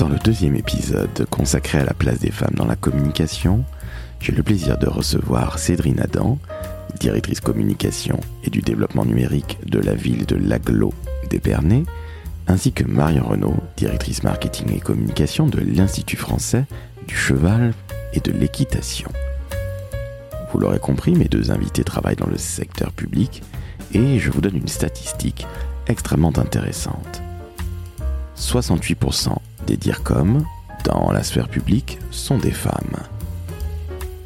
Dans 0.00 0.08
le 0.08 0.16
deuxième 0.16 0.56
épisode 0.56 1.26
consacré 1.28 1.78
à 1.78 1.84
la 1.84 1.92
place 1.92 2.20
des 2.20 2.30
femmes 2.30 2.54
dans 2.54 2.64
la 2.64 2.74
communication, 2.74 3.66
j'ai 4.18 4.32
le 4.32 4.42
plaisir 4.42 4.78
de 4.78 4.88
recevoir 4.88 5.58
Cédrine 5.58 6.00
Adam, 6.00 6.38
directrice 6.98 7.40
communication 7.40 8.18
et 8.42 8.48
du 8.48 8.62
développement 8.62 9.04
numérique 9.04 9.58
de 9.66 9.78
la 9.78 9.92
ville 9.92 10.24
de 10.24 10.36
Laglo 10.36 10.94
d'Épernay, 11.28 11.84
ainsi 12.46 12.72
que 12.72 12.82
Marion 12.82 13.26
Renaud, 13.26 13.58
directrice 13.76 14.22
marketing 14.22 14.74
et 14.74 14.80
communication 14.80 15.46
de 15.46 15.60
l'Institut 15.60 16.16
français 16.16 16.64
du 17.06 17.14
cheval 17.14 17.74
et 18.14 18.20
de 18.20 18.32
l'équitation. 18.32 19.12
Vous 20.50 20.60
l'aurez 20.60 20.78
compris, 20.78 21.14
mes 21.14 21.28
deux 21.28 21.50
invités 21.50 21.84
travaillent 21.84 22.16
dans 22.16 22.26
le 22.26 22.38
secteur 22.38 22.90
public 22.92 23.42
et 23.92 24.18
je 24.18 24.30
vous 24.30 24.40
donne 24.40 24.56
une 24.56 24.68
statistique 24.68 25.46
extrêmement 25.88 26.32
intéressante. 26.38 27.20
68% 28.40 29.36
des 29.66 29.76
DIRCOM 29.76 30.44
dans 30.84 31.12
la 31.12 31.22
sphère 31.22 31.48
publique 31.48 31.98
sont 32.10 32.38
des 32.38 32.50
femmes. 32.50 32.96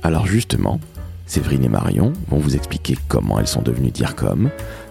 Alors 0.05 0.27
justement, 0.27 0.79
Séverine 1.27 1.65
et 1.65 1.69
Marion 1.69 2.13
vont 2.29 2.39
vous 2.39 2.55
expliquer 2.55 2.97
comment 3.09 3.41
elles 3.41 3.49
sont 3.49 3.63
devenues 3.63 3.91
DIRCOM, 3.91 4.51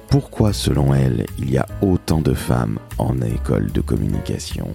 pourquoi 0.09 0.51
selon 0.51 0.93
elles 0.93 1.25
il 1.39 1.49
y 1.49 1.57
a 1.57 1.65
autant 1.81 2.19
de 2.19 2.33
femmes 2.33 2.79
en 2.97 3.21
école 3.21 3.71
de 3.71 3.81
communication. 3.81 4.67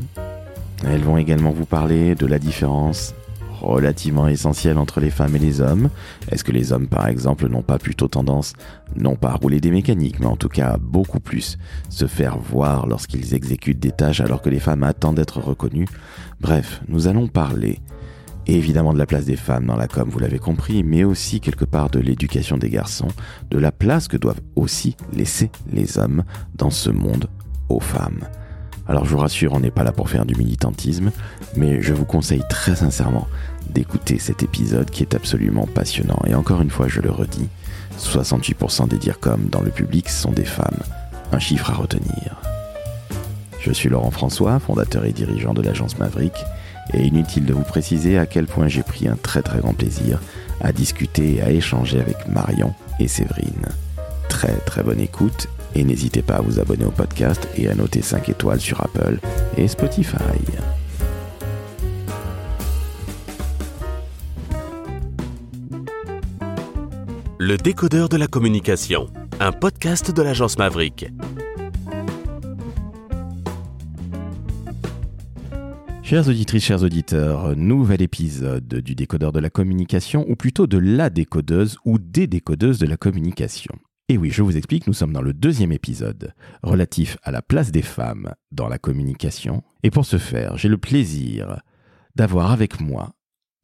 Elles 0.84 1.02
vont 1.02 1.18
également 1.18 1.50
vous 1.50 1.66
parler 1.66 2.14
de 2.14 2.26
la 2.26 2.38
différence 2.38 3.14
relativement 3.60 4.28
essentielle 4.28 4.78
entre 4.78 5.00
les 5.00 5.10
femmes 5.10 5.36
et 5.36 5.38
les 5.38 5.60
hommes. 5.60 5.90
Est-ce 6.30 6.44
que 6.44 6.52
les 6.52 6.72
hommes, 6.72 6.88
par 6.88 7.06
exemple, 7.08 7.48
n'ont 7.48 7.62
pas 7.62 7.78
plutôt 7.78 8.08
tendance, 8.08 8.52
non 8.96 9.16
pas 9.16 9.30
à 9.30 9.34
rouler 9.34 9.60
des 9.60 9.70
mécaniques, 9.70 10.20
mais 10.20 10.26
en 10.26 10.36
tout 10.36 10.48
cas 10.48 10.76
beaucoup 10.80 11.20
plus 11.20 11.58
se 11.88 12.06
faire 12.06 12.38
voir 12.38 12.86
lorsqu'ils 12.86 13.34
exécutent 13.34 13.80
des 13.80 13.92
tâches 13.92 14.20
alors 14.20 14.42
que 14.42 14.50
les 14.50 14.60
femmes 14.60 14.82
attendent 14.82 15.16
d'être 15.16 15.40
reconnues? 15.40 15.88
Bref, 16.40 16.82
nous 16.88 17.08
allons 17.08 17.28
parler 17.28 17.80
évidemment 18.48 18.94
de 18.94 18.98
la 18.98 19.06
place 19.06 19.26
des 19.26 19.36
femmes 19.36 19.66
dans 19.66 19.76
la 19.76 19.88
com, 19.88 20.08
vous 20.10 20.18
l'avez 20.18 20.38
compris, 20.38 20.82
mais 20.82 21.04
aussi 21.04 21.40
quelque 21.40 21.64
part 21.64 21.90
de 21.90 22.00
l'éducation 22.00 22.56
des 22.56 22.70
garçons, 22.70 23.08
de 23.50 23.58
la 23.58 23.72
place 23.72 24.08
que 24.08 24.16
doivent 24.16 24.40
aussi 24.56 24.96
laisser 25.12 25.50
les 25.70 25.98
hommes 25.98 26.24
dans 26.54 26.70
ce 26.70 26.90
monde 26.90 27.28
aux 27.68 27.80
femmes. 27.80 28.24
Alors 28.88 29.04
je 29.04 29.10
vous 29.10 29.18
rassure, 29.18 29.52
on 29.52 29.60
n'est 29.60 29.70
pas 29.70 29.84
là 29.84 29.92
pour 29.92 30.08
faire 30.08 30.24
du 30.24 30.34
militantisme, 30.34 31.10
mais 31.56 31.82
je 31.82 31.92
vous 31.92 32.06
conseille 32.06 32.42
très 32.48 32.76
sincèrement 32.76 33.28
d'écouter 33.68 34.18
cet 34.18 34.42
épisode 34.42 34.90
qui 34.90 35.02
est 35.02 35.14
absolument 35.14 35.66
passionnant. 35.66 36.18
Et 36.26 36.34
encore 36.34 36.62
une 36.62 36.70
fois, 36.70 36.88
je 36.88 37.00
le 37.00 37.10
redis, 37.10 37.48
68% 37.98 38.88
des 38.88 38.96
DIRCOM 38.96 39.48
dans 39.50 39.60
le 39.60 39.70
public 39.70 40.08
sont 40.08 40.32
des 40.32 40.46
femmes. 40.46 40.78
Un 41.32 41.38
chiffre 41.38 41.70
à 41.70 41.74
retenir. 41.74 42.40
Je 43.60 43.72
suis 43.72 43.90
Laurent 43.90 44.10
François, 44.10 44.58
fondateur 44.58 45.04
et 45.04 45.12
dirigeant 45.12 45.52
de 45.52 45.60
l'agence 45.60 45.98
Maverick, 45.98 46.32
et 46.94 47.02
inutile 47.02 47.44
de 47.44 47.52
vous 47.52 47.64
préciser 47.64 48.16
à 48.16 48.24
quel 48.24 48.46
point 48.46 48.68
j'ai 48.68 48.82
pris 48.82 49.06
un 49.08 49.16
très 49.16 49.42
très 49.42 49.58
grand 49.58 49.74
plaisir 49.74 50.20
à 50.62 50.72
discuter 50.72 51.36
et 51.36 51.42
à 51.42 51.50
échanger 51.50 52.00
avec 52.00 52.26
Marion 52.28 52.72
et 52.98 53.08
Séverine. 53.08 53.66
Très 54.30 54.54
très 54.64 54.82
bonne 54.82 55.00
écoute 55.00 55.48
et 55.74 55.84
n'hésitez 55.84 56.22
pas 56.22 56.36
à 56.36 56.40
vous 56.40 56.58
abonner 56.58 56.84
au 56.84 56.90
podcast 56.90 57.48
et 57.56 57.68
à 57.68 57.74
noter 57.74 58.02
5 58.02 58.28
étoiles 58.28 58.60
sur 58.60 58.80
Apple 58.80 59.18
et 59.56 59.68
Spotify. 59.68 60.16
Le 67.40 67.56
décodeur 67.56 68.08
de 68.08 68.16
la 68.16 68.26
communication, 68.26 69.06
un 69.40 69.52
podcast 69.52 70.10
de 70.10 70.22
l'agence 70.22 70.58
Maverick. 70.58 71.06
Chères 76.02 76.26
auditrices, 76.26 76.64
chers 76.64 76.82
auditeurs, 76.82 77.54
nouvel 77.54 78.00
épisode 78.00 78.66
du 78.66 78.94
décodeur 78.94 79.30
de 79.30 79.40
la 79.40 79.50
communication, 79.50 80.24
ou 80.26 80.36
plutôt 80.36 80.66
de 80.66 80.78
la 80.78 81.10
décodeuse 81.10 81.76
ou 81.84 81.98
des 81.98 82.26
décodeuses 82.26 82.78
de 82.78 82.86
la 82.86 82.96
communication. 82.96 83.74
Et 84.10 84.16
oui, 84.16 84.30
je 84.30 84.40
vous 84.40 84.56
explique, 84.56 84.86
nous 84.86 84.94
sommes 84.94 85.12
dans 85.12 85.20
le 85.20 85.34
deuxième 85.34 85.70
épisode 85.70 86.32
relatif 86.62 87.18
à 87.24 87.30
la 87.30 87.42
place 87.42 87.70
des 87.70 87.82
femmes 87.82 88.32
dans 88.50 88.66
la 88.66 88.78
communication. 88.78 89.62
Et 89.82 89.90
pour 89.90 90.06
ce 90.06 90.16
faire, 90.16 90.56
j'ai 90.56 90.68
le 90.68 90.78
plaisir 90.78 91.60
d'avoir 92.14 92.50
avec 92.50 92.80
moi 92.80 93.12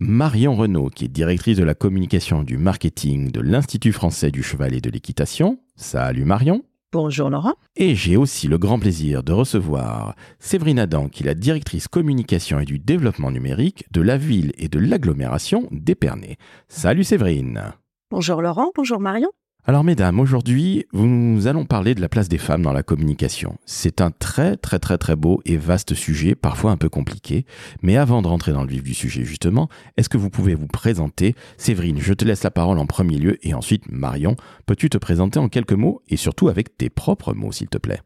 Marion 0.00 0.54
Renaud, 0.54 0.90
qui 0.90 1.06
est 1.06 1.08
directrice 1.08 1.56
de 1.56 1.64
la 1.64 1.74
communication 1.74 2.42
du 2.42 2.58
marketing 2.58 3.30
de 3.30 3.40
l'Institut 3.40 3.92
français 3.92 4.30
du 4.30 4.42
cheval 4.42 4.74
et 4.74 4.82
de 4.82 4.90
l'équitation. 4.90 5.60
Salut 5.76 6.26
Marion. 6.26 6.62
Bonjour 6.92 7.30
Laurent. 7.30 7.54
Et 7.74 7.94
j'ai 7.94 8.18
aussi 8.18 8.46
le 8.46 8.58
grand 8.58 8.78
plaisir 8.78 9.22
de 9.22 9.32
recevoir 9.32 10.14
Séverine 10.40 10.78
Adam, 10.78 11.08
qui 11.08 11.22
est 11.22 11.26
la 11.26 11.34
directrice 11.34 11.88
communication 11.88 12.60
et 12.60 12.66
du 12.66 12.78
développement 12.78 13.30
numérique 13.30 13.86
de 13.92 14.02
la 14.02 14.18
ville 14.18 14.52
et 14.58 14.68
de 14.68 14.78
l'agglomération 14.78 15.68
d'Épernay. 15.70 16.36
Salut 16.68 17.02
Séverine. 17.02 17.72
Bonjour 18.10 18.42
Laurent, 18.42 18.72
bonjour 18.76 19.00
Marion. 19.00 19.30
Alors 19.66 19.82
mesdames, 19.82 20.20
aujourd'hui, 20.20 20.84
nous 20.92 21.46
allons 21.46 21.64
parler 21.64 21.94
de 21.94 22.02
la 22.02 22.10
place 22.10 22.28
des 22.28 22.36
femmes 22.36 22.60
dans 22.60 22.74
la 22.74 22.82
communication. 22.82 23.56
C'est 23.64 24.02
un 24.02 24.10
très 24.10 24.58
très 24.58 24.78
très 24.78 24.98
très 24.98 25.16
beau 25.16 25.40
et 25.46 25.56
vaste 25.56 25.94
sujet, 25.94 26.34
parfois 26.34 26.70
un 26.70 26.76
peu 26.76 26.90
compliqué. 26.90 27.46
Mais 27.80 27.96
avant 27.96 28.20
de 28.20 28.26
rentrer 28.28 28.52
dans 28.52 28.60
le 28.60 28.68
vif 28.68 28.82
du 28.82 28.92
sujet 28.92 29.24
justement, 29.24 29.70
est-ce 29.96 30.10
que 30.10 30.18
vous 30.18 30.28
pouvez 30.28 30.54
vous 30.54 30.66
présenter? 30.66 31.34
Séverine, 31.56 31.96
je 31.98 32.12
te 32.12 32.26
laisse 32.26 32.42
la 32.42 32.50
parole 32.50 32.78
en 32.78 32.84
premier 32.84 33.16
lieu 33.16 33.38
et 33.40 33.54
ensuite 33.54 33.90
Marion, 33.90 34.36
peux-tu 34.66 34.90
te 34.90 34.98
présenter 34.98 35.38
en 35.38 35.48
quelques 35.48 35.72
mots 35.72 36.02
et 36.08 36.18
surtout 36.18 36.48
avec 36.48 36.76
tes 36.76 36.90
propres 36.90 37.32
mots 37.32 37.52
s'il 37.52 37.68
te 37.68 37.78
plaît? 37.78 38.02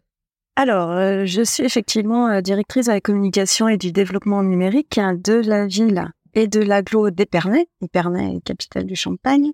Alors, 0.55 0.93
euh, 0.93 1.25
je 1.27 1.43
suis 1.43 1.65
effectivement 1.65 2.29
euh, 2.29 2.41
directrice 2.41 2.87
de 2.87 2.93
la 2.93 3.01
communication 3.01 3.67
et 3.67 3.79
du 3.79 3.91
développement 3.91 4.45
numérique 4.45 4.97
hein, 4.99 5.17
de 5.21 5.35
la 5.35 5.67
ville 5.67 6.09
et 6.35 6.47
de 6.47 6.61
l'agglo 6.61 7.11
d'Épernay, 7.11 7.67
Épernay, 7.83 8.41
capitale 8.45 8.87
du 8.87 8.95
Champagne 8.95 9.51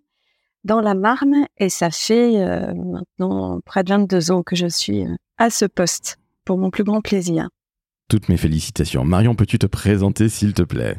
dans 0.65 0.81
la 0.81 0.95
Marne 0.95 1.47
et 1.59 1.69
ça 1.69 1.91
fait 1.91 2.41
euh, 2.41 2.73
maintenant 2.75 3.61
près 3.65 3.85
de 3.85 3.91
22 3.91 4.31
ans 4.31 4.43
que 4.43 4.57
je 4.57 4.67
suis 4.67 5.05
euh, 5.05 5.15
à 5.39 5.51
ce 5.51 5.65
poste 5.67 6.19
pour 6.45 6.59
mon 6.59 6.71
plus 6.71 6.85
grand 6.85 7.01
plaisir. 7.01 7.49
Toutes 8.09 8.29
mes 8.29 8.37
félicitations. 8.37 9.05
Marion, 9.05 9.35
peux-tu 9.35 9.59
te 9.59 9.67
présenter 9.67 10.29
s'il 10.29 10.53
te 10.53 10.63
plaît? 10.63 10.97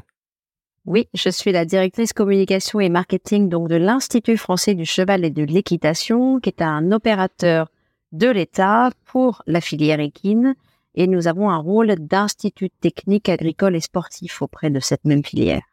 Oui, 0.86 1.08
je 1.16 1.30
suis 1.30 1.52
la 1.52 1.66
directrice 1.66 2.14
communication 2.14 2.80
et 2.80 2.90
marketing 2.90 3.50
donc 3.50 3.70
de 3.70 3.76
l'Institut 3.76 4.38
français 4.38 4.76
du 4.76 4.86
cheval 4.86 5.26
et 5.26 5.32
de 5.32 5.44
l'équitation 5.44 6.40
qui 6.40 6.50
est 6.50 6.62
un 6.62 6.92
opérateur 6.92 7.72
de 8.12 8.28
l'État 8.28 8.92
pour 9.06 9.42
la 9.48 9.62
filière 9.62 10.00
équine 10.00 10.56
et 10.94 11.08
nous 11.08 11.28
avons 11.28 11.50
un 11.50 11.58
rôle 11.58 11.96
d'institut 11.96 12.70
technique 12.70 13.30
agricole 13.30 13.76
et 13.76 13.82
sportif 13.82 14.42
auprès 14.42 14.70
de 14.70 14.80
cette 14.80 15.06
même 15.06 15.26
filière. 15.26 15.64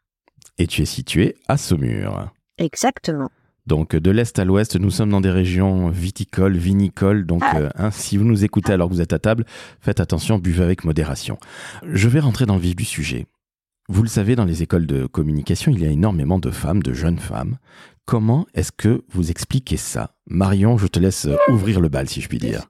Et 0.59 0.67
tu 0.67 0.83
es 0.83 0.87
situé 0.87 1.37
à 1.47 1.57
Saumur. 1.57 2.31
Exactement. 2.59 3.31
Donc 3.67 3.95
de 3.95 4.11
l'est 4.11 4.37
à 4.39 4.45
l'ouest, 4.45 4.77
nous 4.77 4.91
sommes 4.91 5.11
dans 5.11 5.21
des 5.21 5.31
régions 5.31 5.89
viticoles, 5.89 6.57
vinicoles. 6.57 7.27
Donc 7.27 7.43
ah. 7.45 7.59
euh, 7.59 7.69
hein, 7.77 7.91
si 7.91 8.17
vous 8.17 8.25
nous 8.25 8.45
écoutez 8.45 8.73
alors 8.73 8.89
que 8.89 8.95
vous 8.95 9.01
êtes 9.01 9.13
à 9.13 9.19
table, 9.19 9.45
faites 9.81 10.01
attention, 10.01 10.39
buvez 10.39 10.65
avec 10.65 10.85
modération. 10.85 11.39
Je 11.85 12.09
vais 12.09 12.21
rentrer 12.21 12.45
dans 12.47 12.57
le 12.57 12.61
vif 12.61 12.75
du 12.75 12.85
sujet. 12.85 13.27
Vous 13.89 14.03
le 14.03 14.09
savez, 14.09 14.37
dans 14.37 14.45
les 14.45 14.63
écoles 14.63 14.87
de 14.87 15.07
communication, 15.07 15.73
il 15.73 15.83
y 15.83 15.87
a 15.87 15.91
énormément 15.91 16.39
de 16.39 16.51
femmes, 16.51 16.83
de 16.83 16.93
jeunes 16.93 17.19
femmes. 17.19 17.59
Comment 18.05 18.47
est-ce 18.55 18.73
que 18.73 19.03
vous 19.11 19.31
expliquez 19.31 19.77
ça? 19.77 20.15
Marion, 20.27 20.77
je 20.77 20.87
te 20.87 20.99
laisse 20.99 21.27
euh, 21.27 21.37
ouvrir 21.49 21.81
le 21.81 21.89
bal, 21.89 22.09
si 22.09 22.21
je 22.21 22.29
puis 22.29 22.39
dire. 22.39 22.67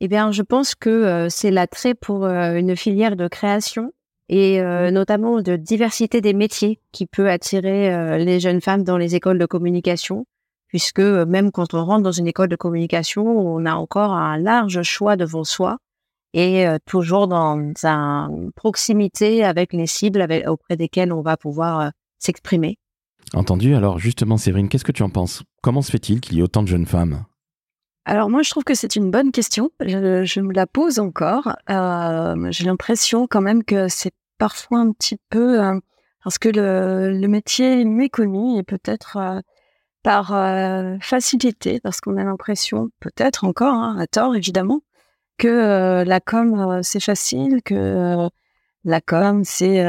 Eh 0.00 0.08
bien, 0.08 0.32
je 0.32 0.42
pense 0.42 0.74
que 0.74 0.88
euh, 0.88 1.28
c'est 1.28 1.50
l'attrait 1.50 1.94
pour 1.94 2.24
une 2.24 2.76
filière 2.76 3.16
de 3.16 3.28
création 3.28 3.92
et 4.32 4.62
notamment 4.92 5.42
de 5.42 5.56
diversité 5.56 6.20
des 6.20 6.34
métiers 6.34 6.78
qui 6.92 7.04
peut 7.04 7.28
attirer 7.28 8.16
les 8.24 8.38
jeunes 8.38 8.60
femmes 8.60 8.84
dans 8.84 8.96
les 8.96 9.16
écoles 9.16 9.40
de 9.40 9.46
communication 9.46 10.24
puisque 10.70 11.00
euh, 11.00 11.26
même 11.26 11.50
quand 11.50 11.74
on 11.74 11.84
rentre 11.84 12.02
dans 12.02 12.12
une 12.12 12.28
école 12.28 12.48
de 12.48 12.56
communication, 12.56 13.26
on 13.26 13.66
a 13.66 13.74
encore 13.74 14.12
un 14.12 14.38
large 14.38 14.82
choix 14.82 15.16
devant 15.16 15.44
soi 15.44 15.78
et 16.32 16.66
euh, 16.66 16.78
toujours 16.86 17.26
dans 17.26 17.56
une 17.56 18.52
proximité 18.54 19.44
avec 19.44 19.72
les 19.72 19.88
cibles 19.88 20.26
auprès 20.46 20.76
desquelles 20.76 21.12
on 21.12 21.22
va 21.22 21.36
pouvoir 21.36 21.80
euh, 21.80 21.88
s'exprimer. 22.20 22.78
Entendu. 23.34 23.74
Alors 23.74 23.98
justement, 23.98 24.36
Séverine, 24.36 24.68
qu'est-ce 24.68 24.84
que 24.84 24.92
tu 24.92 25.02
en 25.02 25.10
penses? 25.10 25.42
Comment 25.60 25.82
se 25.82 25.90
fait-il 25.90 26.20
qu'il 26.20 26.36
y 26.36 26.40
ait 26.40 26.42
autant 26.42 26.62
de 26.62 26.68
jeunes 26.68 26.86
femmes? 26.86 27.24
Alors 28.04 28.30
moi, 28.30 28.42
je 28.42 28.50
trouve 28.50 28.64
que 28.64 28.74
c'est 28.74 28.94
une 28.94 29.10
bonne 29.10 29.32
question. 29.32 29.70
Je, 29.80 30.40
me 30.40 30.52
la 30.54 30.66
pose 30.66 31.00
encore. 31.00 31.54
J'ai 31.68 32.64
l'impression 32.64 33.26
quand 33.26 33.42
même 33.42 33.62
que 33.62 33.88
c'est 33.88 34.12
parfois 34.38 34.78
un 34.78 34.92
petit 34.92 35.18
peu 35.28 35.60
parce 36.24 36.38
que 36.38 36.48
le, 36.48 37.12
le 37.12 37.28
métier 37.28 37.82
est 37.82 37.84
méconnu 37.84 38.58
et 38.58 38.62
peut-être 38.62 39.42
par 40.02 40.34
euh, 40.34 40.96
facilité, 41.00 41.80
parce 41.80 42.00
qu'on 42.00 42.16
a 42.16 42.24
l'impression, 42.24 42.90
peut-être 43.00 43.44
encore, 43.44 43.74
hein, 43.74 43.96
à 43.98 44.06
tort 44.06 44.34
évidemment, 44.34 44.80
que 45.38 45.48
euh, 45.48 46.04
la 46.04 46.20
com 46.20 46.58
euh, 46.58 46.80
c'est 46.82 47.00
facile, 47.00 47.62
que 47.64 48.28
la 48.84 49.00
com 49.00 49.44
c'est 49.44 49.84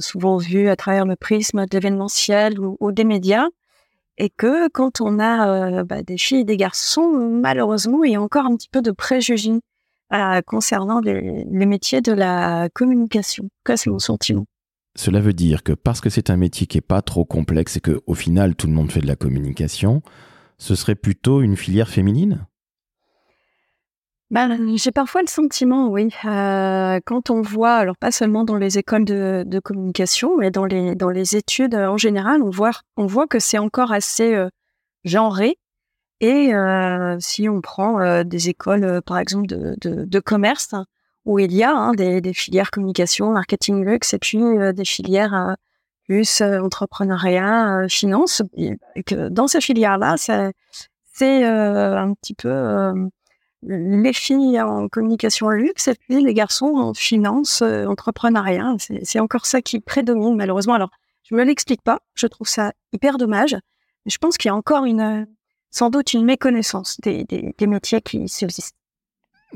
souvent 0.00 0.36
vu 0.36 0.68
à 0.68 0.76
travers 0.76 1.06
le 1.06 1.16
prisme 1.16 1.64
de 1.66 1.70
l'événementiel 1.72 2.58
ou, 2.60 2.92
des 2.92 3.04
médias, 3.04 3.48
et 4.18 4.30
que 4.30 4.68
quand 4.68 5.00
on 5.00 5.18
a 5.18 5.82
bah, 5.84 6.02
des 6.02 6.18
filles 6.18 6.40
et 6.40 6.44
des 6.44 6.56
garçons, 6.56 7.08
malheureusement, 7.42 8.04
il 8.04 8.12
y 8.12 8.16
a 8.16 8.22
encore 8.22 8.46
un 8.46 8.56
petit 8.56 8.68
peu 8.68 8.82
de 8.82 8.90
préjugés 8.90 9.60
concernant 10.46 11.00
les, 11.00 11.44
métiers 11.50 12.02
de 12.02 12.12
la 12.12 12.68
communication. 12.74 13.48
c'est 13.66 13.90
mon 13.90 13.98
sentiment. 13.98 14.46
Cela 14.96 15.20
veut 15.20 15.32
dire 15.32 15.62
que 15.62 15.72
parce 15.72 16.00
que 16.00 16.10
c'est 16.10 16.30
un 16.30 16.36
métier 16.36 16.66
qui 16.66 16.78
est 16.78 16.80
pas 16.80 17.02
trop 17.02 17.24
complexe 17.24 17.76
et 17.76 17.80
que 17.80 18.02
au 18.06 18.14
final 18.14 18.54
tout 18.54 18.66
le 18.66 18.72
monde 18.72 18.92
fait 18.92 19.00
de 19.00 19.06
la 19.06 19.16
communication, 19.16 20.02
ce 20.58 20.74
serait 20.74 20.94
plutôt 20.94 21.42
une 21.42 21.56
filière 21.56 21.88
féminine? 21.88 22.46
Ben, 24.30 24.76
J'ai 24.76 24.90
parfois 24.90 25.20
le 25.20 25.28
sentiment, 25.28 25.88
oui. 25.88 26.08
Euh, 26.24 26.98
quand 27.04 27.30
on 27.30 27.42
voit, 27.42 27.74
alors 27.74 27.96
pas 27.96 28.10
seulement 28.10 28.44
dans 28.44 28.56
les 28.56 28.78
écoles 28.78 29.04
de, 29.04 29.60
communication, 29.60 30.36
mais 30.38 30.50
dans 30.50 30.64
les, 30.64 30.94
dans 30.94 31.10
les 31.10 31.36
études 31.36 31.74
en 31.74 31.96
général, 31.96 32.42
on 32.42 32.50
voit, 32.50 32.72
on 32.96 33.06
voit 33.06 33.26
que 33.26 33.38
c'est 33.38 33.58
encore 33.58 33.92
assez 33.92 34.34
euh, 34.34 34.48
genré. 35.04 35.58
Et 36.20 36.54
euh, 36.54 37.16
si 37.20 37.48
on 37.48 37.60
prend 37.60 38.24
des 38.24 38.48
écoles, 38.48 39.02
par 39.02 39.18
exemple, 39.18 39.46
de, 39.46 39.76
de, 39.80 40.20
commerce, 40.20 40.72
hein, 40.72 40.86
où 41.24 41.38
il 41.38 41.52
y 41.52 41.62
a 41.62 41.74
hein, 41.74 41.92
des, 41.92 42.20
des, 42.20 42.34
filières 42.34 42.70
communication, 42.70 43.30
marketing, 43.32 43.84
luxe, 43.84 44.14
et 44.14 44.18
puis 44.18 44.38
des 44.74 44.84
filières 44.84 45.56
plus 46.06 46.42
entrepreneuriat, 46.42 47.86
finance, 47.88 48.42
et 48.56 49.02
que 49.04 49.28
dans 49.28 49.46
ces 49.46 49.60
filières-là, 49.60 50.16
c'est 50.18 51.44
un 51.44 52.14
petit 52.14 52.34
peu 52.34 52.92
les 53.66 54.12
filles 54.12 54.60
en 54.60 54.88
communication 54.88 55.48
luxe 55.48 55.88
et 55.88 55.94
puis 55.94 56.22
les 56.22 56.34
garçons 56.34 56.74
en 56.76 56.94
finance, 56.94 57.62
euh, 57.62 57.86
entrepreneuriat. 57.86 58.76
C'est 59.02 59.20
encore 59.20 59.46
ça 59.46 59.62
qui 59.62 59.80
prédomine 59.80 60.36
malheureusement. 60.36 60.74
Alors, 60.74 60.90
je 61.24 61.34
me 61.34 61.44
l'explique 61.44 61.82
pas. 61.82 62.00
Je 62.14 62.26
trouve 62.26 62.48
ça 62.48 62.72
hyper 62.92 63.16
dommage. 63.16 63.56
Je 64.06 64.18
pense 64.18 64.36
qu'il 64.36 64.48
y 64.48 64.52
a 64.52 64.54
encore 64.54 64.84
une, 64.84 65.26
sans 65.70 65.90
doute 65.90 66.12
une 66.12 66.24
méconnaissance 66.24 67.00
des, 67.00 67.54
métiers 67.60 68.02
qui 68.02 68.28
subsistent. 68.28 68.76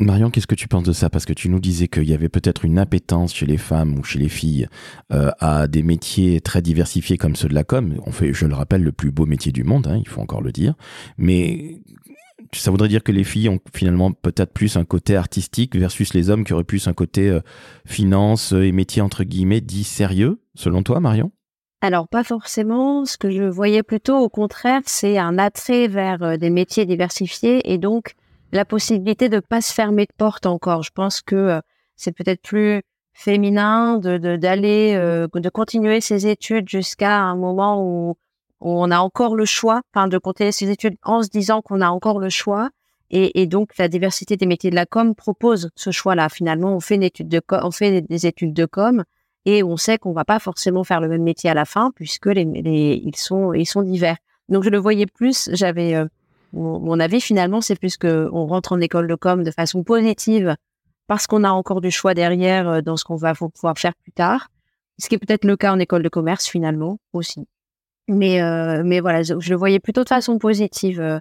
Marion, 0.01 0.31
qu'est-ce 0.31 0.47
que 0.47 0.55
tu 0.55 0.69
penses 0.69 0.85
de 0.85 0.93
ça? 0.93 1.11
Parce 1.11 1.25
que 1.25 1.33
tu 1.33 1.49
nous 1.49 1.59
disais 1.59 1.89
qu'il 1.89 2.09
y 2.09 2.15
avait 2.15 2.29
peut-être 2.29 2.65
une 2.65 2.79
appétence 2.79 3.35
chez 3.35 3.47
les 3.47 3.57
femmes 3.57 3.99
ou 3.99 4.05
chez 4.05 4.21
les 4.21 4.29
filles 4.29 4.69
euh, 5.13 5.31
à 5.41 5.67
des 5.67 5.83
métiers 5.83 6.41
très 6.41 6.63
diversifiés 6.63 7.19
comme 7.19 7.35
ceux 7.35 7.49
de 7.49 7.55
la 7.55 7.65
com. 7.65 8.01
On 8.07 8.13
fait, 8.13 8.33
je 8.33 8.47
le 8.47 8.55
rappelle, 8.55 8.85
le 8.85 8.93
plus 8.93 9.11
beau 9.11 9.27
métier 9.27 9.51
du 9.51 9.65
monde, 9.65 9.89
hein, 9.89 9.97
il 9.97 10.07
faut 10.07 10.21
encore 10.21 10.41
le 10.41 10.53
dire. 10.53 10.75
Mais 11.17 11.81
ça 12.53 12.71
voudrait 12.71 12.89
dire 12.89 13.03
que 13.03 13.11
les 13.11 13.25
filles 13.25 13.49
ont 13.49 13.59
finalement 13.75 14.13
peut-être 14.13 14.53
plus 14.53 14.77
un 14.77 14.85
côté 14.85 15.17
artistique 15.17 15.77
versus 15.77 16.15
les 16.15 16.31
hommes 16.31 16.45
qui 16.45 16.53
auraient 16.53 16.63
plus 16.63 16.87
un 16.87 16.95
côté 16.95 17.29
euh, 17.29 17.41
finance 17.85 18.53
et 18.53 18.71
métier 18.71 19.03
entre 19.03 19.25
guillemets 19.25 19.61
dit 19.61 19.85
sérieux, 19.85 20.41
selon 20.55 20.85
toi, 20.85 21.01
Marion? 21.01 21.33
Alors 21.81 22.07
pas 22.07 22.23
forcément. 22.23 23.05
Ce 23.05 23.17
que 23.17 23.31
je 23.31 23.43
voyais 23.43 23.83
plutôt 23.83 24.17
au 24.19 24.29
contraire, 24.29 24.83
c'est 24.87 25.19
un 25.19 25.39
attrait 25.39 25.89
vers 25.89 26.23
euh, 26.23 26.37
des 26.37 26.51
métiers 26.51 26.87
diversifiés 26.87 27.73
et 27.73 27.79
donc 27.79 28.15
la 28.53 28.65
possibilité 28.65 29.29
de 29.29 29.41
pas 29.41 29.61
se 29.61 29.73
fermer 29.73 30.07
de 30.07 30.13
porte 30.17 30.47
encore. 30.47 30.83
Je 30.83 30.91
pense 30.93 31.21
que 31.21 31.37
euh, 31.37 31.61
c'est 31.97 32.13
peut-être 32.13 32.43
plus 32.43 32.83
féminin 33.13 33.99
de 33.99 34.37
d'aller 34.37 34.95
de 34.95 35.49
continuer 35.49 36.01
ses 36.01 36.29
études 36.29 36.69
jusqu'à 36.69 37.19
un 37.19 37.35
moment 37.35 37.83
où 37.83 38.17
on 38.61 38.91
a 38.91 38.99
encore 38.99 39.37
le 39.37 39.45
choix, 39.45 39.83
enfin 39.93 40.09
de 40.09 40.19
continuer 40.19 40.53
ses 40.53 40.71
études 40.71 40.97
en 41.03 41.23
se 41.23 41.29
disant 41.29 41.63
qu'on 41.63 41.81
a 41.81 41.89
encore 41.89 42.19
le 42.19 42.29
choix. 42.29 42.71
Et, 43.11 43.47
donc 43.47 43.71
la 43.79 43.89
diversité 43.89 44.37
des 44.37 44.45
métiers 44.45 44.69
de 44.69 44.75
la 44.75 44.85
com 44.85 45.15
propose 45.15 45.71
ce 45.77 45.91
choix-là. 45.91 46.29
Finalement, 46.29 46.75
on 46.77 46.81
fait 46.81 46.97
une 46.97 47.03
étude 47.03 47.29
de 47.29 47.41
on 47.51 47.71
fait 47.71 48.03
des 48.03 48.27
études 48.27 48.53
de 48.53 48.67
com 48.67 49.03
et 49.47 49.63
on 49.63 49.79
sait 49.79 49.97
qu'on 49.97 50.13
va 50.13 50.27
pas 50.27 50.39
forcément 50.39 50.85
faire 50.85 51.01
le 51.01 51.09
même 51.09 51.23
métier 51.23 51.49
à 51.49 51.55
la 51.55 51.65
fin 51.65 51.91
puisque 51.95 52.27
les, 52.27 53.01
ils 53.03 53.17
sont 53.17 53.55
ils 53.55 53.65
sont 53.65 53.83
divers. 53.83 54.19
Donc 54.51 54.63
je 54.63 54.69
le 54.69 54.77
voyais 54.77 55.07
plus. 55.07 55.49
J'avais 55.55 55.95
euh, 55.95 56.07
mon, 56.53 56.99
avis 57.01 57.21
finalement, 57.21 57.61
c'est 57.61 57.79
plus 57.79 57.97
que 57.97 58.29
on 58.33 58.47
rentre 58.47 58.73
en 58.73 58.81
école 58.81 59.07
de 59.07 59.15
com 59.15 59.43
de 59.43 59.51
façon 59.51 59.85
positive 59.85 60.57
parce 61.07 61.27
qu'on 61.27 61.45
a 61.45 61.51
encore 61.51 61.81
du 61.81 61.91
choix 61.91 62.15
derrière 62.15 62.69
euh, 62.69 62.81
dans 62.81 62.97
ce 62.97 63.05
qu'on 63.05 63.17
va 63.17 63.35
pouvoir 63.35 63.79
faire 63.79 63.95
plus 63.95 64.13
tard. 64.13 64.49
Ce 64.99 65.09
qui 65.09 65.15
est 65.15 65.19
peut-être 65.19 65.45
le 65.45 65.57
cas 65.57 65.73
en 65.73 65.79
école 65.79 66.03
de 66.03 66.09
commerce 66.09 66.47
finalement 66.47 66.99
aussi. 67.13 67.47
Mais, 68.09 68.43
euh, 68.43 68.83
mais 68.85 69.01
voilà, 69.01 69.23
je, 69.23 69.35
le 69.35 69.57
voyais 69.57 69.79
plutôt 69.79 70.03
de 70.03 70.09
façon 70.09 70.39
positive. 70.39 71.01
Euh, 71.01 71.19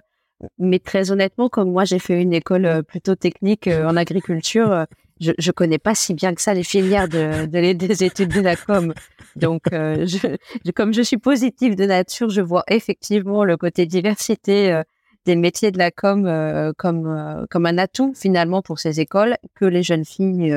mais 0.58 0.78
très 0.78 1.10
honnêtement, 1.10 1.48
comme 1.48 1.70
moi, 1.70 1.84
j'ai 1.84 1.98
fait 1.98 2.20
une 2.20 2.32
école 2.32 2.64
euh, 2.64 2.82
plutôt 2.82 3.14
technique 3.14 3.68
en 3.68 3.96
agriculture, 3.96 4.86
je, 5.20 5.32
je 5.36 5.50
connais 5.50 5.78
pas 5.78 5.96
si 5.96 6.14
bien 6.14 6.32
que 6.32 6.40
ça 6.40 6.54
les 6.54 6.62
filières 6.62 7.08
de, 7.08 7.46
de 7.46 7.72
des 7.72 8.04
études 8.04 8.32
de 8.32 8.40
la 8.40 8.56
com. 8.56 8.94
Donc, 9.36 9.62
je, 9.72 10.70
comme 10.74 10.94
je 10.94 11.02
suis 11.02 11.18
positive 11.18 11.74
de 11.74 11.84
nature, 11.84 12.30
je 12.30 12.40
vois 12.40 12.64
effectivement 12.68 13.44
le 13.44 13.56
côté 13.56 13.84
diversité 13.84 14.80
des 15.26 15.36
métiers 15.36 15.70
de 15.70 15.78
la 15.78 15.90
com 15.90 16.72
comme 16.76 17.46
comme 17.50 17.66
un 17.66 17.78
atout 17.78 18.14
finalement 18.14 18.62
pour 18.62 18.78
ces 18.78 19.00
écoles 19.00 19.36
que 19.54 19.64
les 19.64 19.82
jeunes 19.82 20.04
filles 20.04 20.54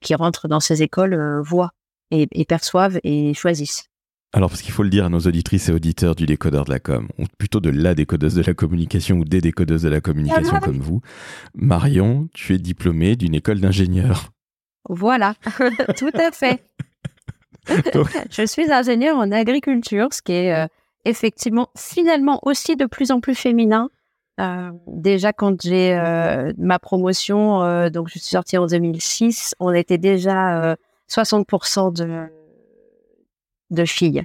qui 0.00 0.14
rentrent 0.14 0.48
dans 0.48 0.60
ces 0.60 0.82
écoles 0.82 1.40
voient 1.42 1.72
et, 2.10 2.28
et 2.32 2.44
perçoivent 2.44 3.00
et 3.02 3.34
choisissent. 3.34 3.88
Alors, 4.32 4.50
parce 4.50 4.60
qu'il 4.60 4.72
faut 4.72 4.82
le 4.82 4.90
dire 4.90 5.06
à 5.06 5.08
nos 5.08 5.20
auditrices 5.20 5.70
et 5.70 5.72
auditeurs 5.72 6.14
du 6.14 6.26
décodeur 6.26 6.66
de 6.66 6.70
la 6.70 6.78
com, 6.78 7.08
ou 7.18 7.24
plutôt 7.38 7.60
de 7.60 7.70
la 7.70 7.94
décodeuse 7.94 8.34
de 8.34 8.42
la 8.42 8.52
communication 8.52 9.16
ou 9.16 9.24
des 9.24 9.40
décodeuses 9.40 9.82
de 9.82 9.88
la 9.88 10.02
communication 10.02 10.60
comme 10.60 10.78
vous, 10.78 11.00
Marion, 11.54 12.28
tu 12.34 12.54
es 12.54 12.58
diplômée 12.58 13.16
d'une 13.16 13.34
école 13.34 13.60
d'ingénieur. 13.60 14.30
Voilà, 14.88 15.34
tout 15.96 16.10
à 16.12 16.30
fait. 16.32 16.62
je 18.30 18.46
suis 18.46 18.70
ingénieur 18.70 19.16
en 19.16 19.32
agriculture, 19.32 20.08
ce 20.12 20.20
qui 20.20 20.32
est 20.32 20.54
euh, 20.54 20.66
effectivement 21.08 21.68
finalement 21.76 22.40
aussi 22.42 22.76
de 22.76 22.86
plus 22.86 23.10
en 23.10 23.20
plus 23.20 23.34
féminin. 23.34 23.88
Euh, 24.38 24.70
déjà 24.86 25.32
quand 25.32 25.62
j'ai 25.62 25.94
euh, 25.94 26.52
ma 26.58 26.78
promotion, 26.78 27.88
donc 27.90 28.08
je 28.08 28.18
suis 28.18 28.28
sortie 28.28 28.58
en 28.58 28.66
2006, 28.66 29.54
on 29.60 29.72
était 29.72 29.98
déjà 29.98 30.76
60% 31.08 32.28
de 33.70 33.84
filles 33.84 34.22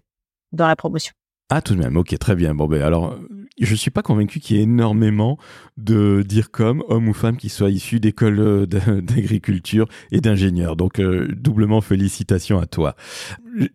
dans 0.51 0.67
la 0.67 0.75
promotion. 0.75 1.13
Ah, 1.53 1.61
tout 1.61 1.75
de 1.75 1.79
même, 1.79 1.97
ok, 1.97 2.17
très 2.17 2.35
bien. 2.35 2.55
Bon, 2.55 2.65
ben 2.65 2.81
alors, 2.81 3.19
je 3.59 3.75
suis 3.75 3.91
pas 3.91 4.01
convaincu 4.01 4.39
qu'il 4.39 4.55
y 4.55 4.59
ait 4.61 4.63
énormément 4.63 5.37
de 5.75 6.23
dire 6.25 6.49
comme 6.49 6.81
hommes 6.87 7.09
ou 7.09 7.13
femmes 7.13 7.35
qui 7.35 7.49
soient 7.49 7.69
issus 7.69 7.99
d'écoles 7.99 8.39
euh, 8.39 8.65
d'agriculture 9.01 9.87
et 10.13 10.21
d'ingénieurs. 10.21 10.77
Donc, 10.77 10.99
euh, 10.99 11.27
doublement 11.35 11.81
félicitations 11.81 12.57
à 12.57 12.67
toi. 12.67 12.95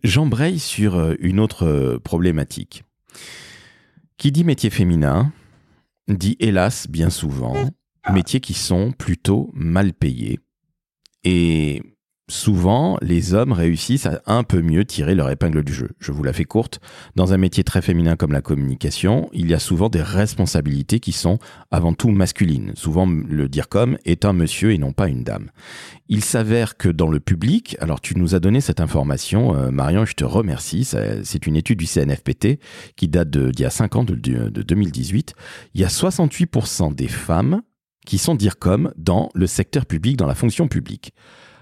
J'embraye 0.03 0.57
sur 0.57 0.95
euh, 0.95 1.13
une 1.19 1.39
autre 1.39 1.99
problématique. 2.03 2.83
Qui 4.17 4.31
dit 4.31 4.43
métier 4.43 4.69
féminin 4.69 5.31
dit 6.07 6.37
hélas 6.39 6.87
bien 6.87 7.09
souvent 7.09 7.55
métiers 8.11 8.39
qui 8.39 8.53
sont 8.53 8.91
plutôt 8.91 9.49
mal 9.53 9.93
payés. 9.93 10.39
Et 11.23 11.81
souvent, 12.29 12.97
les 13.01 13.33
hommes 13.33 13.53
réussissent 13.53 14.05
à 14.05 14.21
un 14.25 14.43
peu 14.43 14.61
mieux 14.61 14.85
tirer 14.85 15.15
leur 15.15 15.29
épingle 15.29 15.63
du 15.63 15.73
jeu. 15.73 15.89
Je 15.99 16.11
vous 16.11 16.23
la 16.23 16.33
fais 16.33 16.43
courte. 16.43 16.79
Dans 17.15 17.33
un 17.33 17.37
métier 17.37 17.63
très 17.63 17.81
féminin 17.81 18.15
comme 18.15 18.31
la 18.31 18.41
communication, 18.41 19.29
il 19.33 19.49
y 19.49 19.53
a 19.53 19.59
souvent 19.59 19.89
des 19.89 20.01
responsabilités 20.01 20.99
qui 20.99 21.11
sont 21.11 21.39
avant 21.71 21.93
tout 21.93 22.09
masculines. 22.09 22.71
Souvent, 22.75 23.07
le 23.07 23.47
dire 23.47 23.69
comme 23.69 23.97
est 24.05 24.25
un 24.25 24.33
monsieur 24.33 24.73
et 24.73 24.77
non 24.77 24.91
pas 24.91 25.07
une 25.07 25.23
dame. 25.23 25.51
Il 26.09 26.23
s'avère 26.23 26.77
que 26.77 26.89
dans 26.89 27.09
le 27.09 27.19
public, 27.19 27.77
alors 27.79 28.01
tu 28.01 28.17
nous 28.17 28.35
as 28.35 28.39
donné 28.39 28.61
cette 28.61 28.81
information, 28.81 29.55
euh, 29.55 29.71
Marion, 29.71 30.05
je 30.05 30.13
te 30.13 30.25
remercie. 30.25 30.85
C'est 30.85 31.47
une 31.47 31.55
étude 31.55 31.79
du 31.79 31.85
CNFPT 31.85 32.59
qui 32.95 33.07
date 33.07 33.29
d'il 33.29 33.61
y 33.61 33.65
a 33.65 33.69
5 33.69 33.95
ans, 33.95 34.03
de, 34.03 34.15
de 34.15 34.61
2018. 34.61 35.33
Il 35.73 35.81
y 35.81 35.85
a 35.85 35.87
68% 35.87 36.93
des 36.93 37.07
femmes 37.07 37.61
qui 38.05 38.17
sont 38.17 38.35
dire 38.35 38.57
comme 38.57 38.93
dans 38.97 39.29
le 39.33 39.47
secteur 39.47 39.85
public, 39.85 40.17
dans 40.17 40.27
la 40.27 40.35
fonction 40.35 40.67
publique. 40.67 41.13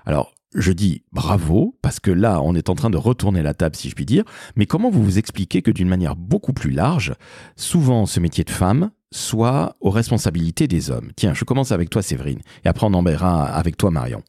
Alors, 0.05 0.34
je 0.55 0.71
dis 0.71 1.03
bravo, 1.12 1.75
parce 1.81 2.00
que 2.00 2.12
là, 2.12 2.41
on 2.41 2.55
est 2.55 2.69
en 2.69 2.75
train 2.75 2.89
de 2.89 2.97
retourner 2.97 3.43
la 3.43 3.53
table, 3.53 3.75
si 3.75 3.89
je 3.89 3.95
puis 3.95 4.05
dire, 4.05 4.24
mais 4.55 4.65
comment 4.65 4.89
vous 4.89 5.03
vous 5.03 5.17
expliquez 5.19 5.62
que 5.62 5.71
d'une 5.71 5.89
manière 5.89 6.15
beaucoup 6.15 6.53
plus 6.53 6.71
large, 6.71 7.13
souvent 7.55 8.05
ce 8.05 8.19
métier 8.19 8.43
de 8.43 8.50
femme 8.50 8.91
soit 9.12 9.75
aux 9.81 9.89
responsabilités 9.89 10.67
des 10.67 10.89
hommes? 10.89 11.12
Tiens, 11.15 11.33
je 11.33 11.43
commence 11.43 11.71
avec 11.71 11.89
toi, 11.89 12.01
Séverine, 12.01 12.39
et 12.63 12.69
après 12.69 12.88
on 12.88 12.93
embêtera 12.93 13.45
avec 13.45 13.77
toi, 13.77 13.91
Marion. 13.91 14.24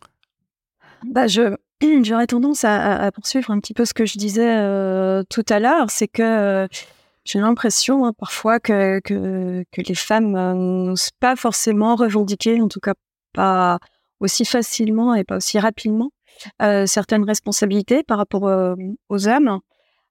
Bah, 1.05 1.29
je, 1.29 1.57
j'aurais 2.03 2.27
tendance 2.27 2.65
à, 2.65 3.11
poursuivre 3.13 3.51
un 3.51 3.61
petit 3.61 3.75
peu 3.75 3.85
ce 3.85 3.95
que 3.95 4.05
je 4.05 4.19
disais 4.19 4.57
euh, 4.59 5.23
tout 5.31 5.45
à 5.49 5.61
l'heure, 5.61 5.91
c'est 5.91 6.09
que 6.09 6.23
euh, 6.23 6.67
j'ai 7.25 7.39
l'impression 7.39 8.05
hein, 8.05 8.13
parfois 8.13 8.59
que, 8.59 9.01
les 9.77 9.95
femmes 9.95 10.35
euh, 10.35 10.55
n'osent 10.55 11.11
pas 11.21 11.37
forcément 11.37 11.95
revendiquer, 11.95 12.61
en 12.61 12.69
tout 12.69 12.81
cas 12.81 12.95
pas 13.33 13.79
aussi 14.19 14.45
facilement 14.45 15.15
et 15.15 15.25
pas 15.25 15.37
aussi 15.37 15.59
rapidement 15.59 16.11
certaines 16.87 17.25
responsabilités 17.25 18.03
par 18.03 18.19
rapport 18.19 18.47
euh, 18.49 18.75
aux 19.09 19.29
hommes. 19.29 19.61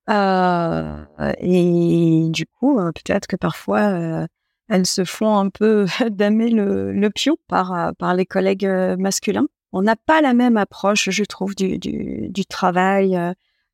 Euh, 0.10 1.04
et 1.40 2.28
du 2.30 2.46
coup, 2.46 2.78
peut-être 2.78 3.28
que 3.28 3.36
parfois, 3.36 4.28
elles 4.70 4.86
se 4.86 5.04
font 5.04 5.38
un 5.38 5.50
peu 5.50 5.86
damer 6.10 6.50
le, 6.50 6.92
le 6.92 7.10
pion 7.10 7.38
par, 7.48 7.94
par 7.98 8.14
les 8.14 8.26
collègues 8.26 8.68
masculins. 8.98 9.48
On 9.72 9.82
n'a 9.82 9.96
pas 9.96 10.22
la 10.22 10.34
même 10.34 10.58
approche, 10.58 11.10
je 11.10 11.24
trouve, 11.24 11.56
du, 11.56 11.78
du, 11.80 12.28
du 12.30 12.46
travail 12.46 13.20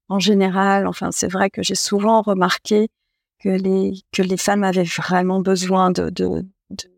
en 0.09 0.19
général. 0.19 0.87
Enfin, 0.87 1.11
c'est 1.11 1.31
vrai 1.31 1.49
que 1.49 1.63
j'ai 1.63 1.75
souvent 1.75 2.21
remarqué 2.21 2.89
que 3.41 3.49
les, 3.49 3.93
que 4.11 4.21
les 4.21 4.37
femmes 4.37 4.63
avaient 4.63 4.83
vraiment 4.83 5.41
besoin 5.41 5.91
de, 5.91 6.09
de, 6.09 6.45
de, 6.69 6.89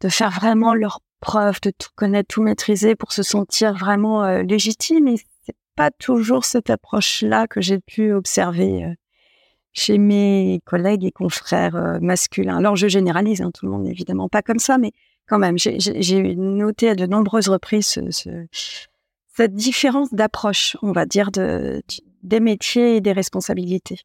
de 0.00 0.08
faire 0.08 0.30
vraiment 0.30 0.74
leur 0.74 1.00
preuve 1.20 1.60
de 1.60 1.70
tout 1.70 1.90
connaître, 1.94 2.34
tout 2.34 2.42
maîtriser 2.42 2.94
pour 2.94 3.12
se 3.12 3.22
sentir 3.22 3.74
vraiment 3.74 4.24
euh, 4.24 4.42
légitime. 4.42 5.08
Et 5.08 5.16
c'est 5.44 5.56
pas 5.74 5.90
toujours 5.90 6.44
cette 6.44 6.70
approche-là 6.70 7.46
que 7.46 7.60
j'ai 7.60 7.78
pu 7.78 8.12
observer 8.12 8.84
euh, 8.84 8.94
chez 9.72 9.98
mes 9.98 10.60
collègues 10.64 11.04
et 11.04 11.12
confrères 11.12 11.76
euh, 11.76 11.98
masculins. 12.00 12.58
Alors 12.58 12.76
je 12.76 12.88
généralise, 12.88 13.42
hein, 13.42 13.50
tout 13.52 13.66
le 13.66 13.72
monde 13.72 13.86
évidemment 13.86 14.28
pas 14.28 14.42
comme 14.42 14.58
ça, 14.58 14.78
mais 14.78 14.92
quand 15.28 15.38
même, 15.38 15.58
j'ai 15.58 16.36
noté 16.36 16.88
à 16.90 16.94
de 16.94 17.04
nombreuses 17.04 17.48
reprises 17.48 17.98
ce, 18.10 18.46
cette 19.36 19.54
différence 19.54 20.14
d'approche, 20.14 20.76
on 20.82 20.92
va 20.92 21.04
dire, 21.04 21.32
de, 21.32 21.82
des 22.22 22.38
métiers 22.38 22.96
et 22.96 23.00
des 23.00 23.12
responsabilités. 23.12 23.98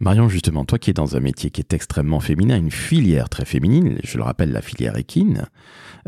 Marion, 0.00 0.28
justement, 0.28 0.64
toi 0.64 0.78
qui 0.78 0.90
es 0.90 0.92
dans 0.92 1.16
un 1.16 1.20
métier 1.20 1.50
qui 1.50 1.60
est 1.60 1.72
extrêmement 1.72 2.20
féminin, 2.20 2.56
une 2.56 2.70
filière 2.70 3.28
très 3.28 3.44
féminine, 3.44 3.98
je 4.02 4.18
le 4.18 4.24
rappelle, 4.24 4.52
la 4.52 4.62
filière 4.62 4.96
équine, 4.96 5.46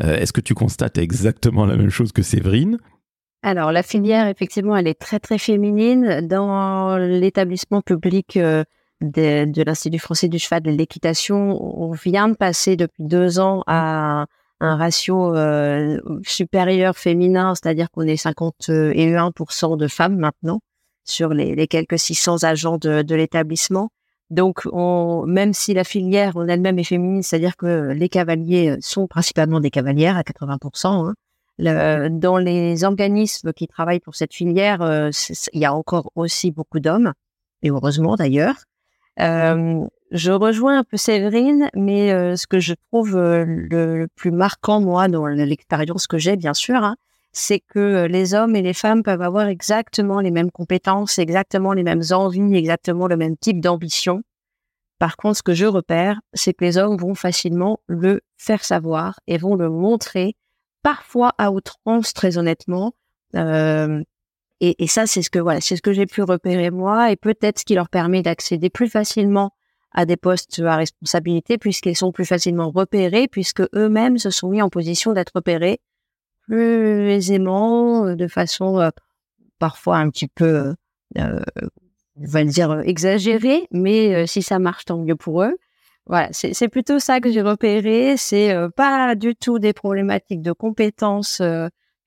euh, 0.03 0.17
est-ce 0.17 0.33
que 0.33 0.41
tu 0.41 0.53
constates 0.53 0.97
exactement 0.97 1.65
la 1.65 1.77
même 1.77 1.89
chose 1.89 2.11
que 2.11 2.21
Séverine? 2.21 2.77
Alors, 3.43 3.71
la 3.71 3.83
filière, 3.83 4.27
effectivement, 4.27 4.75
elle 4.75 4.87
est 4.87 4.99
très, 4.99 5.19
très 5.19 5.37
féminine. 5.37 6.21
Dans 6.27 6.97
l'établissement 6.97 7.81
public 7.81 8.35
euh, 8.35 8.63
de, 9.01 9.63
l'Institut 9.63 9.99
français 9.99 10.27
du 10.27 10.39
cheval 10.39 10.63
de 10.63 10.71
l'équitation, 10.71 11.57
on 11.61 11.91
vient 11.91 12.27
de 12.27 12.35
passer 12.35 12.75
depuis 12.75 13.03
deux 13.03 13.39
ans 13.39 13.63
à 13.67 14.25
un 14.59 14.75
ratio 14.75 15.35
euh, 15.35 15.99
supérieur 16.25 16.97
féminin, 16.97 17.53
c'est-à-dire 17.55 17.89
qu'on 17.91 18.01
est 18.07 18.21
51% 18.21 19.77
de 19.77 19.87
femmes 19.87 20.17
maintenant 20.17 20.59
sur 21.07 21.29
les, 21.29 21.67
quelques 21.67 21.99
600 21.99 22.43
agents 22.43 22.77
de, 22.77 23.15
l'établissement. 23.15 23.89
Donc, 24.29 24.61
on, 24.71 25.23
même 25.25 25.53
si 25.53 25.73
la 25.73 25.83
filière 25.83 26.35
en 26.35 26.47
elle-même 26.47 26.77
est 26.79 26.83
féminine, 26.83 27.23
c'est-à-dire 27.23 27.55
que 27.55 27.93
les 27.93 28.09
cavaliers 28.09 28.75
sont 28.81 29.07
principalement 29.07 29.59
des 29.59 29.71
cavalières 29.71 30.17
à 30.17 30.21
80%, 30.21 30.87
hein, 30.87 31.13
le, 31.59 32.09
dans 32.09 32.37
les 32.37 32.83
organismes 32.83 33.53
qui 33.53 33.67
travaillent 33.67 34.01
pour 34.01 34.15
cette 34.15 34.33
filière, 34.33 34.81
euh, 34.81 35.09
il 35.53 35.61
y 35.61 35.65
a 35.65 35.73
encore 35.73 36.11
aussi 36.15 36.51
beaucoup 36.51 36.79
d'hommes, 36.79 37.13
et 37.63 37.69
heureusement 37.69 38.15
d'ailleurs. 38.15 38.55
Euh, 39.19 39.85
je 40.11 40.31
rejoins 40.31 40.79
un 40.79 40.83
peu 40.83 40.97
Séverine, 40.97 41.69
mais 41.75 42.13
euh, 42.13 42.35
ce 42.35 42.47
que 42.47 42.59
je 42.59 42.73
trouve 42.91 43.17
euh, 43.17 43.45
le, 43.45 44.07
plus 44.15 44.31
marquant, 44.31 44.79
moi, 44.79 45.07
dans 45.07 45.25
l'expérience 45.25 46.07
que 46.07 46.17
j'ai, 46.17 46.37
bien 46.37 46.53
sûr, 46.53 46.83
hein, 46.83 46.95
c'est 47.37 47.59
que 47.59 47.79
euh, 47.79 48.07
les 48.07 48.33
hommes 48.33 48.55
et 48.55 48.61
les 48.61 48.73
femmes 48.73 49.03
peuvent 49.03 49.21
avoir 49.21 49.47
exactement 49.47 50.19
les 50.19 50.31
mêmes 50.31 50.51
compétences, 50.51 51.19
exactement 51.19 51.73
les 51.73 51.83
mêmes 51.83 52.01
envies, 52.11 52.55
exactement 52.55 53.07
le 53.07 53.15
même 53.15 53.37
type 53.37 53.61
d'ambition. 53.61 54.23
Par 54.99 55.17
contre, 55.17 55.37
ce 55.37 55.43
que 55.43 55.53
je 55.53 55.65
repère, 55.65 56.19
c'est 56.33 56.53
que 56.53 56.65
les 56.65 56.77
hommes 56.77 56.97
vont 56.97 57.13
facilement 57.13 57.79
le 57.87 58.21
faire 58.37 58.63
savoir 58.63 59.19
et 59.27 59.37
vont 59.37 59.55
le 59.55 59.69
montrer, 59.69 60.35
parfois 60.81 61.33
à 61.37 61.51
outrance, 61.51 62.13
très 62.13 62.39
honnêtement. 62.39 62.95
Euh, 63.35 64.03
et, 64.59 64.87
ça, 64.87 65.05
c'est 65.05 65.21
ce 65.21 65.29
que 65.29 65.37
voilà, 65.37 65.61
c'est 65.61 65.75
ce 65.75 65.83
que 65.83 65.93
j'ai 65.93 66.07
pu 66.07 66.23
repérer 66.23 66.71
moi, 66.71 67.11
et 67.11 67.15
peut-être 67.15 67.59
ce 67.59 67.65
qui 67.65 67.75
leur 67.75 67.89
permet 67.89 68.23
d'accéder 68.23 68.71
plus 68.71 68.89
facilement 68.89 69.51
à 69.91 70.05
des 70.07 70.17
postes 70.17 70.59
à 70.59 70.75
responsabilité, 70.75 71.59
puisqu'ils 71.59 71.95
sont 71.95 72.11
plus 72.11 72.25
facilement 72.25 72.71
repérés, 72.71 73.27
puisque 73.27 73.61
eux-mêmes 73.75 74.17
se 74.17 74.31
sont 74.31 74.49
mis 74.49 74.63
en 74.63 74.69
position 74.69 75.13
d'être 75.13 75.33
repérés 75.35 75.79
plus 76.47 77.09
aisément, 77.09 78.07
euh, 78.07 78.15
de 78.15 78.27
façon 78.27 78.79
euh, 78.79 78.89
parfois 79.59 79.97
un 79.97 80.09
petit 80.09 80.27
peu, 80.27 80.75
euh, 81.17 81.41
on 82.15 82.25
va 82.25 82.43
dire, 82.43 82.81
exagérée, 82.81 83.67
mais 83.71 84.25
si 84.27 84.41
ça 84.41 84.59
marche, 84.59 84.85
tant 84.85 84.97
mieux 84.97 85.15
pour 85.15 85.43
eux. 85.43 85.57
Voilà, 86.05 86.29
c'est 86.31 86.69
plutôt 86.69 86.99
ça 86.99 87.19
que 87.19 87.29
j'ai 87.31 87.41
repéré. 87.41 88.15
C'est 88.17 88.55
pas 88.77 89.13
du 89.15 89.35
tout 89.35 89.59
des 89.59 89.73
problématiques 89.73 90.41
de 90.41 90.53
compétences, 90.53 91.41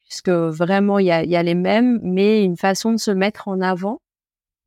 puisque 0.05 0.31
vraiment 0.31 0.99
il 0.99 1.07
y 1.07 1.13
a, 1.13 1.43
les 1.43 1.55
mêmes, 1.55 2.01
mais 2.03 2.43
une 2.43 2.57
façon 2.57 2.93
de 2.93 2.97
se 2.97 3.11
mettre 3.11 3.49
en 3.49 3.61
avant, 3.61 4.01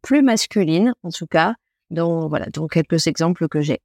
plus 0.04 0.22
masculine 0.22 0.94
en 1.04 1.10
tout 1.10 1.26
cas, 1.26 1.56
dans 1.90 2.28
voilà, 2.28 2.46
dans 2.54 2.68
quelques 2.68 3.08
exemples 3.08 3.48
que 3.48 3.62
j'ai. 3.62 3.80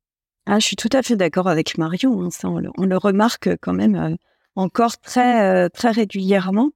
Ah, 0.44 0.58
je 0.58 0.66
suis 0.66 0.76
tout 0.76 0.90
à 0.92 1.02
fait 1.02 1.16
d'accord 1.16 1.48
avec 1.48 1.78
Marion. 1.78 2.24
Hein, 2.24 2.28
on 2.76 2.84
le, 2.84 2.96
remarque 2.98 3.48
quand 3.62 3.72
même 3.72 4.18
encore 4.58 4.98
très 4.98 5.66
euh, 5.66 5.68
très 5.68 5.90
régulièrement. 5.90 6.70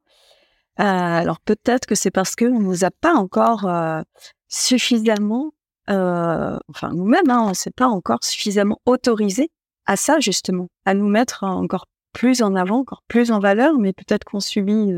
Euh, 0.81 0.85
alors 0.85 1.41
peut-être 1.41 1.87
que 1.87 1.95
c'est 1.95 2.11
parce 2.11 2.35
que 2.37 2.45
on 2.47 2.61
nous 2.61 2.85
a 2.85 2.91
pas 2.91 3.15
encore 3.15 3.67
euh, 3.67 4.01
suffisamment, 4.49 5.53
enfin 5.89 6.91
nous-mêmes, 6.95 7.29
hein, 7.29 7.47
on 7.49 7.55
s'est 7.55 7.73
pas 7.73 7.89
encore 7.89 8.23
suffisamment 8.23 8.81
autorisé 8.87 9.51
à 9.85 9.97
ça 9.97 10.21
justement, 10.21 10.69
à 10.87 10.95
nous 10.95 11.09
mettre 11.09 11.45
encore 11.45 11.87
plus 12.13 12.41
en 12.43 12.55
avant, 12.55 12.79
encore 12.79 13.03
plus 13.09 13.31
en 13.33 13.41
valeur, 13.41 13.79
mais 13.79 13.93
peut-être 13.93 14.25
qu'on 14.25 14.41
subit 14.41 14.93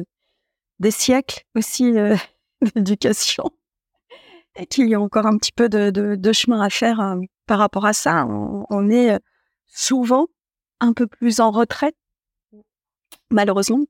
des 0.79 0.91
siècles 0.91 1.45
aussi 1.57 1.95
d'éducation 2.77 3.45
et 4.57 4.67
qu'il 4.67 4.89
y 4.89 4.95
a 4.95 5.01
encore 5.01 5.27
un 5.27 5.37
petit 5.39 5.53
peu 5.53 5.69
de, 5.69 5.91
de, 5.91 6.33
chemin 6.33 6.61
à 6.61 6.71
faire 6.71 7.17
par 7.47 7.59
rapport 7.59 7.87
à 7.87 7.93
ça. 7.93 8.27
on, 8.27 8.91
est 8.91 9.19
souvent 9.67 10.29
un 10.81 10.93
peu 10.93 11.07
plus 11.09 11.41
en 11.41 11.51
retraite 11.51 11.97
malheureusement. 13.35 13.85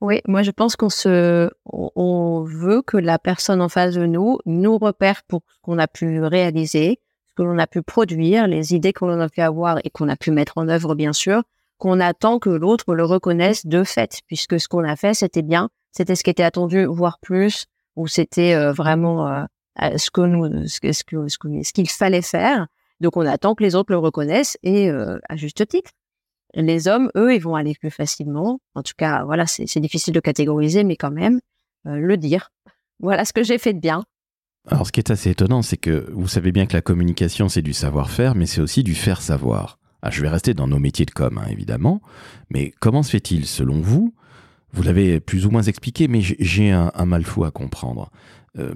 Oui, 0.00 0.20
moi 0.28 0.42
je 0.42 0.50
pense 0.50 0.76
qu'on 0.76 0.90
se, 0.90 1.50
on 1.64 2.44
veut 2.44 2.82
que 2.82 2.96
la 2.96 3.18
personne 3.18 3.60
en 3.60 3.68
face 3.68 3.94
de 3.94 4.06
nous 4.06 4.38
nous 4.46 4.78
repère 4.78 5.22
pour 5.24 5.42
ce 5.48 5.58
qu'on 5.62 5.78
a 5.78 5.88
pu 5.88 6.22
réaliser, 6.22 7.00
ce 7.28 7.34
que 7.34 7.42
l'on 7.42 7.58
a 7.58 7.66
pu 7.66 7.82
produire, 7.82 8.46
les 8.46 8.74
idées 8.74 8.92
qu'on 8.92 9.18
a 9.20 9.28
pu 9.28 9.40
avoir 9.40 9.78
et 9.82 9.90
qu'on 9.90 10.08
a 10.08 10.16
pu 10.16 10.30
mettre 10.30 10.58
en 10.58 10.68
œuvre 10.68 10.94
bien 10.94 11.12
sûr, 11.12 11.42
qu'on 11.78 11.98
attend 11.98 12.38
que 12.38 12.50
l'autre 12.50 12.94
le 12.94 13.04
reconnaisse 13.04 13.66
de 13.66 13.82
fait, 13.82 14.20
puisque 14.28 14.60
ce 14.60 14.68
qu'on 14.68 14.84
a 14.84 14.94
fait 14.94 15.14
c'était 15.14 15.42
bien, 15.42 15.68
c'était 15.90 16.14
ce 16.14 16.22
qui 16.22 16.30
était 16.30 16.44
attendu, 16.44 16.84
voire 16.84 17.18
plus, 17.18 17.66
ou 17.96 18.06
c'était 18.06 18.54
euh, 18.54 18.72
vraiment 18.72 19.26
euh, 19.26 19.44
ce 19.96 20.10
que 20.10 20.20
nous, 20.20 20.68
ce, 20.68 21.72
qu'il 21.72 21.90
fallait 21.90 22.22
faire. 22.22 22.68
Donc 23.00 23.16
on 23.16 23.26
attend 23.26 23.56
que 23.56 23.64
les 23.64 23.74
autres 23.74 23.92
le 23.92 23.98
reconnaissent 23.98 24.56
et 24.62 24.90
euh, 24.90 25.18
à 25.28 25.36
juste 25.36 25.66
titre. 25.66 25.90
Les 26.54 26.88
hommes, 26.88 27.10
eux, 27.16 27.34
ils 27.34 27.40
vont 27.40 27.54
aller 27.54 27.74
plus 27.74 27.90
facilement. 27.90 28.60
En 28.74 28.82
tout 28.82 28.94
cas, 28.96 29.24
voilà, 29.24 29.46
c'est 29.46 29.80
difficile 29.80 30.14
de 30.14 30.20
catégoriser, 30.20 30.84
mais 30.84 30.96
quand 30.96 31.10
même, 31.10 31.40
euh, 31.86 31.96
le 31.96 32.16
dire. 32.16 32.50
Voilà 33.00 33.24
ce 33.24 33.32
que 33.32 33.44
j'ai 33.44 33.58
fait 33.58 33.74
de 33.74 33.78
bien. 33.78 34.04
Alors, 34.66 34.84
ce 34.84 34.90
qui 34.90 34.98
est 34.98 35.12
assez 35.12 35.30
étonnant, 35.30 35.62
c'est 35.62 35.76
que 35.76 36.10
vous 36.12 36.26
savez 36.26 36.50
bien 36.50 36.66
que 36.66 36.72
la 36.72 36.82
communication, 36.82 37.48
c'est 37.48 37.62
du 37.62 37.72
savoir-faire, 37.72 38.34
mais 38.34 38.46
c'est 38.46 38.60
aussi 38.60 38.82
du 38.82 38.96
faire 38.96 39.22
savoir. 39.22 39.78
Ah, 40.02 40.10
je 40.10 40.20
vais 40.20 40.28
rester 40.28 40.52
dans 40.52 40.66
nos 40.66 40.80
métiers 40.80 41.06
de 41.06 41.12
com, 41.12 41.38
hein, 41.38 41.46
évidemment, 41.48 42.02
mais 42.50 42.72
comment 42.80 43.04
se 43.04 43.10
fait-il, 43.10 43.46
selon 43.46 43.80
vous 43.80 44.14
Vous 44.72 44.82
l'avez 44.82 45.20
plus 45.20 45.46
ou 45.46 45.50
moins 45.50 45.62
expliqué, 45.62 46.08
mais 46.08 46.20
j'ai 46.20 46.72
un, 46.72 47.04
mal 47.04 47.24
fou 47.24 47.44
à 47.44 47.52
comprendre. 47.52 48.10
Euh, 48.58 48.74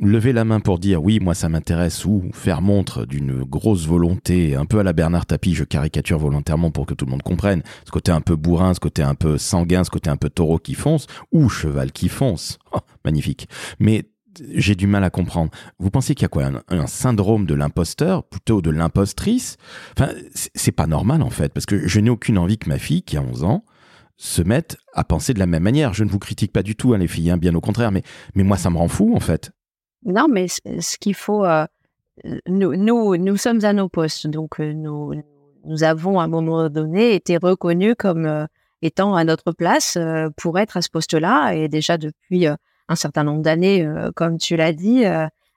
lever 0.00 0.32
la 0.32 0.44
main 0.44 0.60
pour 0.60 0.78
dire 0.78 1.02
oui, 1.02 1.20
moi 1.20 1.34
ça 1.34 1.48
m'intéresse 1.48 2.04
ou 2.04 2.30
faire 2.32 2.62
montre 2.62 3.04
d'une 3.04 3.42
grosse 3.42 3.86
volonté, 3.86 4.54
un 4.54 4.64
peu 4.64 4.78
à 4.78 4.82
la 4.82 4.92
Bernard 4.92 5.26
Tapie, 5.26 5.54
je 5.54 5.64
caricature 5.64 6.18
volontairement 6.18 6.70
pour 6.70 6.86
que 6.86 6.94
tout 6.94 7.04
le 7.04 7.10
monde 7.10 7.22
comprenne, 7.22 7.62
ce 7.84 7.90
côté 7.90 8.12
un 8.12 8.20
peu 8.20 8.36
bourrin, 8.36 8.74
ce 8.74 8.80
côté 8.80 9.02
un 9.02 9.14
peu 9.14 9.38
sanguin, 9.38 9.84
ce 9.84 9.90
côté 9.90 10.10
un 10.10 10.16
peu 10.16 10.30
taureau 10.30 10.58
qui 10.58 10.74
fonce 10.74 11.06
ou 11.32 11.48
cheval 11.48 11.92
qui 11.92 12.08
fonce. 12.08 12.58
Oh, 12.70 12.80
magnifique. 13.02 13.48
Mais 13.78 14.10
j'ai 14.52 14.74
du 14.74 14.86
mal 14.86 15.02
à 15.04 15.08
comprendre. 15.08 15.50
Vous 15.78 15.90
pensez 15.90 16.14
qu'il 16.14 16.24
y 16.24 16.26
a 16.26 16.28
quoi 16.28 16.50
un, 16.68 16.86
syndrome 16.86 17.46
de 17.46 17.54
l'imposteur, 17.54 18.24
plutôt 18.24 18.60
de 18.60 18.70
l'impostrice? 18.70 19.56
Enfin, 19.98 20.12
c'est 20.34 20.72
pas 20.72 20.86
normal 20.86 21.22
en 21.22 21.30
fait, 21.30 21.50
parce 21.52 21.64
que 21.64 21.88
je 21.88 22.00
n'ai 22.00 22.10
aucune 22.10 22.36
envie 22.36 22.58
que 22.58 22.68
ma 22.68 22.78
fille, 22.78 23.02
qui 23.02 23.16
a 23.16 23.22
11 23.22 23.44
ans, 23.44 23.64
se 24.18 24.42
mette 24.42 24.76
à 24.92 25.04
penser 25.04 25.32
de 25.32 25.38
la 25.38 25.46
même 25.46 25.62
manière. 25.62 25.94
Je 25.94 26.04
ne 26.04 26.10
vous 26.10 26.18
critique 26.18 26.52
pas 26.52 26.62
du 26.62 26.76
tout, 26.76 26.92
hein, 26.92 26.98
les 26.98 27.08
filles, 27.08 27.30
hein, 27.30 27.38
bien 27.38 27.54
au 27.54 27.60
contraire, 27.62 27.90
mais, 27.90 28.02
mais 28.34 28.42
moi, 28.42 28.58
ça 28.58 28.68
me 28.68 28.76
rend 28.76 28.88
fou 28.88 29.14
en 29.16 29.20
fait. 29.20 29.52
Non, 30.04 30.28
mais 30.28 30.46
ce 30.48 30.98
qu'il 30.98 31.14
faut, 31.14 31.44
euh, 31.44 31.66
nous, 32.46 32.76
nous, 32.76 33.16
nous 33.16 33.36
sommes 33.36 33.64
à 33.64 33.72
nos 33.72 33.88
postes, 33.88 34.26
donc 34.26 34.60
euh, 34.60 34.72
nous, 34.72 35.14
nous 35.64 35.82
avons 35.84 36.20
à 36.20 36.24
un 36.24 36.28
moment 36.28 36.68
donné 36.68 37.14
été 37.14 37.36
reconnus 37.36 37.94
comme 37.98 38.26
euh, 38.26 38.46
étant 38.82 39.14
à 39.14 39.24
notre 39.24 39.52
place 39.52 39.98
pour 40.36 40.58
être 40.58 40.76
à 40.76 40.82
ce 40.82 40.88
poste-là, 40.88 41.52
et 41.52 41.68
déjà 41.68 41.98
depuis 41.98 42.46
un 42.46 42.94
certain 42.94 43.24
nombre 43.24 43.42
d'années, 43.42 43.86
comme 44.14 44.38
tu 44.38 44.54
l'as 44.56 44.72
dit. 44.72 45.02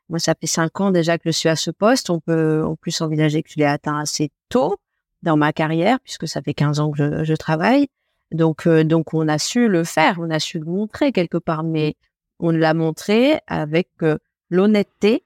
moi, 0.10 0.17
ça 0.17 0.33
fait 0.33 0.48
cinq 0.48 0.81
ans 0.81 0.89
déjà 0.89 1.19
que 1.19 1.24
je 1.25 1.31
suis 1.38 1.48
à 1.48 1.55
ce 1.55 1.69
poste. 1.69 2.10
On 2.10 2.19
peut 2.19 2.63
en 2.65 2.75
plus 2.75 3.00
envisager 3.00 3.43
que 3.43 3.51
je 3.51 3.60
l'ai 3.60 3.65
atteint 3.65 4.00
assez 4.00 4.31
tôt 4.50 4.77
dans 5.21 5.38
ma 5.38 5.53
carrière, 5.53 6.00
puisque 6.00 6.27
ça 6.27 6.41
fait 6.41 6.55
15 6.55 6.79
ans 6.79 6.89
que 6.89 6.98
je, 6.98 7.24
je 7.24 7.33
travaille. 7.36 7.89
Donc, 8.31 8.67
donc, 8.67 9.13
on 9.13 9.27
a 9.27 9.38
su 9.38 9.67
le 9.67 9.83
faire, 9.83 10.17
on 10.19 10.31
a 10.31 10.39
su 10.39 10.57
le 10.57 10.65
montrer 10.65 11.12
quelque 11.12 11.38
part, 11.38 11.63
mais 11.63 11.95
on 12.39 12.50
l'a 12.50 12.74
montré 12.74 13.39
avec 13.45 13.89
l'honnêteté 14.51 15.24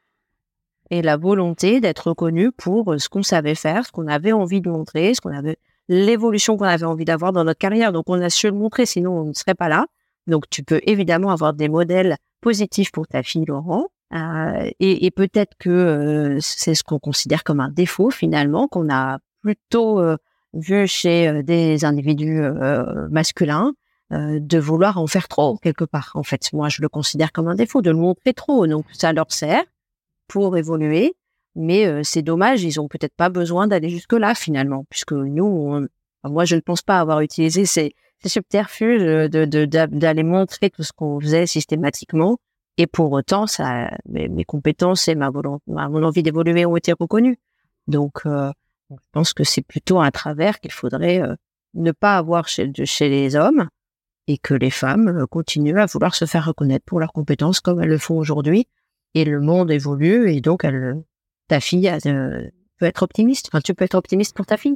et 0.92 1.02
la 1.02 1.18
volonté 1.18 1.82
d'être 1.82 2.10
reconnu 2.10 2.52
pour 2.52 2.94
euh, 2.94 3.00
ce 3.00 3.10
qu'on 3.10 3.24
savait 3.24 3.56
faire, 3.56 3.86
ce 3.86 3.92
qu'on 3.92 4.08
avait 4.08 4.32
envie 4.32 4.62
de 4.62 4.70
montrer, 4.70 5.14
ce 5.14 5.20
qu'on 5.20 5.36
avait, 5.36 5.58
l'évolution 5.90 6.56
qu'on 6.56 6.66
avait 6.66 6.86
envie 6.86 7.06
d'avoir 7.06 7.34
dans 7.34 7.44
notre 7.44 7.60
carrière. 7.60 7.92
Donc, 7.92 8.06
on 8.08 8.22
a 8.22 8.30
su 8.30 8.48
le 8.48 8.54
montrer, 8.54 8.86
sinon 8.86 9.12
on 9.20 9.26
ne 9.26 9.34
serait 9.34 9.56
pas 9.56 9.68
là. 9.68 9.88
Donc, 10.28 10.50
tu 10.50 10.64
peux 10.64 10.80
évidemment 10.84 11.32
avoir 11.32 11.54
des 11.54 11.68
modèles 11.68 12.18
positifs 12.40 12.92
pour 12.92 13.08
ta 13.08 13.24
fille, 13.24 13.46
Laurent. 13.46 13.88
Euh, 14.14 14.70
et, 14.80 15.10
peut-être 15.12 15.56
que 15.58 15.70
euh, 15.70 16.38
c'est 16.40 16.76
ce 16.76 16.84
qu'on 16.84 17.00
considère 17.00 17.44
comme 17.44 17.60
un 17.60 17.70
défaut 17.70 18.12
finalement, 18.12 18.68
qu'on 18.68 18.90
a 18.90 19.18
plutôt 19.42 20.02
vu 20.54 20.88
chez 20.88 21.44
des 21.44 21.86
individus 21.86 22.42
masculins 23.10 23.74
de 24.12 24.60
vouloir 24.60 24.98
en 25.00 25.08
faire 25.08 25.28
trop 25.28 25.58
quelque 25.58 25.84
part. 25.84 26.12
En 26.14 26.24
fait, 26.24 26.52
moi, 26.54 26.70
je 26.70 26.82
le 26.82 26.90
considère 26.90 27.32
comme 27.32 27.48
un 27.48 27.56
défaut 27.56 27.82
de 27.82 27.90
le 27.90 27.98
montrer 27.98 28.34
trop. 28.34 28.68
Donc, 28.68 28.86
ça 28.94 29.14
leur 29.14 29.32
sert 29.32 29.64
pour 30.28 30.58
évoluer, 30.58 31.16
mais 31.56 32.04
c'est 32.04 32.22
dommage, 32.22 32.64
ils 32.64 32.80
ont 32.80 32.88
peut-être 32.88 33.16
pas 33.16 33.30
besoin 33.30 33.68
d'aller 33.68 33.90
jusque 33.90 34.14
là 34.14 34.36
finalement, 34.36 34.86
puisque 34.90 35.14
nous, 35.14 35.88
moi, 36.24 36.46
je 36.46 36.56
ne 36.56 36.62
pense 36.62 36.82
pas 36.82 37.00
avoir 37.00 37.22
utilisé 37.22 37.66
ces, 37.66 37.94
ces 38.22 38.30
subterfuges 38.30 39.02
de 39.02 39.66
d'aller 39.66 40.24
montrer 40.24 40.70
tout 40.70 40.84
ce 40.84 40.92
qu'on 40.94 41.20
faisait 41.20 41.48
systématiquement. 41.48 42.38
Et 42.78 42.88
pour 42.88 43.12
autant, 43.12 43.48
ça, 43.48 43.90
mes, 44.06 44.44
compétences 44.44 45.08
et 45.08 45.16
ma, 45.16 45.30
volonté, 45.30 45.64
mon 45.68 46.04
envie 46.04 46.24
d'évoluer 46.24 46.66
ont 46.66 46.76
été 46.76 46.94
reconnues. 46.94 47.38
Donc, 47.88 48.22
je 48.26 49.08
pense 49.12 49.34
que 49.34 49.44
c'est 49.44 49.62
plutôt 49.62 50.00
un 50.00 50.12
travers 50.12 50.60
qu'il 50.60 50.72
faudrait 50.72 51.22
ne 51.74 51.92
pas 51.92 52.18
avoir 52.18 52.48
chez, 52.48 52.72
chez 52.86 53.10
les 53.10 53.36
hommes 53.36 53.70
et 54.28 54.38
que 54.38 54.54
les 54.54 54.70
femmes 54.70 55.26
continuent 55.30 55.80
à 55.80 55.86
vouloir 55.86 56.16
se 56.16 56.26
faire 56.26 56.46
reconnaître 56.46 56.86
pour 56.86 57.00
leurs 57.00 57.14
compétences 57.14 57.60
comme 57.60 57.82
elles 57.82 57.90
le 57.90 57.98
font 57.98 58.18
aujourd'hui. 58.18 58.68
Et 59.14 59.26
le 59.26 59.40
monde 59.40 59.72
évolue 59.72 60.32
et 60.32 60.42
donc 60.42 60.64
elle, 60.64 61.04
ta 61.48 61.60
fille 61.60 61.92
peut 62.04 62.86
être 62.86 63.04
optimiste. 63.04 63.50
Enfin, 63.52 63.62
tu 63.62 63.74
peux 63.74 63.86
être 63.86 63.96
optimiste 63.96 64.36
pour 64.36 64.46
ta 64.46 64.58
fille. 64.58 64.76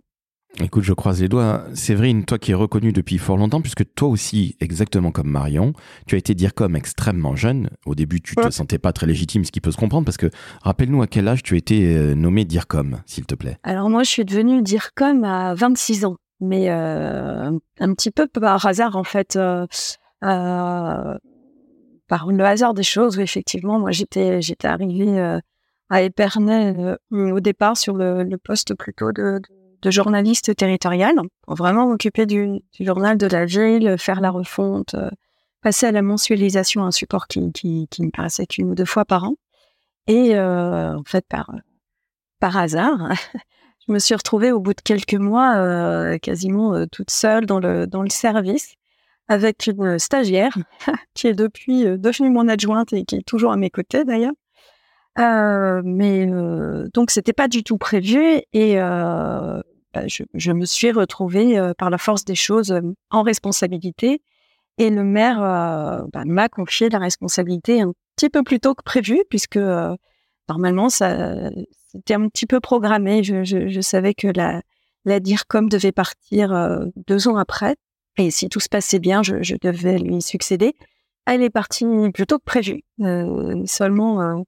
Écoute, 0.61 0.83
je 0.83 0.93
croise 0.93 1.21
les 1.21 1.29
doigts. 1.29 1.63
Séverine, 1.73 2.25
toi 2.25 2.39
qui 2.39 2.51
es 2.51 2.55
reconnue 2.55 2.91
depuis 2.91 3.17
fort 3.17 3.37
longtemps, 3.37 3.61
puisque 3.61 3.83
toi 3.93 4.09
aussi, 4.09 4.55
exactement 4.59 5.11
comme 5.11 5.29
Marion, 5.29 5.73
tu 6.07 6.15
as 6.15 6.17
été 6.17 6.33
dire 6.33 6.55
comme 6.55 6.75
extrêmement 6.75 7.35
jeune. 7.35 7.69
Au 7.85 7.93
début, 7.93 8.19
tu 8.19 8.35
te 8.35 8.49
sentais 8.49 8.79
pas 8.79 8.91
très 8.91 9.05
légitime, 9.05 9.45
ce 9.45 9.51
qui 9.51 9.61
peut 9.61 9.71
se 9.71 9.77
comprendre, 9.77 10.05
parce 10.05 10.17
que 10.17 10.29
rappelle-nous 10.63 11.01
à 11.03 11.07
quel 11.07 11.27
âge 11.27 11.43
tu 11.43 11.53
as 11.53 11.57
été 11.57 11.95
euh, 11.95 12.15
nommée 12.15 12.45
DIRCOM, 12.45 13.01
s'il 13.05 13.25
te 13.25 13.35
plaît. 13.35 13.57
Alors 13.63 13.89
moi, 13.89 14.03
je 14.03 14.09
suis 14.09 14.25
devenue 14.25 14.63
DIRCOM 14.63 15.23
à 15.23 15.53
26 15.53 16.05
ans, 16.05 16.17
mais 16.41 16.69
euh, 16.69 17.51
un 17.79 17.93
petit 17.93 18.11
peu 18.11 18.27
par 18.27 18.65
hasard, 18.65 18.95
en 18.95 19.03
fait. 19.03 19.35
Euh, 19.35 19.67
par 22.07 22.31
le 22.31 22.43
hasard 22.43 22.73
des 22.73 22.83
choses, 22.83 23.19
effectivement, 23.19 23.79
moi, 23.79 23.91
j'étais, 23.91 24.41
j'étais 24.41 24.67
arrivée 24.67 25.39
à 25.89 26.01
Épernay 26.01 26.97
au 27.11 27.39
départ 27.39 27.77
sur 27.77 27.95
le, 27.95 28.35
poste 28.37 28.73
plutôt 28.73 29.11
de 29.81 29.91
journaliste 29.91 30.55
territorial 30.55 31.15
pour 31.41 31.55
vraiment 31.55 31.87
m'occuper 31.87 32.25
du, 32.25 32.61
journal 32.79 33.17
de 33.17 33.27
la 33.27 33.45
ville, 33.45 33.95
faire 33.97 34.21
la 34.21 34.31
refonte, 34.31 34.93
euh, 34.95 35.09
passer 35.61 35.87
à 35.87 35.91
la 35.91 36.01
mensualisation, 36.01 36.83
un 36.83 36.91
support 36.91 37.27
qui, 37.27 37.51
qui, 37.51 37.87
qui 37.89 38.03
me 38.03 38.11
paraissait 38.11 38.45
qu'une 38.45 38.71
ou 38.71 38.75
deux 38.75 38.85
fois 38.85 39.05
par 39.05 39.23
an. 39.25 39.35
Et 40.07 40.35
euh, 40.35 40.97
en 40.97 41.03
fait, 41.05 41.25
par, 41.27 41.51
par 42.39 42.57
hasard, 42.57 43.11
je 43.89 43.93
me 43.93 43.99
suis 43.99 44.15
retrouvée 44.15 44.51
au 44.51 44.61
bout 44.61 44.73
de 44.73 44.81
quelques 44.81 45.15
mois 45.15 45.57
euh, 45.57 46.17
quasiment 46.17 46.85
toute 46.87 47.11
seule 47.11 47.45
dans 47.45 47.59
le, 47.59 47.85
dans 47.87 48.03
le 48.03 48.09
service 48.09 48.75
avec 49.27 49.67
une 49.67 49.99
stagiaire 49.99 50.57
qui 51.13 51.27
est 51.27 51.33
depuis 51.33 51.83
devenue 51.83 52.29
mon 52.29 52.47
adjointe 52.47 52.93
et 52.93 53.03
qui 53.03 53.17
est 53.17 53.27
toujours 53.27 53.51
à 53.51 53.57
mes 53.57 53.69
côtés 53.69 54.05
d'ailleurs. 54.05 54.33
Euh, 55.19 55.81
mais 55.83 56.27
euh, 56.29 56.87
donc 56.93 57.11
c'était 57.11 57.33
pas 57.33 57.47
du 57.47 57.63
tout 57.63 57.77
prévu 57.77 58.41
et 58.53 58.79
euh, 58.79 59.61
bah, 59.93 60.07
je, 60.07 60.23
je, 60.33 60.51
me 60.51 60.65
suis 60.65 60.91
retrouvée 60.91 61.59
par 61.77 61.89
la 61.89 61.97
force 61.97 62.23
des 62.23 62.35
choses 62.35 62.79
en 63.09 63.23
responsabilité 63.23 64.21
et 64.77 64.89
le 64.89 65.03
maire 65.03 65.39
bah, 66.13 66.23
m'a 66.25 66.47
confié 66.47 66.89
la 66.89 66.99
responsabilité 66.99 67.81
un 67.81 67.91
petit 68.15 68.29
peu 68.29 68.43
plus 68.43 68.59
tôt 68.59 68.75
que 68.75 68.83
prévu 68.83 69.23
puisque 69.29 69.59
normalement 70.49 70.89
c'était 70.89 72.13
un 72.13 72.27
petit 72.27 72.45
peu 72.45 72.59
programmé. 72.59 73.23
Je, 73.23 73.81
savais 73.81 74.13
que 74.13 74.27
la 74.27 74.61
la 75.05 75.19
DIRCOM 75.19 75.69
devait 75.69 75.93
partir 75.93 76.53
deux 77.07 77.27
ans 77.27 77.37
après 77.37 77.75
et 78.17 78.31
si 78.31 78.49
tout 78.49 78.59
se 78.59 78.67
passait 78.67 78.99
bien, 78.99 79.23
je, 79.23 79.55
devais 79.61 79.97
lui 79.97 80.21
succéder. 80.21 80.75
Elle 81.25 81.41
est 81.41 81.49
partie 81.49 81.85
plutôt 82.13 82.37
que 82.37 82.43
prévu, 82.43 82.83
seulement 83.65 84.43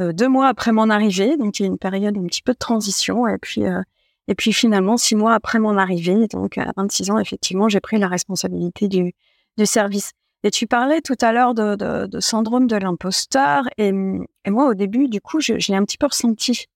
euh, 0.00 0.12
deux 0.12 0.28
mois 0.28 0.48
après 0.48 0.72
mon 0.72 0.90
arrivée, 0.90 1.36
donc 1.36 1.58
il 1.58 1.62
y 1.62 1.66
a 1.66 1.68
une 1.68 1.78
période 1.78 2.18
un 2.18 2.26
petit 2.26 2.42
peu 2.42 2.52
de 2.52 2.58
transition, 2.58 3.28
et 3.28 3.38
puis 3.38 3.64
euh, 3.64 3.80
et 4.26 4.34
puis 4.34 4.52
finalement 4.52 4.96
six 4.96 5.14
mois 5.14 5.34
après 5.34 5.60
mon 5.60 5.78
arrivée, 5.78 6.26
donc 6.28 6.58
à 6.58 6.72
26 6.76 7.10
ans 7.10 7.18
effectivement, 7.18 7.68
j'ai 7.68 7.80
pris 7.80 7.98
la 7.98 8.08
responsabilité 8.08 8.88
du 8.88 9.12
du 9.56 9.66
service. 9.66 10.12
Et 10.44 10.50
tu 10.50 10.66
parlais 10.66 11.00
tout 11.00 11.16
à 11.20 11.32
l'heure 11.32 11.54
de, 11.54 12.20
syndrome 12.20 12.66
de 12.66 12.76
l'imposteur, 12.76 13.64
et, 13.78 13.92
moi 13.92 14.68
au 14.68 14.74
début 14.74 15.08
du 15.08 15.20
coup 15.20 15.40
je, 15.40 15.54
l'ai 15.54 15.76
un 15.76 15.84
petit 15.84 15.98
peu 15.98 16.06
ressenti 16.06 16.66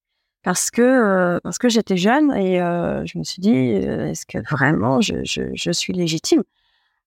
parce 0.43 0.71
que 0.71 0.83
euh, 0.83 1.39
que 1.61 1.69
j'étais 1.69 1.99
jeune 1.99 2.33
et 2.33 2.59
je 2.59 3.19
me 3.19 3.25
suis 3.25 3.41
dit 3.41 3.55
est-ce 3.55 4.25
que 4.27 4.39
vraiment 4.51 5.01
je, 5.01 5.17
je, 5.25 5.71
suis 5.71 5.93
légitime? 5.93 6.43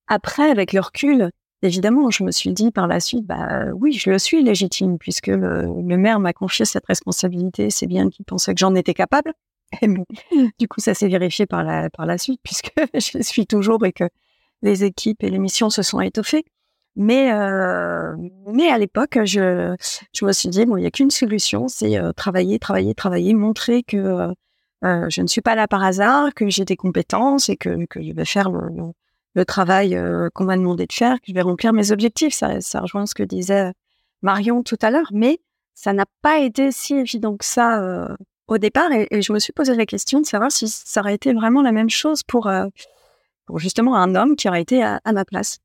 Après 0.07 0.49
avec 0.49 0.71
le 0.71 0.81
recul 0.81 1.31
évidemment, 1.63 2.09
je 2.09 2.23
me 2.23 2.31
suis 2.31 2.53
dit 2.53 2.71
par 2.71 2.87
la 2.87 2.99
suite, 2.99 3.25
bah 3.25 3.65
oui, 3.73 3.93
je 3.93 4.09
le 4.09 4.19
suis 4.19 4.43
légitime 4.43 4.97
puisque 4.97 5.27
le, 5.27 5.67
maire 5.97 6.19
m'a 6.19 6.33
confié 6.33 6.65
cette 6.65 6.85
responsabilité. 6.85 7.69
C'est 7.69 7.87
bien 7.87 8.09
qu'il 8.09 8.25
pensait 8.25 8.53
que 8.53 8.59
j'en 8.59 8.75
étais 8.75 8.93
capable. 8.93 9.33
Et 9.81 9.87
du 10.59 10.67
coup, 10.67 10.79
ça 10.79 10.93
s'est 10.93 11.07
vérifié 11.07 11.45
par 11.45 11.63
la 11.63 11.89
par 11.89 12.05
la 12.05 12.17
suite 12.17 12.41
puisque 12.43 12.71
je 12.93 13.17
le 13.17 13.23
suis 13.23 13.47
toujours 13.47 13.85
et 13.85 13.93
que 13.93 14.05
les 14.61 14.83
équipes 14.83 15.23
et 15.23 15.29
les 15.29 15.39
missions 15.39 15.69
se 15.69 15.81
sont 15.81 16.01
étoffées. 16.01 16.45
Mais 16.95 17.31
euh, 17.31 18.15
mais 18.47 18.69
à 18.69 18.77
l'époque, 18.77 19.17
je 19.23 19.75
je 20.13 20.25
me 20.25 20.31
suis 20.33 20.49
dit 20.49 20.65
bon, 20.65 20.77
il 20.77 20.83
y 20.83 20.85
a 20.85 20.91
qu'une 20.91 21.11
solution, 21.11 21.67
c'est 21.69 21.97
euh, 21.97 22.11
travailler, 22.11 22.59
travailler, 22.59 22.93
travailler, 22.93 23.33
montrer 23.33 23.83
que 23.83 24.33
euh, 24.83 25.05
je 25.09 25.21
ne 25.21 25.27
suis 25.27 25.41
pas 25.41 25.55
là 25.55 25.67
par 25.67 25.83
hasard, 25.83 26.33
que 26.33 26.49
j'ai 26.49 26.65
des 26.65 26.75
compétences 26.75 27.47
et 27.49 27.55
que 27.55 27.85
que 27.85 28.01
je 28.01 28.11
vais 28.11 28.25
faire 28.25 28.51
le, 28.51 29.45
travail 29.45 29.97
qu'on 30.33 30.43
m'a 30.43 30.57
demandé 30.57 30.85
de 30.85 30.93
faire, 30.93 31.15
que 31.21 31.27
je 31.29 31.33
vais 31.33 31.41
remplir 31.41 31.71
mes 31.71 31.91
objectifs. 31.91 32.33
Ça, 32.33 32.59
ça 32.59 32.81
rejoint 32.81 33.05
ce 33.05 33.15
que 33.15 33.23
disait 33.23 33.71
Marion 34.21 34.61
tout 34.63 34.77
à 34.81 34.91
l'heure, 34.91 35.09
mais 35.13 35.39
ça 35.73 35.93
n'a 35.93 36.05
pas 36.21 36.39
été 36.39 36.71
si 36.71 36.95
évident 36.95 37.37
que 37.37 37.45
ça 37.45 38.15
au 38.47 38.57
départ. 38.57 38.91
Et, 38.91 39.21
je 39.21 39.31
me 39.31 39.39
suis 39.39 39.53
posé 39.53 39.75
la 39.75 39.85
question 39.85 40.19
de 40.19 40.25
savoir 40.25 40.51
si 40.51 40.67
ça 40.67 40.99
aurait 40.99 41.15
été 41.15 41.33
vraiment 41.33 41.61
la 41.61 41.71
même 41.71 41.89
chose 41.89 42.23
pour, 42.23 42.51
pour 43.45 43.59
justement 43.59 43.95
un 43.95 44.15
homme 44.15 44.35
qui 44.35 44.47
aurait 44.47 44.61
été 44.61 44.83
à, 44.83 44.99
ma 45.13 45.25
place. 45.25 45.59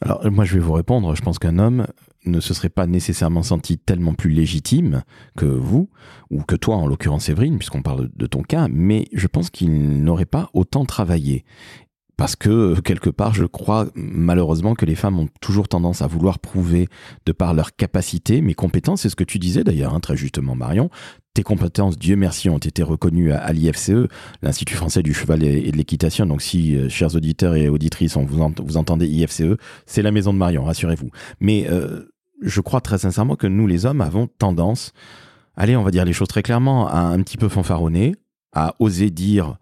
Alors 0.00 0.30
moi 0.30 0.44
je 0.44 0.54
vais 0.54 0.60
vous 0.60 0.72
répondre, 0.72 1.14
je 1.14 1.22
pense 1.22 1.38
qu'un 1.38 1.58
homme 1.58 1.86
ne 2.24 2.40
se 2.40 2.54
serait 2.54 2.68
pas 2.68 2.86
nécessairement 2.86 3.42
senti 3.42 3.78
tellement 3.78 4.14
plus 4.14 4.30
légitime 4.30 5.02
que 5.36 5.46
vous, 5.46 5.90
ou 6.30 6.42
que 6.42 6.56
toi 6.56 6.76
en 6.76 6.86
l'occurrence 6.86 7.24
Séverine, 7.24 7.58
puisqu'on 7.58 7.82
parle 7.82 8.08
de 8.14 8.26
ton 8.26 8.42
cas, 8.42 8.68
mais 8.68 9.06
je 9.12 9.26
pense 9.26 9.50
qu'il 9.50 10.02
n'aurait 10.02 10.24
pas 10.24 10.50
autant 10.52 10.84
travaillé 10.84 11.44
parce 12.16 12.34
que 12.34 12.80
quelque 12.80 13.10
part, 13.10 13.34
je 13.34 13.44
crois 13.44 13.88
malheureusement 13.94 14.74
que 14.74 14.86
les 14.86 14.94
femmes 14.94 15.18
ont 15.18 15.28
toujours 15.40 15.68
tendance 15.68 16.00
à 16.00 16.06
vouloir 16.06 16.38
prouver 16.38 16.88
de 17.26 17.32
par 17.32 17.52
leur 17.52 17.76
capacité, 17.76 18.40
mes 18.40 18.54
compétences, 18.54 19.02
c'est 19.02 19.10
ce 19.10 19.16
que 19.16 19.24
tu 19.24 19.38
disais 19.38 19.64
d'ailleurs, 19.64 19.94
hein, 19.94 20.00
très 20.00 20.16
justement 20.16 20.54
Marion, 20.54 20.88
tes 21.34 21.42
compétences, 21.42 21.98
Dieu 21.98 22.16
merci, 22.16 22.48
ont 22.48 22.56
été 22.56 22.82
reconnues 22.82 23.30
à, 23.30 23.52
l'IFCE, 23.52 24.08
l'Institut 24.40 24.74
français 24.74 25.02
du 25.02 25.12
cheval 25.12 25.44
et, 25.44 25.70
de 25.70 25.76
l'équitation. 25.76 26.24
Donc 26.24 26.40
si, 26.40 26.74
euh, 26.74 26.88
chers 26.88 27.14
auditeurs 27.14 27.54
et 27.54 27.68
auditrices, 27.68 28.16
on 28.16 28.24
vous, 28.24 28.42
vous 28.64 28.76
entendez 28.78 29.06
IFCE, 29.06 29.58
c'est 29.84 30.00
la 30.00 30.12
maison 30.12 30.32
de 30.32 30.38
Marion, 30.38 30.64
rassurez-vous. 30.64 31.10
Mais 31.40 31.66
euh, 31.68 32.10
je 32.40 32.62
crois 32.62 32.80
très 32.80 32.96
sincèrement 32.96 33.36
que 33.36 33.46
nous, 33.46 33.66
les 33.66 33.84
hommes, 33.84 34.00
avons 34.00 34.26
tendance, 34.26 34.94
allez, 35.56 35.76
on 35.76 35.82
va 35.82 35.90
dire 35.90 36.06
les 36.06 36.14
choses 36.14 36.28
très 36.28 36.42
clairement, 36.42 36.88
à 36.88 37.00
un 37.00 37.20
petit 37.22 37.36
peu 37.36 37.50
fanfaronner, 37.50 38.16
à 38.54 38.74
oser 38.78 39.10
dire 39.10 39.58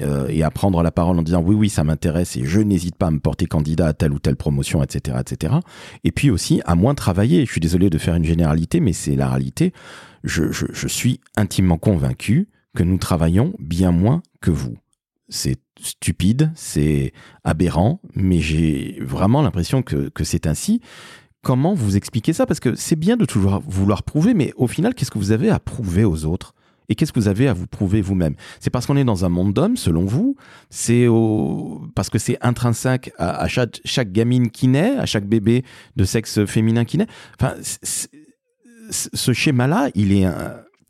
euh, 0.00 0.26
et 0.28 0.42
à 0.42 0.50
prendre 0.50 0.82
la 0.82 0.90
parole 0.90 1.16
en 1.20 1.22
disant 1.22 1.40
oui 1.40 1.54
oui 1.54 1.68
ça 1.68 1.84
m'intéresse 1.84 2.36
et 2.36 2.44
je 2.44 2.60
n'hésite 2.60 2.96
pas 2.96 3.06
à 3.06 3.10
me 3.12 3.20
porter 3.20 3.46
candidat 3.46 3.86
à 3.86 3.92
telle 3.92 4.12
ou 4.12 4.18
telle 4.18 4.34
promotion 4.34 4.82
etc 4.82 5.18
etc 5.20 5.54
et 6.02 6.10
puis 6.10 6.30
aussi 6.30 6.60
à 6.64 6.74
moins 6.74 6.94
travailler. 6.96 7.46
Je 7.46 7.52
suis 7.52 7.60
désolé 7.60 7.90
de 7.90 7.98
faire 7.98 8.16
une 8.16 8.24
généralité 8.24 8.80
mais 8.80 8.92
c'est 8.92 9.14
la 9.14 9.28
réalité. 9.28 9.72
Je, 10.24 10.50
suis 10.88 11.20
intimement 11.36 11.78
convaincu 11.78 12.48
que 12.74 12.82
nous 12.82 12.98
travaillons 12.98 13.54
bien 13.60 13.92
moins 13.92 14.22
que 14.40 14.50
vous. 14.50 14.76
C'est 15.28 15.60
stupide 15.80 16.50
c'est 16.56 17.12
aberrant 17.44 18.00
mais 18.16 18.40
j'ai 18.40 18.98
vraiment 19.00 19.42
l'impression 19.42 19.82
que, 19.82 20.08
que 20.08 20.24
c'est 20.24 20.48
ainsi. 20.48 20.80
Comment 21.42 21.74
vous 21.74 21.96
expliquez 21.96 22.32
ça? 22.32 22.46
Parce 22.46 22.58
que 22.58 22.74
c'est 22.74 22.96
bien 22.96 23.16
de 23.16 23.26
toujours 23.26 23.62
vouloir 23.64 24.02
prouver 24.02 24.34
mais 24.34 24.52
au 24.56 24.66
final 24.66 24.92
qu'est-ce 24.94 25.12
que 25.12 25.18
vous 25.18 25.30
avez 25.30 25.50
à 25.50 25.60
prouver 25.60 26.04
aux 26.04 26.24
autres? 26.24 26.52
Et 26.88 26.94
qu'est-ce 26.94 27.12
que 27.12 27.20
vous 27.20 27.28
avez 27.28 27.48
à 27.48 27.52
vous 27.52 27.66
prouver 27.66 28.00
vous-même? 28.00 28.34
C'est 28.60 28.70
parce 28.70 28.86
qu'on 28.86 28.96
est 28.96 29.04
dans 29.04 29.24
un 29.24 29.28
monde 29.28 29.52
d'hommes, 29.52 29.76
selon 29.76 30.04
vous 30.04 30.36
C'est 30.70 31.06
parce 31.94 32.10
que 32.10 32.18
c'est 32.18 32.38
intrinsèque 32.40 33.12
à, 33.18 33.46
chaque, 33.48 34.12
gamine 34.12 34.50
qui 34.50 34.68
naît, 34.68 34.96
à 34.96 35.06
chaque 35.06 35.26
bébé 35.26 35.64
de 35.96 36.04
sexe 36.04 36.44
féminin 36.44 36.84
qui 36.84 36.98
naît 36.98 37.06
Enfin, 37.40 37.54
ce 38.90 39.32
schéma-là, 39.32 39.88
il 39.94 40.12
est 40.12 40.26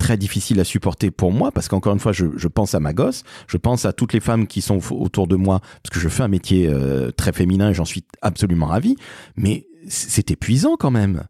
très 0.05 0.19
difficile 0.19 0.61
à 0.61 0.65
supporter 0.65 1.11
pour 1.11 1.33
moi 1.33 1.51
parce 1.51 1.69
qu'encore 1.69 1.95
une 1.95 1.99
fois, 1.99 2.13
je, 2.13 2.49
pense 2.49 2.75
à 2.75 2.81
ma 2.81 2.93
gosse, 2.93 3.23
je 3.47 3.57
pense 3.57 3.87
à 3.87 3.95
toutes 3.95 4.13
les 4.13 4.21
femmes 4.21 4.47
qui 4.47 4.61
sont 4.61 4.79
autour 4.93 5.27
de 5.27 5.35
moi 5.35 5.61
parce 5.83 5.95
que 5.95 5.99
je 5.99 6.11
fais 6.11 6.23
un 6.23 6.29
métier 6.29 6.69
euh, 6.69 7.11
très 7.11 7.33
féminin 7.33 7.71
et 7.71 7.75
j'en 7.75 7.87
suis 7.87 8.05
absolument 8.21 8.67
ravi. 8.67 8.97
Mais 9.37 9.67
c'est 9.89 10.31
épuisant 10.31 10.77
quand 10.77 10.91
même. 10.91 11.25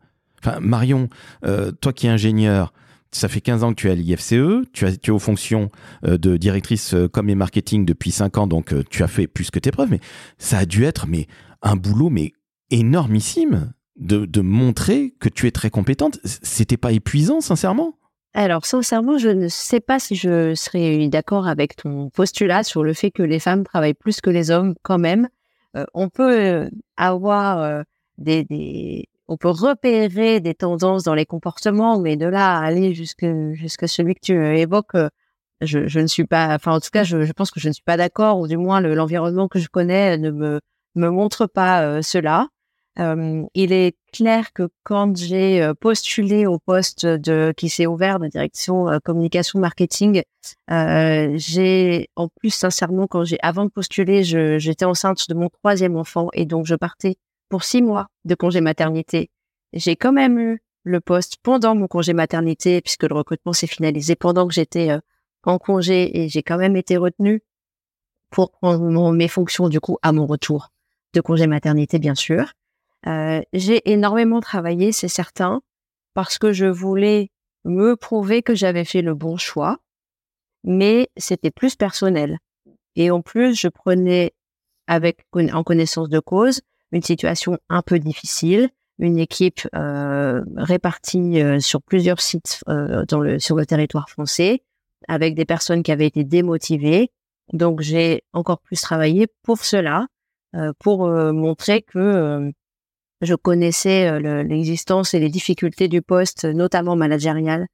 Enfin, 0.44 0.58
Marion, 0.58 1.08
euh, 1.44 1.70
toi 1.70 1.92
qui 1.92 2.08
es 2.08 2.10
ingénieur, 2.10 2.72
ça 3.14 3.28
fait 3.28 3.40
15 3.40 3.64
ans 3.64 3.70
que 3.70 3.80
tu 3.80 3.88
es 3.88 3.90
à 3.90 3.94
l'IFCE, 3.94 4.66
tu, 4.72 4.86
as, 4.86 4.96
tu 4.96 5.10
es 5.10 5.14
aux 5.14 5.18
fonctions 5.18 5.70
euh, 6.04 6.18
de 6.18 6.36
directrice 6.36 6.94
euh, 6.94 7.08
com 7.08 7.28
et 7.28 7.34
marketing 7.34 7.84
depuis 7.84 8.10
5 8.10 8.38
ans, 8.38 8.46
donc 8.46 8.74
tu 8.90 9.02
as 9.02 9.08
fait 9.08 9.26
plus 9.26 9.50
que 9.50 9.58
tes 9.58 9.70
preuves, 9.70 9.90
mais 9.90 10.00
ça 10.38 10.58
a 10.58 10.66
dû 10.66 10.84
être 10.84 11.06
mais, 11.06 11.26
un 11.62 11.76
boulot 11.76 12.10
mais 12.10 12.32
énormissime 12.70 13.72
de, 13.96 14.26
de 14.26 14.40
montrer 14.40 15.14
que 15.20 15.28
tu 15.28 15.46
es 15.46 15.52
très 15.52 15.70
compétente. 15.70 16.18
C'était 16.24 16.76
pas 16.76 16.92
épuisant, 16.92 17.40
sincèrement? 17.40 17.94
Alors, 18.34 18.66
sincèrement, 18.66 19.16
je 19.16 19.28
ne 19.28 19.46
sais 19.46 19.78
pas 19.78 20.00
si 20.00 20.16
je 20.16 20.54
serais 20.56 21.06
d'accord 21.08 21.46
avec 21.46 21.76
ton 21.76 22.10
postulat 22.10 22.64
sur 22.64 22.82
le 22.82 22.92
fait 22.92 23.12
que 23.12 23.22
les 23.22 23.38
femmes 23.38 23.62
travaillent 23.62 23.94
plus 23.94 24.20
que 24.20 24.30
les 24.30 24.50
hommes 24.50 24.74
quand 24.82 24.98
même. 24.98 25.28
on 25.94 26.08
peut 26.08 26.68
avoir 26.96 27.84
des, 28.18 28.42
des, 28.44 29.08
on 29.28 29.36
peut 29.36 29.50
repérer 29.50 30.40
des 30.40 30.54
tendances 30.54 31.04
dans 31.04 31.14
les 31.14 31.26
comportements, 31.26 31.98
mais 32.00 32.16
de 32.16 32.26
là 32.26 32.58
aller 32.58 32.94
jusque 32.94 33.26
jusqu'à 33.52 33.86
celui 33.88 34.14
que 34.14 34.20
tu 34.22 34.34
évoques, 34.58 34.94
euh, 34.94 35.08
je, 35.60 35.86
je, 35.88 36.00
ne 36.00 36.06
suis 36.06 36.26
pas. 36.26 36.54
Enfin, 36.54 36.72
en 36.72 36.80
tout 36.80 36.90
cas, 36.92 37.04
je, 37.04 37.22
je 37.22 37.32
pense 37.32 37.50
que 37.50 37.60
je 37.60 37.68
ne 37.68 37.72
suis 37.72 37.82
pas 37.84 37.96
d'accord, 37.96 38.38
ou 38.40 38.48
du 38.48 38.56
moins 38.56 38.80
l'environnement 38.80 39.48
que 39.48 39.58
je 39.58 39.68
connais 39.68 40.18
ne 40.18 40.30
me 40.30 40.60
me 40.94 41.08
montre 41.10 41.46
pas 41.46 41.82
euh, 41.82 42.02
cela. 42.02 42.48
Euh, 43.00 43.42
il 43.54 43.72
est 43.72 43.96
clair 44.12 44.52
que 44.52 44.68
quand 44.84 45.16
j'ai 45.16 45.60
euh, 45.60 45.74
postulé 45.74 46.46
au 46.46 46.60
poste 46.60 47.04
de 47.06 47.52
qui 47.56 47.68
s'est 47.68 47.86
ouvert 47.86 48.20
de 48.20 48.28
direction 48.28 48.86
communication 49.04 49.58
marketing, 49.58 50.22
j'ai 50.68 52.08
en 52.14 52.28
plus 52.28 52.50
sincèrement 52.50 53.08
quand 53.08 53.24
j'ai 53.24 53.38
avant 53.42 53.64
de 53.64 53.70
postuler, 53.70 54.22
j'étais 54.22 54.84
enceinte 54.84 55.28
de 55.28 55.34
mon 55.34 55.48
troisième 55.48 55.96
enfant 55.96 56.28
et 56.34 56.44
donc 56.46 56.66
je 56.66 56.76
partais 56.76 57.16
pour 57.54 57.62
six 57.62 57.82
mois 57.82 58.08
de 58.24 58.34
congé 58.34 58.60
maternité. 58.60 59.30
J'ai 59.72 59.94
quand 59.94 60.10
même 60.10 60.40
eu 60.40 60.60
le 60.82 61.00
poste 61.00 61.36
pendant 61.40 61.76
mon 61.76 61.86
congé 61.86 62.12
maternité, 62.12 62.80
puisque 62.80 63.04
le 63.04 63.14
recrutement 63.14 63.52
s'est 63.52 63.68
finalisé 63.68 64.16
pendant 64.16 64.48
que 64.48 64.52
j'étais 64.52 64.90
euh, 64.90 64.98
en 65.44 65.58
congé 65.58 66.18
et 66.18 66.28
j'ai 66.28 66.42
quand 66.42 66.58
même 66.58 66.74
été 66.74 66.96
retenue 66.96 67.44
pour 68.30 68.50
prendre 68.50 69.12
mes 69.12 69.28
fonctions 69.28 69.68
du 69.68 69.78
coup 69.78 69.98
à 70.02 70.10
mon 70.10 70.26
retour 70.26 70.70
de 71.12 71.20
congé 71.20 71.46
maternité, 71.46 72.00
bien 72.00 72.16
sûr. 72.16 72.54
Euh, 73.06 73.40
j'ai 73.52 73.88
énormément 73.88 74.40
travaillé, 74.40 74.90
c'est 74.90 75.06
certain, 75.06 75.62
parce 76.12 76.38
que 76.38 76.52
je 76.52 76.66
voulais 76.66 77.30
me 77.64 77.94
prouver 77.94 78.42
que 78.42 78.56
j'avais 78.56 78.84
fait 78.84 79.00
le 79.00 79.14
bon 79.14 79.36
choix, 79.36 79.78
mais 80.64 81.08
c'était 81.16 81.52
plus 81.52 81.76
personnel. 81.76 82.40
Et 82.96 83.12
en 83.12 83.22
plus, 83.22 83.54
je 83.54 83.68
prenais 83.68 84.34
avec 84.88 85.24
en 85.52 85.62
connaissance 85.62 86.08
de 86.08 86.18
cause 86.18 86.60
une 86.94 87.02
situation 87.02 87.58
un 87.68 87.82
peu 87.82 87.98
difficile, 87.98 88.70
une 88.98 89.18
équipe 89.18 89.68
euh, 89.74 90.42
répartie 90.56 91.42
euh, 91.42 91.58
sur 91.58 91.82
plusieurs 91.82 92.20
sites 92.20 92.62
euh, 92.68 93.04
dans 93.06 93.20
le, 93.20 93.40
sur 93.40 93.56
le 93.56 93.66
territoire 93.66 94.08
français, 94.08 94.62
avec 95.08 95.34
des 95.34 95.44
personnes 95.44 95.82
qui 95.82 95.90
avaient 95.90 96.06
été 96.06 96.24
démotivées. 96.24 97.10
Donc 97.52 97.80
j'ai 97.80 98.22
encore 98.32 98.60
plus 98.60 98.80
travaillé 98.80 99.26
pour 99.42 99.58
cela, 99.58 100.06
pour 100.78 101.08
montrer 101.08 101.82
que 101.82 102.50
je 103.20 103.34
connaissais 103.34 104.18
l'existence 104.44 105.12
et 105.12 105.18
les 105.18 105.28
difficultés 105.28 105.88
du 105.88 106.00
poste, 106.00 106.46
notamment 106.46 106.96
managérial, 106.96 107.66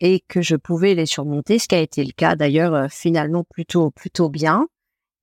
et 0.00 0.24
que 0.26 0.40
je 0.40 0.56
pouvais 0.56 0.94
les 0.94 1.04
surmonter, 1.04 1.58
ce 1.58 1.68
qui 1.68 1.74
a 1.74 1.80
été 1.80 2.02
le 2.02 2.12
cas 2.12 2.34
d'ailleurs 2.34 2.90
finalement 2.90 3.44
plutôt 3.44 3.90
plutôt 3.90 4.30
bien. 4.30 4.68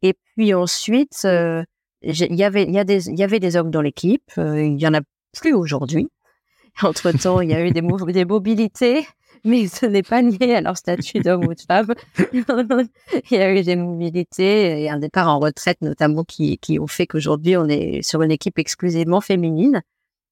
Et 0.04 0.14
puis 0.14 0.54
ensuite, 0.54 1.26
il 2.06 2.36
y 2.36 2.44
avait 2.44 2.64
il 2.64 2.74
y 2.74 2.80
a 2.80 2.84
des 2.84 3.10
il 3.10 3.18
y 3.18 3.24
avait 3.24 3.40
des 3.40 3.56
hommes 3.56 3.72
dans 3.72 3.82
l'équipe 3.82 4.32
euh, 4.38 4.64
il 4.64 4.80
y 4.80 4.88
en 4.88 4.94
a 4.94 5.02
plus 5.40 5.54
aujourd'hui. 5.54 6.10
Entre 6.82 7.12
temps 7.12 7.42
il 7.42 7.50
y 7.50 7.54
a 7.54 7.66
eu 7.66 7.72
des, 7.72 7.82
mobilités 7.82 9.06
mais 9.44 9.68
ce 9.68 9.86
n'est 9.86 10.04
pas 10.04 10.22
lié 10.22 10.56
à 10.56 10.62
leur 10.62 10.76
statut 10.76 11.20
d'homme 11.20 11.46
ou 11.46 11.54
de 11.54 11.62
femme. 11.62 11.94
Il 12.34 13.38
y 13.38 13.38
a 13.38 13.54
eu 13.54 13.62
des 13.62 13.76
mobilités 13.76 14.82
et 14.82 14.90
un 14.90 14.98
départ 14.98 15.30
en 15.30 15.40
retraite 15.40 15.78
notamment 15.82 16.24
qui 16.24 16.58
qui 16.58 16.80
ont 16.80 16.88
fait 16.88 17.06
qu'aujourd'hui 17.06 17.56
on 17.56 17.68
est 17.68 18.02
sur 18.02 18.24
une 18.24 18.32
équipe 18.32 18.58
exclusivement 18.58 19.22
féminine. 19.22 19.84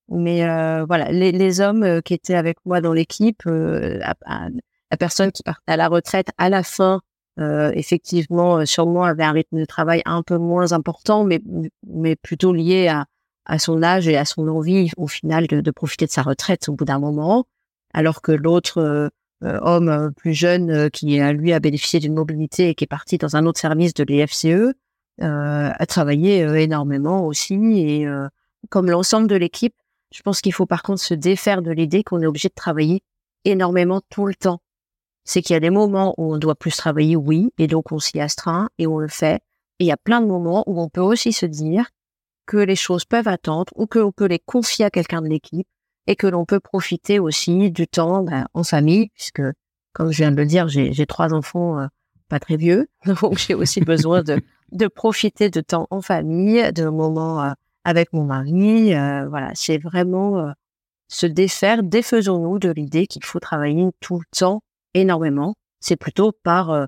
Mais 0.10 0.44
euh, 0.44 0.84
voilà 0.86 1.12
les, 1.12 1.32
les, 1.32 1.62
hommes 1.62 1.84
euh, 1.84 2.02
qui 2.02 2.14
étaient 2.14 2.34
avec 2.34 2.58
moi 2.66 2.82
dans 2.82 2.92
l'équipe 2.92 3.44
la, 3.46 4.16
la 4.26 4.98
personne 4.98 5.32
qui 5.32 5.44
partait 5.44 5.72
à 5.72 5.78
la 5.78 5.88
retraite 5.88 6.28
à 6.38 6.50
la 6.50 6.64
fin 6.64 7.02
euh, 7.40 7.72
effectivement, 7.74 8.58
euh, 8.58 8.66
sûrement 8.66 9.04
avait 9.04 9.24
un 9.24 9.32
rythme 9.32 9.60
de 9.60 9.66
travail 9.66 10.02
un 10.06 10.22
peu 10.22 10.38
moins 10.38 10.72
important, 10.72 11.24
mais, 11.24 11.42
mais 11.88 12.16
plutôt 12.16 12.54
lié 12.54 12.88
à, 12.88 13.06
à 13.46 13.58
son 13.60 13.82
âge 13.82 14.08
et 14.08 14.18
à 14.18 14.26
son 14.26 14.48
envie, 14.48 14.92
au 14.98 15.08
final, 15.08 15.48
de, 15.48 15.62
de 15.62 15.72
profiter 15.72 16.06
de 16.06 16.12
sa 16.12 16.22
retraite 16.22 16.70
au 16.70 16.74
bout 16.74 16.86
d'un 16.86 17.00
moment, 17.00 17.46
alors 17.94 18.22
que 18.22 18.32
l'autre 18.32 18.80
euh, 18.80 19.10
homme 19.42 20.14
plus 20.16 20.34
jeune, 20.34 20.90
qui 20.92 21.20
lui 21.20 21.54
a 21.54 21.60
bénéficié 21.60 22.00
d'une 22.00 22.14
mobilité 22.14 22.70
et 22.70 22.76
qui 22.76 22.86
est 22.86 22.88
parti 22.88 23.18
dans 23.18 23.36
un 23.36 23.46
autre 23.46 23.60
service 23.60 23.94
de 23.94 24.04
l'EFCE, 24.04 24.74
a 25.20 25.86
travaillé 25.86 26.40
énormément 26.64 27.28
aussi. 27.28 27.56
Et 27.56 28.08
comme 28.70 28.90
l'ensemble 28.90 29.28
de 29.28 29.36
l'équipe, 29.36 29.76
je 30.14 30.22
pense 30.22 30.40
qu'il 30.40 30.54
faut 30.54 30.66
par 30.66 30.82
contre 30.82 31.02
se 31.02 31.14
défaire 31.14 31.62
de 31.62 31.72
l'idée 31.72 32.04
qu'on 32.04 32.22
est 32.22 32.26
obligé 32.26 32.48
de 32.48 32.54
travailler 32.54 33.04
énormément 33.44 34.00
tout 34.10 34.28
le 34.28 34.34
temps 34.34 34.62
c'est 35.26 35.42
qu'il 35.42 35.54
y 35.54 35.58
a 35.58 35.60
des 35.60 35.70
moments 35.70 36.14
où 36.18 36.34
on 36.34 36.38
doit 36.38 36.56
plus 36.56 36.76
travailler, 36.76 37.16
oui, 37.16 37.52
et 37.58 37.68
donc 37.68 37.92
on 37.92 38.00
s'y 38.00 38.20
astreint 38.20 38.70
et 38.78 38.88
on 38.88 38.98
le 38.98 39.08
fait. 39.08 39.36
Et 39.80 39.86
il 39.86 39.88
y 39.88 39.92
a 39.92 39.98
plein 39.98 40.22
de 40.22 40.28
moments 40.28 40.64
où 40.68 40.82
on 40.82 40.90
peut 40.90 41.02
aussi 41.02 41.34
se 41.34 41.46
dire 41.46 41.90
que 42.46 42.58
les 42.58 42.76
choses 42.76 43.06
peuvent 43.06 43.28
attendre 43.28 43.72
ou 43.76 43.88
que 43.88 44.10
peut 44.12 44.26
les 44.26 44.40
confier 44.40 44.86
à 44.86 44.90
quelqu'un 44.90 45.22
de 45.22 45.28
l'équipe 45.28 45.68
et 46.08 46.16
que 46.16 46.28
l'on 46.28 46.46
peut 46.46 46.60
profiter 46.60 47.20
aussi 47.20 47.72
du 47.72 47.88
temps 47.88 48.24
ben, 48.24 48.46
en 48.54 48.64
famille, 48.64 49.10
puisque, 49.14 49.42
comme 49.94 50.12
je 50.12 50.18
viens 50.18 50.32
de 50.32 50.38
le 50.38 50.46
dire, 50.46 50.68
j'ai 50.68 51.06
trois 51.06 51.34
enfants 51.34 51.80
euh, 51.80 51.88
pas 52.28 52.40
très 52.40 52.58
vieux, 52.58 52.90
donc 53.22 53.38
j'ai 53.38 53.54
aussi 53.54 53.80
besoin 53.80 54.24
de, 54.24 54.42
de 54.72 54.88
profiter 54.88 55.50
de 55.50 55.62
temps 55.62 55.88
en 55.90 56.02
famille, 56.02 56.72
de 56.74 56.86
moments 56.86 57.42
euh, 57.44 57.52
avec 57.86 58.12
mon 58.12 58.26
mari. 58.26 58.94
Euh, 58.94 59.28
voilà, 59.30 59.52
c'est 59.56 59.78
vraiment 59.78 60.54
se 61.08 61.26
défaire, 61.26 61.84
défaisons-nous 61.84 62.60
de 62.60 62.70
l'idée 62.70 63.08
qu'il 63.08 63.24
faut 63.24 63.40
travailler 63.40 63.90
tout 64.02 64.20
le 64.20 64.26
temps 64.38 64.62
énormément, 64.94 65.56
c'est 65.80 65.96
plutôt 65.96 66.32
par 66.32 66.70
euh, 66.72 66.86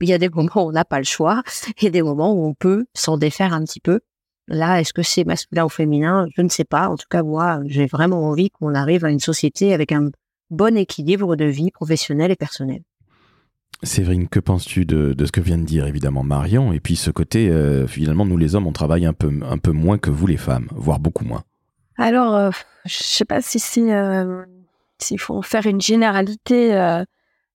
il 0.00 0.08
y 0.08 0.12
a 0.12 0.18
des 0.18 0.28
moments 0.34 0.64
où 0.64 0.68
on 0.68 0.72
n'a 0.72 0.84
pas 0.84 0.98
le 0.98 1.04
choix 1.04 1.42
et 1.80 1.90
des 1.90 2.02
moments 2.02 2.32
où 2.32 2.46
on 2.46 2.54
peut 2.54 2.86
s'en 2.94 3.16
défaire 3.16 3.52
un 3.52 3.64
petit 3.64 3.80
peu. 3.80 4.00
Là, 4.48 4.80
est-ce 4.80 4.92
que 4.92 5.02
c'est 5.02 5.24
masculin 5.24 5.64
ou 5.64 5.68
féminin? 5.68 6.26
Je 6.36 6.42
ne 6.42 6.48
sais 6.48 6.64
pas. 6.64 6.88
En 6.88 6.96
tout 6.96 7.06
cas, 7.08 7.22
moi, 7.22 7.60
j'ai 7.66 7.86
vraiment 7.86 8.28
envie 8.28 8.50
qu'on 8.50 8.74
arrive 8.74 9.04
à 9.04 9.10
une 9.10 9.20
société 9.20 9.72
avec 9.72 9.92
un 9.92 10.10
bon 10.50 10.76
équilibre 10.76 11.36
de 11.36 11.44
vie 11.44 11.70
professionnelle 11.70 12.32
et 12.32 12.36
personnelle. 12.36 12.82
Séverine, 13.84 14.28
que 14.28 14.40
penses-tu 14.40 14.84
de, 14.84 15.14
ce 15.24 15.32
que 15.32 15.40
vient 15.40 15.56
de 15.56 15.64
dire 15.64 15.86
évidemment 15.86 16.24
Marion 16.24 16.72
Et 16.72 16.80
puis 16.80 16.96
ce 16.96 17.10
côté, 17.10 17.48
euh, 17.48 17.86
finalement, 17.86 18.26
nous 18.26 18.36
les 18.36 18.54
hommes, 18.56 18.66
on 18.66 18.72
travaille 18.72 19.06
un 19.06 19.12
peu, 19.12 19.32
un 19.48 19.58
peu 19.58 19.70
moins 19.70 19.98
que 19.98 20.10
vous 20.10 20.26
les 20.26 20.36
femmes, 20.36 20.68
voire 20.72 20.98
beaucoup 20.98 21.24
moins? 21.24 21.44
Alors, 21.96 22.34
euh, 22.34 22.50
je 22.84 22.98
ne 22.98 23.04
sais 23.04 23.24
pas 23.24 23.40
si 23.40 23.60
s'il 23.60 25.18
faut 25.18 25.36
en 25.36 25.42
faire 25.42 25.66
une 25.66 25.80
généralité. 25.80 26.74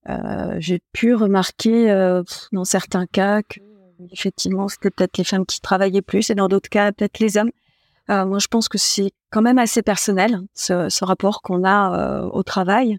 Euh, 0.10 0.58
j'ai 0.60 0.82
pu 0.94 1.15
remarquer 1.15 1.89
euh, 1.89 2.24
dans 2.52 2.65
certains 2.65 3.08
cas 3.08 3.41
que 3.41 3.60
effectivement 4.12 4.68
c'était 4.68 4.91
peut-être 4.91 5.18
les 5.18 5.24
femmes 5.24 5.46
qui 5.46 5.62
travaillaient 5.62 6.02
plus 6.02 6.30
et 6.30 6.36
dans 6.36 6.48
d'autres 6.48 6.70
cas 6.70 6.91
peut-être 6.91 7.20
les 7.20 7.38
hommes. 7.38 7.52
Euh, 8.12 8.26
moi 8.26 8.38
je 8.38 8.48
pense 8.48 8.70
que 8.70 8.78
c'est 8.78 9.12
quand 9.32 9.41
même 9.41 9.58
assez 9.58 9.82
personnel 9.82 10.41
ce, 10.54 10.89
ce 10.89 11.06
rapport 11.06 11.41
qu'on 11.41 11.63
a 11.63 12.24
au 12.26 12.44
travail. 12.44 12.98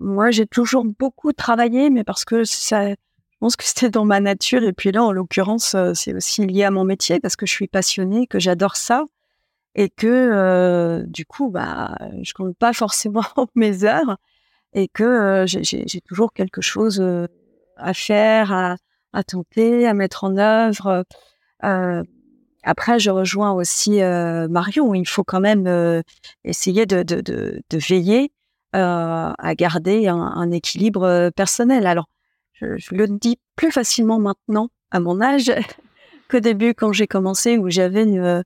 moi 0.00 0.30
j'ai 0.30 0.46
toujours 0.46 0.84
beaucoup 0.84 1.32
travaillé 1.32 1.90
mais 1.90 2.04
parce 2.04 2.24
que 2.24 2.44
ça, 2.44 2.90
je 2.90 2.96
pense 3.40 3.56
que 3.56 3.64
c'était 3.64 3.90
dans 3.90 4.06
ma 4.06 4.20
nature 4.20 4.62
et 4.62 4.72
puis 4.72 4.92
là 4.92 5.04
en 5.04 5.12
l'occurrence 5.12 5.76
c'est 5.92 6.14
aussi 6.14 6.46
lié 6.46 6.64
à 6.64 6.70
mon 6.70 6.84
métier 6.84 7.20
parce 7.20 7.36
que 7.36 7.44
je 7.44 7.52
suis 7.52 7.68
passionnée, 7.68 8.26
que 8.26 8.38
j'adore 8.38 8.76
ça 8.76 9.04
et 9.74 9.90
que 9.90 11.04
du 11.06 11.26
coup 11.26 11.50
bah 11.50 11.98
je 12.22 12.32
compte 12.32 12.56
pas 12.56 12.72
forcément 12.72 13.24
mes 13.54 13.84
heures 13.84 14.16
et 14.76 14.88
que 14.88 15.02
euh, 15.02 15.46
j'ai 15.46 16.00
toujours 16.02 16.32
quelque 16.32 16.60
chose 16.60 17.00
euh, 17.00 17.26
à 17.76 17.94
faire, 17.94 18.52
à, 18.52 19.24
tenter, 19.24 19.86
à 19.86 19.94
mettre 19.94 20.24
en 20.24 20.36
œuvre. 20.36 21.04
Euh, 21.64 22.04
après, 22.62 22.98
je 22.98 23.10
rejoins 23.10 23.52
aussi 23.52 24.00
Marion. 24.00 24.92
Il 24.94 25.06
faut 25.08 25.24
quand 25.24 25.40
même 25.40 26.02
essayer 26.44 26.84
de, 26.84 27.62
veiller 27.72 28.32
à 28.72 29.54
garder 29.56 30.08
un, 30.08 30.50
équilibre 30.50 31.30
personnel. 31.36 31.86
Alors, 31.86 32.08
je, 32.52 32.76
je, 32.76 32.94
le 32.94 33.06
dis 33.06 33.38
plus 33.54 33.70
facilement 33.70 34.18
maintenant 34.18 34.68
à 34.90 35.00
mon 35.00 35.20
âge 35.20 35.52
qu'au 36.28 36.40
début 36.40 36.74
quand 36.74 36.92
j'ai 36.92 37.06
commencé 37.06 37.58
où 37.58 37.70
j'avais 37.70 38.06
euh, 38.06 38.42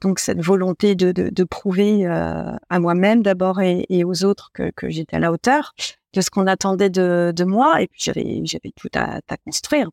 donc 0.00 0.18
cette 0.18 0.40
volonté 0.40 0.94
de, 0.94 1.12
de, 1.12 1.44
prouver 1.44 2.06
euh, 2.06 2.56
à 2.68 2.78
moi-même 2.78 3.22
d'abord 3.22 3.60
et, 3.60 4.04
aux 4.04 4.24
autres 4.24 4.50
que, 4.52 4.88
j'étais 4.88 5.16
à 5.16 5.18
la 5.18 5.32
hauteur 5.32 5.74
de 6.12 6.20
ce 6.20 6.30
qu'on 6.30 6.46
attendait 6.46 6.90
de, 6.90 7.32
de, 7.34 7.44
moi 7.44 7.82
et 7.82 7.88
puis 7.88 8.00
j'avais 8.02 8.40
j'avais 8.44 8.72
tout 8.76 8.88
à, 8.94 9.20
construire. 9.44 9.90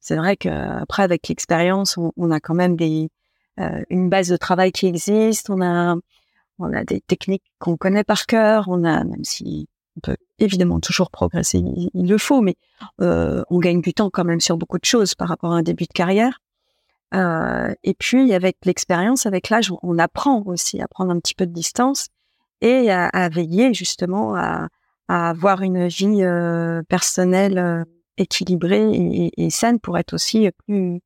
C'est 0.00 0.16
vrai 0.16 0.36
qu'après 0.36 1.02
avec 1.02 1.28
l'expérience 1.28 1.96
on, 1.96 2.12
on, 2.16 2.30
a 2.30 2.40
quand 2.40 2.54
même 2.54 2.76
des 2.76 3.10
euh, 3.60 3.82
une 3.88 4.10
base 4.10 4.28
de 4.28 4.36
travail 4.36 4.72
qui 4.72 4.86
existe, 4.86 5.48
on 5.48 5.62
a 5.62 5.96
on 6.58 6.72
a 6.72 6.84
des 6.84 7.00
techniques 7.00 7.44
qu'on 7.58 7.76
connaît 7.76 8.04
par 8.04 8.26
cœur, 8.26 8.66
on 8.68 8.84
a 8.84 9.04
même 9.04 9.24
si 9.24 9.68
On 9.96 10.00
peut 10.00 10.16
évidemment 10.38 10.80
toujours 10.80 11.10
progresser, 11.10 11.62
il, 11.94 12.08
le 12.08 12.18
faut, 12.18 12.42
mais 12.42 12.56
on 12.98 13.58
gagne 13.58 13.80
du 13.80 13.94
temps 13.94 14.10
quand 14.10 14.24
même 14.24 14.40
sur 14.40 14.56
beaucoup 14.58 14.78
de 14.78 14.84
choses 14.84 15.14
par 15.14 15.28
rapport 15.28 15.52
à 15.52 15.56
un 15.56 15.62
début 15.62 15.84
de 15.84 15.92
carrière. 15.94 16.40
Et 17.14 17.94
puis 17.94 18.32
avec 18.34 18.56
l'expérience, 18.64 19.26
avec 19.26 19.48
l'âge, 19.48 19.72
on, 19.82 19.98
apprend 19.98 20.42
aussi 20.46 20.80
à 20.80 20.88
prendre 20.88 21.12
un 21.12 21.20
petit 21.20 21.34
peu 21.34 21.46
de 21.46 21.52
distance 21.52 22.08
et 22.60 22.90
à, 22.90 23.28
veiller 23.28 23.72
justement 23.72 24.34
à, 24.34 24.68
avoir 25.08 25.62
une 25.62 25.86
vie 25.86 26.22
personnelle 26.88 27.84
équilibrée 28.16 29.30
et, 29.36 29.50
saine 29.50 29.78
pour 29.78 29.96
être 29.96 30.14
aussi 30.14 30.50
plus 30.66 31.00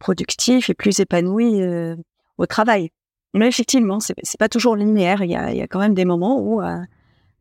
productif 0.00 0.70
et 0.70 0.74
plus 0.74 0.98
épanoui 0.98 1.62
au 2.36 2.46
travail. 2.46 2.90
Mais 3.34 3.46
effectivement, 3.46 4.00
c'est, 4.00 4.14
pas 4.38 4.48
toujours 4.48 4.76
linéaire. 4.76 5.22
Il 5.22 5.30
y 5.30 5.36
a, 5.36 5.66
quand 5.66 5.78
même 5.78 5.94
des 5.94 6.04
moments 6.04 6.40
où 6.40 6.62
euh, 6.62 6.78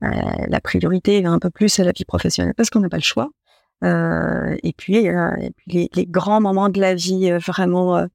euh, 0.03 0.10
la 0.47 0.60
priorité 0.60 1.19
est 1.19 1.25
un 1.25 1.39
peu 1.39 1.49
plus 1.49 1.80
à 1.80 1.84
la 1.84 1.91
vie 1.91 2.06
professionnelle 2.06 2.53
parce 2.56 2.69
qu'on 2.69 2.82
n'a 2.82 2.89
pas 2.89 2.97
le 2.97 3.03
choix. 3.03 3.30
Euh, 3.83 4.55
et 4.63 4.73
puis, 4.73 5.07
puis 5.57 5.89
les, 5.93 6.05
grands 6.05 6.41
moments 6.41 6.69
de 6.69 6.79
la 6.79 6.95
vie 6.95 7.31
vraiment 7.31 8.07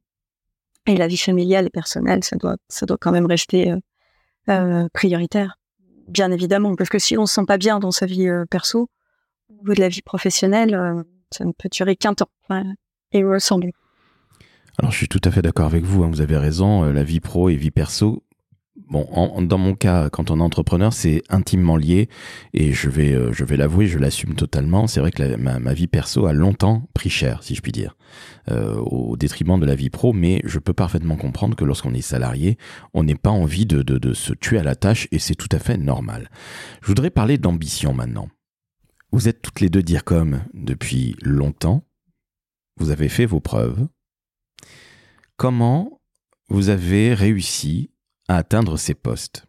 et 0.86 0.96
la 0.96 1.06
vie 1.06 1.16
familiale 1.16 1.66
et 1.66 1.70
personnelle, 1.70 2.24
ça 2.24 2.36
doit, 2.36 2.56
ça 2.68 2.86
doit 2.86 2.98
quand 3.00 3.12
même 3.12 3.26
rester 3.26 3.72
prioritaire, 4.92 5.58
bien 6.08 6.32
évidemment, 6.32 6.74
parce 6.74 6.90
que 6.90 6.98
si 6.98 7.16
on 7.16 7.26
se 7.26 7.34
sent 7.34 7.44
pas 7.46 7.58
bien 7.58 7.78
dans 7.78 7.92
sa 7.92 8.06
vie 8.06 8.28
perso, 8.50 8.88
au 9.48 9.54
niveau 9.54 9.74
de 9.74 9.80
la 9.80 9.88
vie 9.88 10.02
professionnelle, 10.02 11.04
ça 11.30 11.44
ne 11.44 11.52
peut 11.52 11.68
durer 11.70 11.96
qu'un 11.96 12.14
temps 12.14 12.28
enfin, 12.44 12.64
et 13.12 13.24
ressembler. 13.24 13.72
Alors 14.78 14.90
je 14.90 14.96
suis 14.96 15.08
tout 15.08 15.20
à 15.24 15.30
fait 15.30 15.42
d'accord 15.42 15.66
avec 15.66 15.84
vous, 15.84 16.02
hein, 16.02 16.08
vous 16.08 16.20
avez 16.20 16.36
raison, 16.36 16.84
euh, 16.84 16.92
la 16.92 17.04
vie 17.04 17.20
pro 17.20 17.50
et 17.50 17.56
vie 17.56 17.70
perso, 17.70 18.24
Bon, 18.74 19.42
dans 19.42 19.58
mon 19.58 19.74
cas, 19.74 20.08
quand 20.08 20.30
on 20.30 20.38
est 20.38 20.42
entrepreneur, 20.42 20.94
c'est 20.94 21.22
intimement 21.28 21.76
lié 21.76 22.08
et 22.54 22.72
je 22.72 22.88
vais, 22.88 23.12
euh, 23.12 23.30
je 23.30 23.44
vais 23.44 23.58
l'avouer, 23.58 23.86
je 23.86 23.98
l'assume 23.98 24.34
totalement. 24.34 24.86
C'est 24.86 25.00
vrai 25.00 25.10
que 25.10 25.36
ma, 25.36 25.74
vie 25.74 25.86
perso 25.86 26.24
a 26.24 26.32
longtemps 26.32 26.88
pris 26.94 27.10
cher, 27.10 27.42
si 27.42 27.54
je 27.54 27.60
puis 27.60 27.72
dire, 27.72 27.96
euh, 28.50 28.76
au 28.76 29.18
détriment 29.18 29.60
de 29.60 29.66
la 29.66 29.74
vie 29.74 29.90
pro. 29.90 30.14
Mais 30.14 30.40
je 30.44 30.58
peux 30.58 30.72
parfaitement 30.72 31.16
comprendre 31.16 31.54
que 31.54 31.66
lorsqu'on 31.66 31.92
est 31.92 32.00
salarié, 32.00 32.56
on 32.94 33.04
n'ait 33.04 33.14
pas 33.14 33.30
envie 33.30 33.66
de, 33.66 33.82
de, 33.82 34.14
se 34.14 34.32
tuer 34.32 34.58
à 34.58 34.64
la 34.64 34.74
tâche 34.74 35.06
et 35.12 35.18
c'est 35.18 35.34
tout 35.34 35.48
à 35.52 35.58
fait 35.58 35.76
normal. 35.76 36.30
Je 36.80 36.86
voudrais 36.86 37.10
parler 37.10 37.36
d'ambition 37.36 37.92
maintenant. 37.92 38.28
Vous 39.10 39.28
êtes 39.28 39.42
toutes 39.42 39.60
les 39.60 39.68
deux 39.68 39.82
dire 39.82 40.04
comme 40.04 40.44
depuis 40.54 41.14
longtemps. 41.20 41.84
Vous 42.78 42.90
avez 42.90 43.10
fait 43.10 43.26
vos 43.26 43.40
preuves. 43.40 43.86
Comment 45.36 46.00
vous 46.48 46.70
avez 46.70 47.12
réussi 47.12 47.91
à 48.28 48.36
atteindre 48.36 48.76
ces 48.76 48.94
postes 48.94 49.46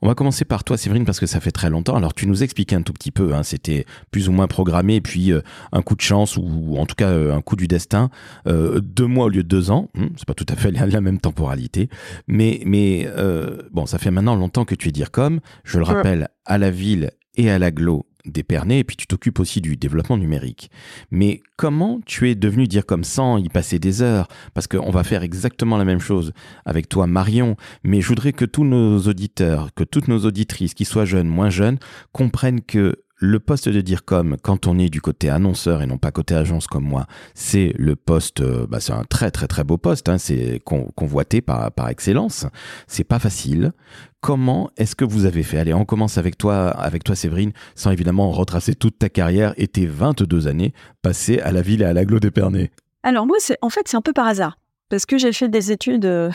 on 0.00 0.08
va 0.08 0.14
commencer 0.14 0.44
par 0.44 0.64
toi, 0.64 0.76
Séverine, 0.76 1.04
parce 1.04 1.20
que 1.20 1.26
ça 1.26 1.40
fait 1.40 1.52
très 1.52 1.70
longtemps. 1.70 1.96
Alors, 1.96 2.14
tu 2.14 2.26
nous 2.26 2.42
expliquais 2.42 2.74
un 2.74 2.82
tout 2.82 2.92
petit 2.92 3.10
peu, 3.10 3.34
hein, 3.34 3.42
c'était 3.42 3.86
plus 4.10 4.28
ou 4.28 4.32
moins 4.32 4.48
programmé, 4.48 5.00
puis 5.00 5.32
euh, 5.32 5.40
un 5.70 5.82
coup 5.82 5.94
de 5.94 6.00
chance, 6.00 6.36
ou, 6.36 6.76
en 6.78 6.86
tout 6.86 6.96
cas 6.96 7.08
euh, 7.08 7.34
un 7.34 7.40
coup 7.40 7.56
du 7.56 7.68
destin, 7.68 8.10
euh, 8.46 8.80
deux 8.80 9.06
mois 9.06 9.26
au 9.26 9.28
lieu 9.28 9.42
de 9.42 9.48
deux 9.48 9.70
ans. 9.70 9.88
Hmm, 9.94 10.08
c'est 10.16 10.26
pas 10.26 10.34
tout 10.34 10.46
à 10.48 10.56
fait 10.56 10.72
la, 10.72 11.00
même 11.00 11.20
temporalité, 11.20 11.88
mais 12.28 12.60
mais 12.64 13.08
bon, 13.72 13.86
ça 13.86 13.98
fait 13.98 14.10
maintenant 14.10 14.36
longtemps 14.36 14.64
que 14.64 14.74
tu 14.74 14.88
es 14.88 14.92
dire 14.92 15.10
comme. 15.10 15.40
Je 15.64 15.78
le 15.78 15.84
rappelle, 15.84 16.28
à 16.44 16.58
la 16.58 16.70
ville 16.70 17.10
et 17.34 17.50
à 17.50 17.58
l'aglo, 17.58 18.06
d'Épernay 18.24 18.80
et 18.80 18.84
puis 18.84 18.96
tu 18.96 19.06
t'occupes 19.06 19.40
aussi 19.40 19.60
du 19.60 19.76
développement 19.76 20.16
numérique. 20.16 20.70
Mais 21.10 21.42
comment 21.56 22.00
tu 22.06 22.30
es 22.30 22.34
devenu 22.34 22.66
dire 22.66 22.86
comme 22.86 23.04
sans 23.04 23.38
y 23.38 23.48
passer 23.48 23.78
des 23.78 24.02
heures? 24.02 24.28
Parce 24.54 24.66
qu'on 24.66 24.90
va 24.90 25.04
faire 25.04 25.22
exactement 25.22 25.76
la 25.76 25.84
même 25.84 26.00
chose 26.00 26.32
avec 26.64 26.88
toi 26.88 27.06
Marion, 27.06 27.56
mais 27.84 28.00
je 28.00 28.08
voudrais 28.08 28.32
que 28.32 28.44
tous 28.44 28.64
nos 28.64 28.98
auditeurs, 29.00 29.74
que 29.74 29.84
toutes 29.84 30.08
nos 30.08 30.24
auditrices, 30.24 30.74
qui 30.74 30.84
soient 30.84 31.04
jeunes, 31.04 31.28
moins 31.28 31.50
jeunes, 31.50 31.78
comprennent 32.12 32.62
que 32.62 32.96
le 33.22 33.38
poste 33.38 33.68
de 33.68 33.80
dire 33.80 34.04
comme 34.04 34.36
quand 34.36 34.66
on 34.66 34.78
est 34.80 34.88
du 34.88 35.00
côté 35.00 35.30
annonceur 35.30 35.80
et 35.80 35.86
non 35.86 35.96
pas 35.96 36.10
côté 36.10 36.34
agence 36.34 36.66
comme 36.66 36.84
moi, 36.84 37.06
c'est 37.34 37.72
le 37.78 37.94
poste, 37.94 38.40
euh, 38.40 38.66
bah 38.68 38.80
c'est 38.80 38.92
un 38.92 39.04
très 39.04 39.30
très 39.30 39.46
très 39.46 39.62
beau 39.62 39.78
poste, 39.78 40.08
hein, 40.08 40.18
c'est 40.18 40.60
convoité 40.64 41.40
par, 41.40 41.70
par 41.70 41.88
excellence. 41.88 42.46
C'est 42.88 43.04
pas 43.04 43.20
facile. 43.20 43.72
Comment 44.20 44.70
est-ce 44.76 44.96
que 44.96 45.04
vous 45.04 45.24
avez 45.24 45.44
fait? 45.44 45.58
Allez, 45.58 45.72
on 45.72 45.84
commence 45.84 46.18
avec 46.18 46.36
toi, 46.36 46.68
avec 46.70 47.04
toi 47.04 47.14
Séverine, 47.14 47.52
sans 47.76 47.92
évidemment 47.92 48.30
retracer 48.32 48.74
toute 48.74 48.98
ta 48.98 49.08
carrière 49.08 49.54
et 49.56 49.68
tes 49.68 49.86
22 49.86 50.48
années 50.48 50.72
passées 51.00 51.38
à 51.38 51.52
la 51.52 51.62
ville 51.62 51.82
et 51.82 51.86
à 51.86 51.92
l'aglo 51.92 52.18
d'Épernay. 52.18 52.72
Alors 53.04 53.26
moi, 53.26 53.36
en 53.62 53.70
fait 53.70 53.86
c'est 53.86 53.96
un 53.96 54.02
peu 54.02 54.12
par 54.12 54.26
hasard 54.26 54.58
parce 54.88 55.06
que 55.06 55.16
j'ai 55.16 55.32
fait 55.32 55.48
des 55.48 55.70
études 55.70 56.06
euh, 56.06 56.30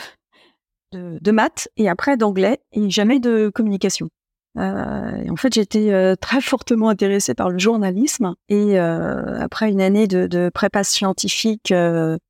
de, 0.92 1.18
de 1.20 1.30
maths 1.32 1.68
et 1.76 1.90
après 1.90 2.16
d'anglais 2.16 2.60
et 2.72 2.88
jamais 2.88 3.20
de 3.20 3.50
communication. 3.54 4.08
Euh, 4.56 5.28
en 5.30 5.36
fait, 5.36 5.54
j'étais 5.54 5.92
euh, 5.92 6.16
très 6.16 6.40
fortement 6.40 6.88
intéressée 6.88 7.34
par 7.34 7.50
le 7.50 7.58
journalisme 7.58 8.34
et 8.48 8.78
euh, 8.78 9.38
après 9.40 9.70
une 9.70 9.80
année 9.80 10.06
de, 10.06 10.26
de 10.26 10.50
prépa 10.52 10.82
scientifique 10.84 11.72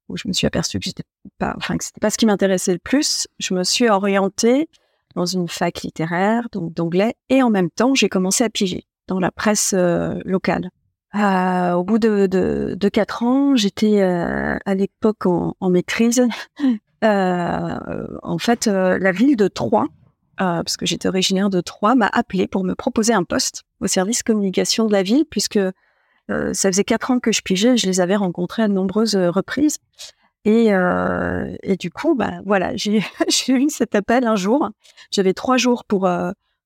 où 0.09 0.17
je 0.17 0.29
me 0.29 0.33
suis 0.33 0.47
aperçue 0.47 0.79
que 0.79 0.91
pas, 1.39 1.57
c'était 1.81 2.01
pas 2.01 2.11
ce 2.11 2.19
qui 2.19 2.27
m'intéressait 2.27 2.73
le 2.73 2.79
plus, 2.79 3.29
je 3.39 3.55
me 3.55 3.63
suis 3.63 3.89
orientée 3.89 4.69
dans 5.15 5.27
une 5.27 5.49
fac 5.49 5.83
littéraire, 5.83 6.49
donc 6.53 6.75
d'anglais, 6.75 7.15
et 7.29 7.43
en 7.43 7.51
même 7.51 7.71
temps, 7.71 7.95
j'ai 7.95 8.09
commencé 8.09 8.45
à 8.45 8.51
piger 8.51 8.85
dans 9.07 9.19
la 9.21 9.31
presse 9.31 9.75
locale. 10.25 10.71
au 11.15 11.85
bout 11.85 11.99
de, 11.99 12.27
de, 12.27 12.89
quatre 12.89 13.23
ans, 13.23 13.57
j'étais 13.57 14.01
à 14.01 14.75
l'époque 14.75 15.27
en, 15.27 15.71
maîtrise. 15.71 16.27
en 17.03 18.39
fait, 18.39 18.67
la 18.67 19.13
ville 19.13 19.37
de 19.37 19.49
Troyes 19.49 19.89
euh, 20.41 20.63
parce 20.63 20.77
que 20.77 20.87
j'étais 20.87 21.09
originaire 21.09 21.51
de 21.51 21.61
Troyes, 21.61 21.95
m'a 21.95 22.09
appelé 22.13 22.47
pour 22.47 22.65
me 22.65 22.75
proposer 22.75 23.13
un 23.13 23.25
poste 23.25 23.65
au 23.81 23.87
service 23.87 24.23
communication 24.23 24.87
de 24.87 24.93
la 24.93 25.03
ville, 25.03 25.25
puisque 25.29 25.59
euh, 25.59 26.53
ça 26.53 26.71
faisait 26.71 26.85
quatre 26.85 27.11
ans 27.11 27.19
que 27.19 27.33
je 27.33 27.43
pigeais, 27.43 27.77
je 27.77 27.87
les 27.87 28.01
avais 28.01 28.17
rencontrés 28.17 28.63
à 28.63 28.69
de 28.69 28.73
nombreuses 28.73 29.17
euh, 29.17 29.31
reprises. 29.31 29.79
Et, 30.45 30.71
du 31.79 31.91
coup, 31.91 32.15
bah 32.15 32.41
voilà, 32.47 32.75
j'ai 32.77 33.03
eu 33.49 33.69
cet 33.69 33.95
appel 33.95 34.27
un 34.27 34.37
jour. 34.37 34.71
J'avais 35.11 35.35
trois 35.35 35.59
jours 35.59 35.85
pour 35.85 36.09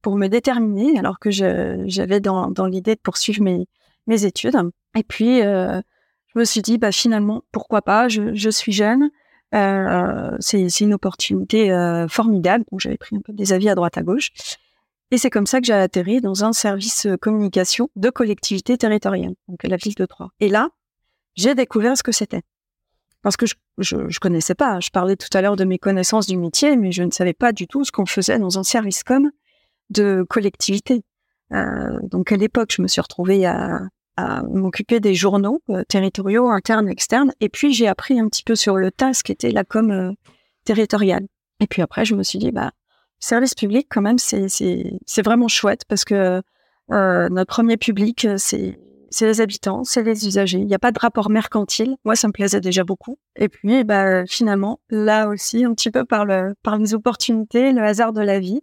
pour 0.03 0.17
me 0.17 0.29
déterminer, 0.29 0.99
alors 0.99 1.19
que 1.19 1.31
j'avais 1.33 2.21
dans, 2.21 2.49
dans 2.51 2.67
l'idée 2.67 2.95
de 2.95 3.01
poursuivre 3.01 3.43
mes 3.43 3.67
mes 4.07 4.25
études. 4.25 4.57
Et 4.97 5.03
puis 5.03 5.41
je 5.41 6.39
me 6.39 6.45
suis 6.45 6.63
dit, 6.63 6.79
bah 6.79 6.93
finalement, 6.93 7.43
pourquoi 7.51 7.83
pas 7.83 8.09
Je, 8.09 8.35
je 8.35 8.51
suis 8.51 8.73
jeune, 8.73 9.11
euh, 9.55 10.37
c'est 10.41 10.81
une 10.81 10.95
opportunité 10.95 11.73
euh, 11.73 12.09
formidable. 12.09 12.65
où 12.71 12.81
j'avais 12.81 12.97
pris 12.97 13.17
un 13.17 13.21
peu 13.21 13.33
des 13.33 13.53
avis 13.53 13.69
à 13.69 13.75
droite 13.75 13.99
à 13.99 14.03
gauche. 14.03 14.31
Et 15.11 15.19
c'est 15.19 15.31
comme 15.31 15.47
ça 15.47 15.61
que 15.61 15.67
j'ai 15.67 15.75
atterri 15.75 16.21
dans 16.23 16.45
un 16.45 16.53
service 16.53 17.07
euh, 17.07 17.17
communication 17.17 17.91
de 17.97 18.09
collectivité 18.09 18.79
territoriale, 18.79 19.35
donc 19.47 19.63
la 19.63 19.77
ville 19.77 19.95
de 19.95 20.07
Troyes. 20.07 20.31
Et 20.41 20.49
là, 20.49 20.71
j'ai 21.35 21.55
découvert 21.55 21.97
ce 21.99 22.03
que 22.03 22.13
c'était. 22.13 22.43
Parce 23.21 23.37
que 23.37 23.47
je, 23.47 23.55
je, 23.79 24.09
je, 24.09 24.21
connaissais 24.21 24.55
pas. 24.55 24.81
Je 24.81 24.91
parlais 24.91 25.17
tout 25.17 25.29
à 25.37 25.43
l'heure 25.43 25.57
de 25.57 25.65
mes 25.65 25.79
connaissances 25.79 26.27
du 26.27 26.37
métier, 26.39 26.77
mais 26.77 26.93
je 26.93 27.03
ne 27.03 27.11
savais 27.11 27.35
pas 27.35 27.53
du 27.53 27.67
tout 27.69 27.85
ce 27.85 27.93
qu'on 27.93 28.07
faisait 28.07 28.39
dans 28.39 28.59
un 28.59 28.65
service 28.65 29.05
com 29.05 29.31
de 29.91 30.25
collectivité. 30.29 31.03
Donc 31.51 32.33
à 32.33 32.37
l'époque, 32.37 32.73
je 32.75 32.81
me 32.81 32.89
suis 32.89 33.03
retrouvée 33.03 33.45
à, 33.45 33.83
à 34.17 34.43
m'occuper 34.43 35.01
des 35.01 35.15
journaux 35.15 35.63
euh, 35.71 35.85
territoriaux, 35.89 36.49
internes, 36.49 36.89
externes. 36.89 37.33
Et 37.41 37.49
puis, 37.49 37.73
j'ai 37.73 37.89
appris 37.89 38.19
un 38.19 38.29
petit 38.29 38.43
peu 38.43 38.55
sur 38.55 38.77
le 38.77 38.91
tas 38.91 39.15
ce 39.15 39.23
qu'était 39.23 39.51
la 39.51 39.65
com 39.65 39.91
euh, 39.91 40.13
territoriale. 40.65 41.27
Et 41.61 41.67
puis 41.67 41.83
après, 41.83 42.05
je 42.05 42.15
me 42.15 42.23
suis 42.23 42.39
dit, 42.39 42.51
bah, 42.51 42.73
service 43.21 43.55
public, 43.55 43.87
quand 43.91 44.03
même, 44.03 44.19
c'est, 44.19 44.49
vraiment 45.25 45.49
chouette 45.49 45.85
parce 45.89 46.05
que 46.05 46.43
euh, 46.91 47.29
notre 47.31 47.55
premier 47.55 47.77
public, 47.77 48.27
c'est, 48.37 48.79
les 49.21 49.41
habitants, 49.41 49.85
c'est 49.85 50.03
les 50.03 50.27
usagers. 50.27 50.59
Il 50.59 50.67
n'y 50.67 50.75
a 50.75 50.79
pas 50.79 50.93
de 50.93 50.99
rapport 50.99 51.31
mercantile. 51.31 51.97
Moi, 52.05 52.17
ça 52.17 52.29
me 52.29 52.33
plaisait 52.33 52.61
déjà 52.61 52.85
beaucoup. 52.85 53.19
Et 53.37 53.49
puis, 53.49 53.85
bah, 53.85 54.27
finalement, 54.27 54.81
là 54.91 55.29
aussi, 55.29 55.65
un 55.65 55.73
petit 55.75 55.91
peu 55.91 56.05
par, 56.05 56.25
le, 56.25 56.55
par 56.63 56.79
les 56.79 56.95
opportunités, 56.95 57.73
le 57.73 57.83
hasard 57.83 58.13
de 58.13 58.21
la 58.21 58.41
vie, 58.41 58.61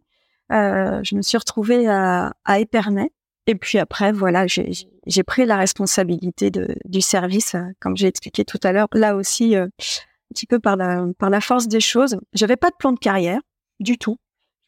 je 0.52 1.16
me 1.16 1.22
suis 1.22 1.38
retrouvée 1.38 1.88
à, 1.88 2.34
à 2.44 2.60
Épernay, 2.60 3.12
et 3.50 3.56
puis 3.56 3.80
après, 3.80 4.12
voilà, 4.12 4.46
j'ai 4.46 5.24
pris 5.24 5.44
la 5.44 5.58
responsabilité 5.58 6.52
du 6.86 7.02
service, 7.02 7.56
euh, 7.56 7.64
comme 7.80 7.98
j'ai 7.98 8.06
expliqué 8.06 8.46
tout 8.46 8.60
à 8.62 8.72
l'heure. 8.72 8.88
Là 8.94 9.16
aussi, 9.16 9.56
euh, 9.56 9.64
un 9.66 10.34
petit 10.36 10.46
peu 10.46 10.60
par 10.60 10.78
la, 10.78 11.42
force 11.42 11.68
des 11.68 11.80
choses. 11.80 12.20
J'avais 12.34 12.58
pas 12.58 12.70
de 12.70 12.76
plan 12.78 12.92
de 12.92 13.00
carrière 13.00 13.42
du 13.80 13.98
tout. 13.98 14.20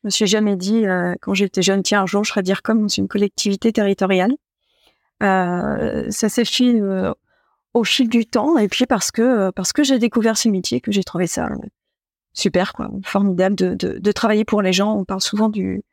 Je 0.02 0.08
me 0.08 0.10
suis 0.10 0.26
jamais 0.26 0.56
dit, 0.56 0.88
euh, 0.88 1.14
quand 1.22 1.36
j'étais 1.36 1.62
jeune, 1.62 1.84
tiens, 1.84 2.02
un 2.02 2.06
jour, 2.08 2.24
je 2.24 2.32
serais 2.32 2.42
dire 2.42 2.64
comme 2.64 2.88
une 2.98 3.08
collectivité 3.08 3.72
territoriale. 3.72 4.34
Ça 5.20 6.30
s'est 6.30 6.44
fait 6.44 6.82
au 7.76 7.84
fil 7.84 8.10
du 8.10 8.26
temps, 8.26 8.58
et 8.58 8.68
puis 8.68 8.88
parce 8.88 9.12
que 9.12 9.52
parce 9.52 9.74
que 9.74 9.84
j'ai 9.84 10.00
découvert 10.00 10.38
ce 10.38 10.50
métier, 10.50 10.82
que 10.82 10.92
j'ai 10.92 11.04
trouvé 11.04 11.28
ça 11.28 11.48
super, 12.34 12.74
formidable 13.04 13.56
de, 13.56 14.12
travailler 14.12 14.44
pour 14.44 14.64
les 14.64 14.74
gens. 14.74 14.98
On 14.98 15.06
parle 15.06 15.22
souvent 15.22 15.50
du 15.50 15.84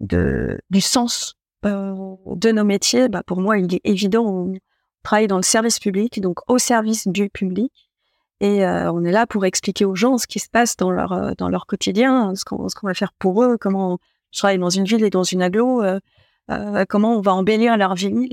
du 0.00 0.80
sens 0.82 1.37
de 1.62 2.52
nos 2.52 2.64
métiers, 2.64 3.08
bah, 3.08 3.22
pour 3.26 3.40
moi, 3.40 3.58
il 3.58 3.74
est 3.74 3.80
évident, 3.84 4.24
on 4.24 4.54
travaille 5.02 5.26
dans 5.26 5.36
le 5.36 5.42
service 5.42 5.78
public, 5.78 6.20
donc 6.20 6.38
au 6.48 6.58
service 6.58 7.08
du 7.08 7.30
public. 7.30 7.72
Et 8.40 8.64
euh, 8.64 8.92
on 8.92 9.04
est 9.04 9.10
là 9.10 9.26
pour 9.26 9.44
expliquer 9.44 9.84
aux 9.84 9.96
gens 9.96 10.16
ce 10.16 10.26
qui 10.26 10.38
se 10.38 10.48
passe 10.48 10.76
dans 10.76 10.92
leur 10.92 11.12
euh, 11.12 11.32
dans 11.36 11.48
leur 11.48 11.66
quotidien, 11.66 12.34
ce 12.36 12.44
qu'on 12.44 12.68
va 12.82 12.94
faire 12.94 13.12
pour 13.18 13.42
eux, 13.42 13.56
comment 13.58 13.98
je 14.32 14.38
travaille 14.38 14.58
dans 14.58 14.70
une 14.70 14.84
ville 14.84 15.02
et 15.02 15.10
dans 15.10 15.24
une 15.24 15.42
aglo. 15.42 15.82
comment 16.88 17.16
on 17.16 17.20
va 17.20 17.34
embellir 17.34 17.76
leur 17.76 17.94
vie, 17.94 18.28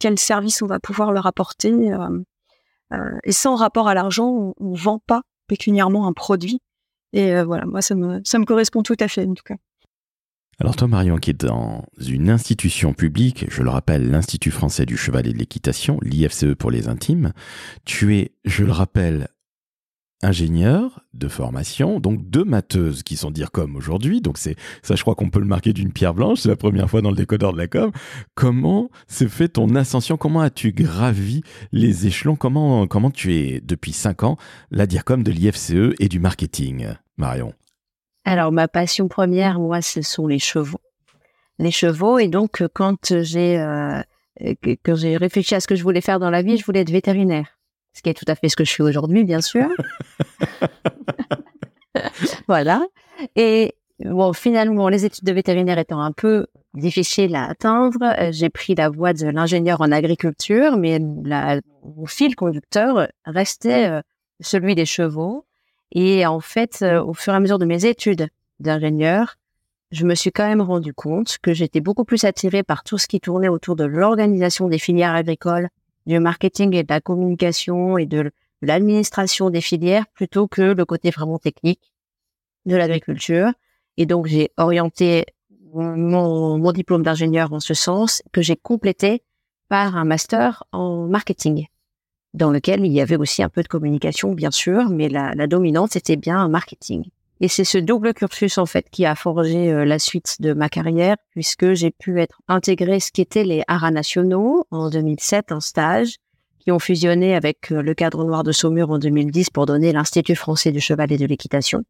quel 0.00 0.18
service 0.18 0.62
on 0.62 0.66
va 0.66 0.80
pouvoir 0.80 1.12
leur 1.12 1.26
apporter. 1.26 1.90
et 3.24 3.32
sans 3.32 3.56
rapport 3.56 3.88
à 3.88 3.94
l'argent, 3.94 4.54
on, 4.58 4.70
ne 4.70 4.76
vend 4.76 5.00
pas 5.06 5.22
pécuniairement 5.48 6.06
un 6.06 6.12
produit. 6.12 6.60
Et 7.12 7.42
voilà, 7.42 7.66
moi, 7.66 7.82
ça 7.82 7.94
me, 7.94 8.20
ça 8.24 8.38
me 8.38 8.44
correspond 8.44 8.82
tout 8.82 8.96
à 9.00 9.08
fait, 9.08 9.26
en 9.26 9.34
tout 9.34 9.44
cas. 9.44 9.56
Alors 10.62 10.76
toi, 10.76 10.86
Marion, 10.86 11.16
qui 11.16 11.30
est 11.30 11.44
dans 11.44 11.84
une 12.06 12.30
institution 12.30 12.94
publique, 12.94 13.46
je 13.50 13.64
le 13.64 13.68
rappelle, 13.68 14.08
l'Institut 14.08 14.52
français 14.52 14.86
du 14.86 14.96
cheval 14.96 15.26
et 15.26 15.32
de 15.32 15.38
l'équitation, 15.38 15.98
l'IFCE 16.02 16.54
pour 16.56 16.70
les 16.70 16.86
intimes, 16.86 17.32
tu 17.84 18.16
es, 18.16 18.30
je 18.44 18.62
le 18.64 18.70
rappelle, 18.70 19.26
ingénieur 20.22 21.00
de 21.14 21.26
formation, 21.26 21.98
donc 21.98 22.30
deux 22.30 22.44
matheuses 22.44 23.02
qui 23.02 23.16
sont 23.16 23.32
dire 23.32 23.50
comme 23.50 23.74
aujourd'hui, 23.74 24.20
donc 24.20 24.38
c'est 24.38 24.54
ça 24.84 24.94
je 24.94 25.02
crois 25.02 25.16
qu'on 25.16 25.30
peut 25.30 25.40
le 25.40 25.46
marquer 25.46 25.72
d'une 25.72 25.92
pierre 25.92 26.14
blanche, 26.14 26.38
c'est 26.42 26.48
la 26.48 26.54
première 26.54 26.88
fois 26.88 27.02
dans 27.02 27.10
le 27.10 27.16
décodeur 27.16 27.52
de 27.52 27.58
la 27.58 27.66
com. 27.66 27.90
Comment 28.36 28.88
s'est 29.08 29.26
fait 29.26 29.48
ton 29.48 29.74
ascension? 29.74 30.16
Comment 30.16 30.42
as-tu 30.42 30.70
gravi 30.70 31.42
les 31.72 32.06
échelons? 32.06 32.36
Comment 32.36 32.86
comment 32.86 33.10
tu 33.10 33.34
es 33.34 33.60
depuis 33.60 33.92
cinq 33.92 34.22
ans 34.22 34.36
la 34.70 34.86
DIRCOM 34.86 35.24
de 35.24 35.32
l'IFCE 35.32 35.96
et 35.98 36.08
du 36.08 36.20
marketing, 36.20 36.86
Marion? 37.16 37.52
Alors 38.24 38.52
ma 38.52 38.68
passion 38.68 39.08
première, 39.08 39.58
moi, 39.58 39.82
ce 39.82 40.02
sont 40.02 40.26
les 40.26 40.38
chevaux, 40.38 40.80
les 41.58 41.70
chevaux, 41.70 42.18
et 42.18 42.28
donc 42.28 42.62
quand 42.74 43.22
j'ai 43.22 43.58
euh, 43.58 44.02
quand 44.84 44.94
j'ai 44.94 45.16
réfléchi 45.16 45.54
à 45.54 45.60
ce 45.60 45.66
que 45.66 45.74
je 45.74 45.82
voulais 45.82 46.00
faire 46.00 46.20
dans 46.20 46.30
la 46.30 46.42
vie, 46.42 46.56
je 46.56 46.64
voulais 46.64 46.80
être 46.80 46.90
vétérinaire 46.90 47.58
ce 47.92 48.02
qui 48.02 48.08
est 48.08 48.14
tout 48.14 48.24
à 48.28 48.34
fait 48.34 48.48
ce 48.48 48.56
que 48.56 48.64
je 48.64 48.70
suis 48.70 48.82
aujourd'hui, 48.82 49.24
bien 49.24 49.40
sûr. 49.40 49.68
voilà. 52.48 52.82
Et 53.36 53.74
bon, 54.00 54.32
finalement, 54.32 54.88
les 54.88 55.04
études 55.04 55.24
de 55.24 55.32
vétérinaire 55.32 55.78
étant 55.78 56.00
un 56.00 56.12
peu 56.12 56.46
difficiles 56.74 57.34
à 57.34 57.48
atteindre, 57.48 57.98
euh, 58.18 58.30
j'ai 58.32 58.48
pris 58.48 58.74
la 58.74 58.88
voie 58.88 59.12
de 59.12 59.26
l'ingénieur 59.26 59.80
en 59.80 59.92
agriculture, 59.92 60.76
mais 60.76 61.00
la, 61.24 61.60
mon 61.84 62.06
fil 62.06 62.34
conducteur 62.34 63.08
restait 63.24 63.88
euh, 63.88 64.00
celui 64.40 64.74
des 64.74 64.86
chevaux. 64.86 65.44
Et 65.92 66.26
en 66.26 66.40
fait, 66.40 66.80
euh, 66.82 67.02
au 67.02 67.12
fur 67.12 67.34
et 67.34 67.36
à 67.36 67.40
mesure 67.40 67.58
de 67.58 67.66
mes 67.66 67.84
études 67.84 68.28
d'ingénieur, 68.60 69.36
je 69.90 70.06
me 70.06 70.14
suis 70.14 70.32
quand 70.32 70.48
même 70.48 70.62
rendu 70.62 70.94
compte 70.94 71.36
que 71.42 71.52
j'étais 71.52 71.82
beaucoup 71.82 72.04
plus 72.04 72.24
attirée 72.24 72.62
par 72.62 72.82
tout 72.82 72.96
ce 72.96 73.06
qui 73.06 73.20
tournait 73.20 73.48
autour 73.48 73.76
de 73.76 73.84
l'organisation 73.84 74.68
des 74.68 74.78
filières 74.78 75.14
agricoles 75.14 75.68
du 76.06 76.18
marketing 76.18 76.74
et 76.74 76.82
de 76.82 76.88
la 76.88 77.02
communication 77.02 77.98
et 77.98 78.06
de 78.06 78.30
l'administration 78.62 79.50
des 79.50 79.60
filières 79.60 80.06
plutôt 80.14 80.48
que 80.48 80.62
le 80.62 80.84
côté 80.86 81.10
vraiment 81.10 81.38
technique 81.38 81.92
de 82.64 82.74
l'agriculture. 82.74 83.52
Et 83.98 84.06
donc, 84.06 84.26
j'ai 84.26 84.50
orienté 84.56 85.26
mon, 85.74 86.56
mon 86.58 86.72
diplôme 86.72 87.02
d'ingénieur 87.02 87.52
en 87.52 87.60
ce 87.60 87.74
sens 87.74 88.22
que 88.32 88.40
j'ai 88.40 88.56
complété 88.56 89.22
par 89.68 89.96
un 89.96 90.04
master 90.04 90.64
en 90.72 91.06
marketing 91.06 91.66
dans 92.34 92.50
lequel 92.50 92.84
il 92.84 92.92
y 92.92 93.00
avait 93.00 93.16
aussi 93.16 93.42
un 93.42 93.48
peu 93.48 93.62
de 93.62 93.68
communication, 93.68 94.32
bien 94.32 94.50
sûr, 94.50 94.88
mais 94.88 95.08
la, 95.08 95.34
la 95.34 95.46
dominante, 95.46 95.92
c'était 95.92 96.16
bien 96.16 96.38
un 96.38 96.48
marketing. 96.48 97.04
Et 97.42 97.48
c'est 97.48 97.64
ce 97.64 97.76
double 97.76 98.14
cursus 98.14 98.56
en 98.58 98.66
fait 98.66 98.88
qui 98.88 99.04
a 99.04 99.16
forgé 99.16 99.72
euh, 99.72 99.84
la 99.84 99.98
suite 99.98 100.36
de 100.40 100.52
ma 100.52 100.68
carrière, 100.68 101.16
puisque 101.30 101.72
j'ai 101.72 101.90
pu 101.90 102.20
être 102.20 102.40
intégré 102.46 103.00
ce 103.00 103.10
qu'étaient 103.10 103.42
les 103.42 103.64
haras 103.66 103.90
nationaux 103.90 104.64
en 104.70 104.90
2007 104.90 105.50
en 105.50 105.58
stage, 105.58 106.18
qui 106.60 106.70
ont 106.70 106.78
fusionné 106.78 107.34
avec 107.34 107.72
euh, 107.72 107.82
le 107.82 107.94
cadre 107.94 108.24
noir 108.24 108.44
de 108.44 108.52
Saumur 108.52 108.90
en 108.90 108.98
2010 109.00 109.50
pour 109.50 109.66
donner 109.66 109.92
l'Institut 109.92 110.36
français 110.36 110.70
du 110.70 110.80
cheval 110.80 111.10
et 111.10 111.18
de 111.18 111.26
l'équitation. 111.26 111.82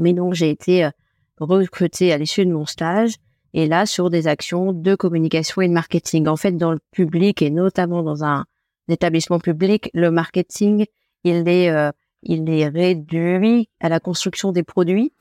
Mais 0.00 0.14
donc 0.14 0.34
j'ai 0.34 0.50
été 0.50 0.84
euh, 0.84 0.90
recrutée 1.38 2.12
à 2.12 2.18
l'issue 2.18 2.44
de 2.44 2.52
mon 2.52 2.66
stage 2.66 3.14
et 3.54 3.68
là 3.68 3.86
sur 3.86 4.10
des 4.10 4.26
actions 4.26 4.72
de 4.72 4.96
communication 4.96 5.62
et 5.62 5.68
de 5.68 5.72
marketing. 5.72 6.26
En 6.26 6.36
fait, 6.36 6.56
dans 6.56 6.72
le 6.72 6.80
public 6.90 7.40
et 7.40 7.50
notamment 7.50 8.02
dans 8.02 8.24
un, 8.24 8.46
établissement 8.88 9.38
public, 9.38 9.90
le 9.94 10.10
marketing, 10.10 10.86
il 11.24 11.48
est 11.48 11.92
il 12.22 12.48
est 12.48 12.68
réduit 12.68 13.68
à 13.80 13.88
la 13.88 14.00
construction 14.00 14.52
des 14.52 14.62
produits, 14.62 15.12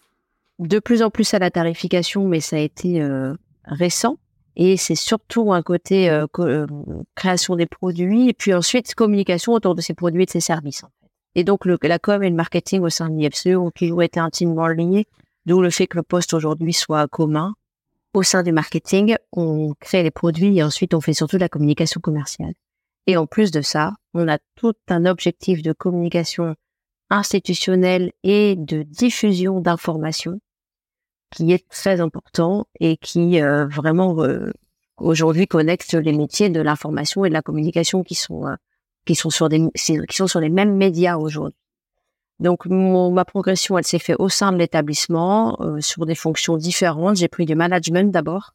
de 0.60 0.80
plus 0.80 1.02
en 1.02 1.10
plus 1.10 1.34
à 1.34 1.39
la 1.39 1.50
tarification, 1.50 2.28
mais 2.28 2.39
ça 2.39 2.58
a 2.58 2.60
été 2.60 3.02
euh, 3.02 3.34
récent. 3.65 4.17
Et 4.56 4.78
c'est 4.78 4.95
surtout 4.95 5.54
un 5.54 5.62
côté 5.62 6.10
euh, 6.10 6.28
euh, 6.39 6.67
création 7.15 7.56
des 7.56 7.65
produits 7.65 8.30
et 8.30 8.34
puis 8.34 8.54
ensuite 8.54 8.93
communication 8.95 9.54
autour 9.54 9.76
de 9.76 9.82
ces 9.82 9.93
produits 9.93 10.24
et 10.24 10.26
de 10.26 10.32
ces 10.32 10.41
services. 10.41 10.84
Et 11.36 11.43
donc 11.43 11.65
le, 11.65 11.78
la 11.82 12.00
com 12.00 12.21
et 12.21 12.30
le 12.30 12.36
marketing 12.36 12.82
au 12.82 12.89
sein 12.89 13.10
de 13.10 13.17
l'IFCE 13.17 13.58
ont 13.58 13.71
toujours 13.71 14.04
été 14.04 14.19
intimement 14.19 14.67
liés, 14.67 15.08
d'où 15.45 15.62
le 15.62 15.69
fait 15.69 15.88
que 15.88 15.97
le 15.97 16.04
poste 16.04 16.34
aujourd'hui 16.34 16.74
soit 16.74 17.08
commun. 17.08 17.56
Au 18.13 18.24
sein 18.24 18.43
du 18.43 18.52
marketing, 18.52 19.15
on 19.32 19.74
crée 19.80 20.04
les 20.04 20.12
produits 20.12 20.58
et 20.58 20.63
ensuite 20.63 20.93
on 20.93 21.00
fait 21.00 21.13
surtout 21.13 21.38
de 21.38 21.41
la 21.41 21.50
communication 21.50 22.02
commerciale. 22.02 22.54
Et 23.08 23.18
en 23.18 23.26
plus 23.26 23.52
de 23.52 23.62
ça, 23.62 23.94
on 24.14 24.28
a 24.28 24.38
tout 24.56 24.74
un 24.88 25.06
objectif 25.06 25.62
de 25.62 25.74
communication 25.74 26.56
institutionnel 27.10 28.12
et 28.24 28.56
de 28.56 28.84
diffusion 28.84 29.60
d'informations 29.60 30.40
qui 31.32 31.52
est 31.54 31.68
très 31.70 32.02
important 32.02 32.68
et 32.80 32.98
qui 32.98 33.42
euh, 33.42 33.66
vraiment 33.68 34.22
euh, 34.24 34.52
aujourd'hui 34.98 35.48
connecte 35.48 35.94
les 35.94 36.14
métiers 36.14 36.50
de 36.50 36.62
l'information 36.62 37.26
et 37.26 37.30
de 37.30 37.34
la 37.34 37.42
communication 37.42 38.04
qui 38.04 38.16
sont 38.16 38.48
euh, 38.48 38.56
qui 39.06 39.16
sont 39.16 39.30
sur 39.30 39.50
des 39.50 39.68
qui 39.74 40.16
sont 40.16 40.28
sur 40.28 40.40
les 40.40 40.50
mêmes 40.50 40.76
médias 40.76 41.18
aujourd'hui. 41.18 41.58
Donc 42.40 42.66
mon, 42.66 43.12
ma 43.12 43.26
progression, 43.26 43.78
elle 43.78 43.86
s'est 43.86 44.00
faite 44.00 44.18
au 44.20 44.30
sein 44.30 44.52
de 44.52 44.58
l'établissement 44.58 45.60
sur 45.80 46.08
des 46.08 46.16
fonctions 46.16 46.58
différentes. 46.58 47.18
J'ai 47.18 47.28
pris 47.28 47.46
du 47.46 47.54
management 47.54 48.12
d'abord, 48.12 48.54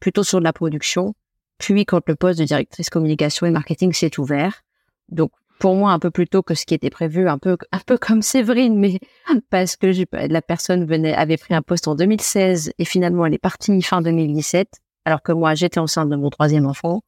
plutôt 0.00 0.24
sur 0.24 0.40
de 0.40 0.44
la 0.44 0.52
production, 0.52 1.14
puis 1.60 1.84
quand 1.84 2.00
le 2.08 2.16
poste 2.16 2.40
de 2.40 2.44
directrice 2.44 2.90
communication 2.90 3.46
et 3.46 3.50
marketing 3.50 3.92
s'est 3.92 4.18
ouvert, 4.18 4.62
donc 5.10 5.30
pour 5.58 5.74
moi 5.74 5.92
un 5.92 5.98
peu 5.98 6.10
plus 6.10 6.26
tôt 6.26 6.42
que 6.42 6.54
ce 6.54 6.64
qui 6.64 6.74
était 6.74 6.90
prévu, 6.90 7.28
un 7.28 7.38
peu 7.38 7.58
un 7.70 7.78
peu 7.86 7.98
comme 7.98 8.22
Séverine, 8.22 8.76
mais 8.78 8.98
parce 9.50 9.76
que 9.76 9.92
la 10.26 10.42
personne 10.42 10.86
venait 10.86 11.14
avait 11.14 11.36
pris 11.36 11.54
un 11.54 11.62
poste 11.62 11.86
en 11.86 11.94
2016 11.94 12.72
et 12.78 12.84
finalement 12.84 13.26
elle 13.26 13.34
est 13.34 13.38
partie 13.38 13.80
fin 13.82 14.00
2017, 14.00 14.68
alors 15.04 15.22
que 15.22 15.32
moi 15.32 15.54
j'étais 15.54 15.78
enceinte 15.78 16.08
de 16.08 16.16
mon 16.16 16.30
troisième 16.30 16.66
enfant. 16.66 17.02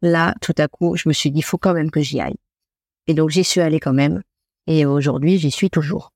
Là, 0.00 0.36
tout 0.40 0.54
à 0.58 0.68
coup, 0.68 0.96
je 0.96 1.08
me 1.08 1.12
suis 1.12 1.32
dit, 1.32 1.40
il 1.40 1.42
faut 1.42 1.58
quand 1.58 1.74
même 1.74 1.90
que 1.90 2.00
j'y 2.00 2.20
aille. 2.20 2.38
Et 3.08 3.14
donc 3.14 3.30
j'y 3.30 3.42
suis 3.42 3.60
allée 3.60 3.80
quand 3.80 3.92
même. 3.92 4.22
Et 4.68 4.86
aujourd'hui, 4.86 5.38
j'y 5.38 5.50
suis 5.50 5.70
toujours. 5.70 6.12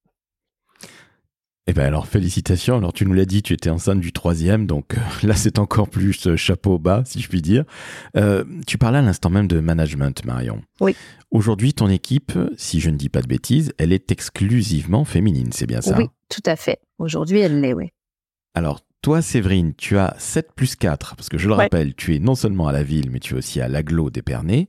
Eh 1.68 1.74
ben 1.74 1.84
alors 1.84 2.08
félicitations. 2.08 2.76
Alors 2.76 2.92
tu 2.92 3.06
nous 3.06 3.12
l'as 3.12 3.24
dit, 3.24 3.42
tu 3.42 3.52
étais 3.52 3.70
enceinte 3.70 4.00
du 4.00 4.12
troisième, 4.12 4.66
donc 4.66 4.94
euh, 4.94 5.00
là 5.26 5.34
c'est 5.34 5.58
encore 5.58 5.88
plus 5.88 6.26
euh, 6.26 6.36
chapeau 6.36 6.78
bas, 6.78 7.02
si 7.04 7.20
je 7.20 7.28
puis 7.28 7.40
dire. 7.40 7.64
Euh, 8.16 8.44
tu 8.66 8.78
parlais 8.78 8.98
à 8.98 9.02
l'instant 9.02 9.30
même 9.30 9.46
de 9.46 9.60
management, 9.60 10.24
Marion. 10.24 10.62
Oui. 10.80 10.96
Aujourd'hui, 11.30 11.72
ton 11.72 11.88
équipe, 11.88 12.32
si 12.56 12.80
je 12.80 12.90
ne 12.90 12.96
dis 12.96 13.08
pas 13.08 13.22
de 13.22 13.28
bêtises, 13.28 13.72
elle 13.78 13.92
est 13.92 14.10
exclusivement 14.10 15.04
féminine, 15.04 15.50
c'est 15.52 15.66
bien 15.66 15.80
ça? 15.80 15.96
Oui, 15.96 16.08
tout 16.28 16.42
à 16.44 16.56
fait. 16.56 16.80
Aujourd'hui, 16.98 17.38
elle 17.38 17.60
l'est, 17.60 17.72
oui. 17.72 17.90
Alors 18.54 18.80
toi, 19.00 19.22
Séverine, 19.22 19.72
tu 19.74 19.98
as 19.98 20.14
7 20.18 20.52
plus 20.54 20.76
4, 20.76 21.16
parce 21.16 21.28
que 21.28 21.38
je 21.38 21.48
le 21.48 21.54
rappelle, 21.54 21.94
tu 21.94 22.14
es 22.14 22.18
non 22.18 22.34
seulement 22.34 22.68
à 22.68 22.72
la 22.72 22.82
ville, 22.82 23.10
mais 23.10 23.18
tu 23.18 23.34
es 23.34 23.38
aussi 23.38 23.60
à 23.60 23.68
l'aglo 23.68 24.10
d'Épernay. 24.10 24.68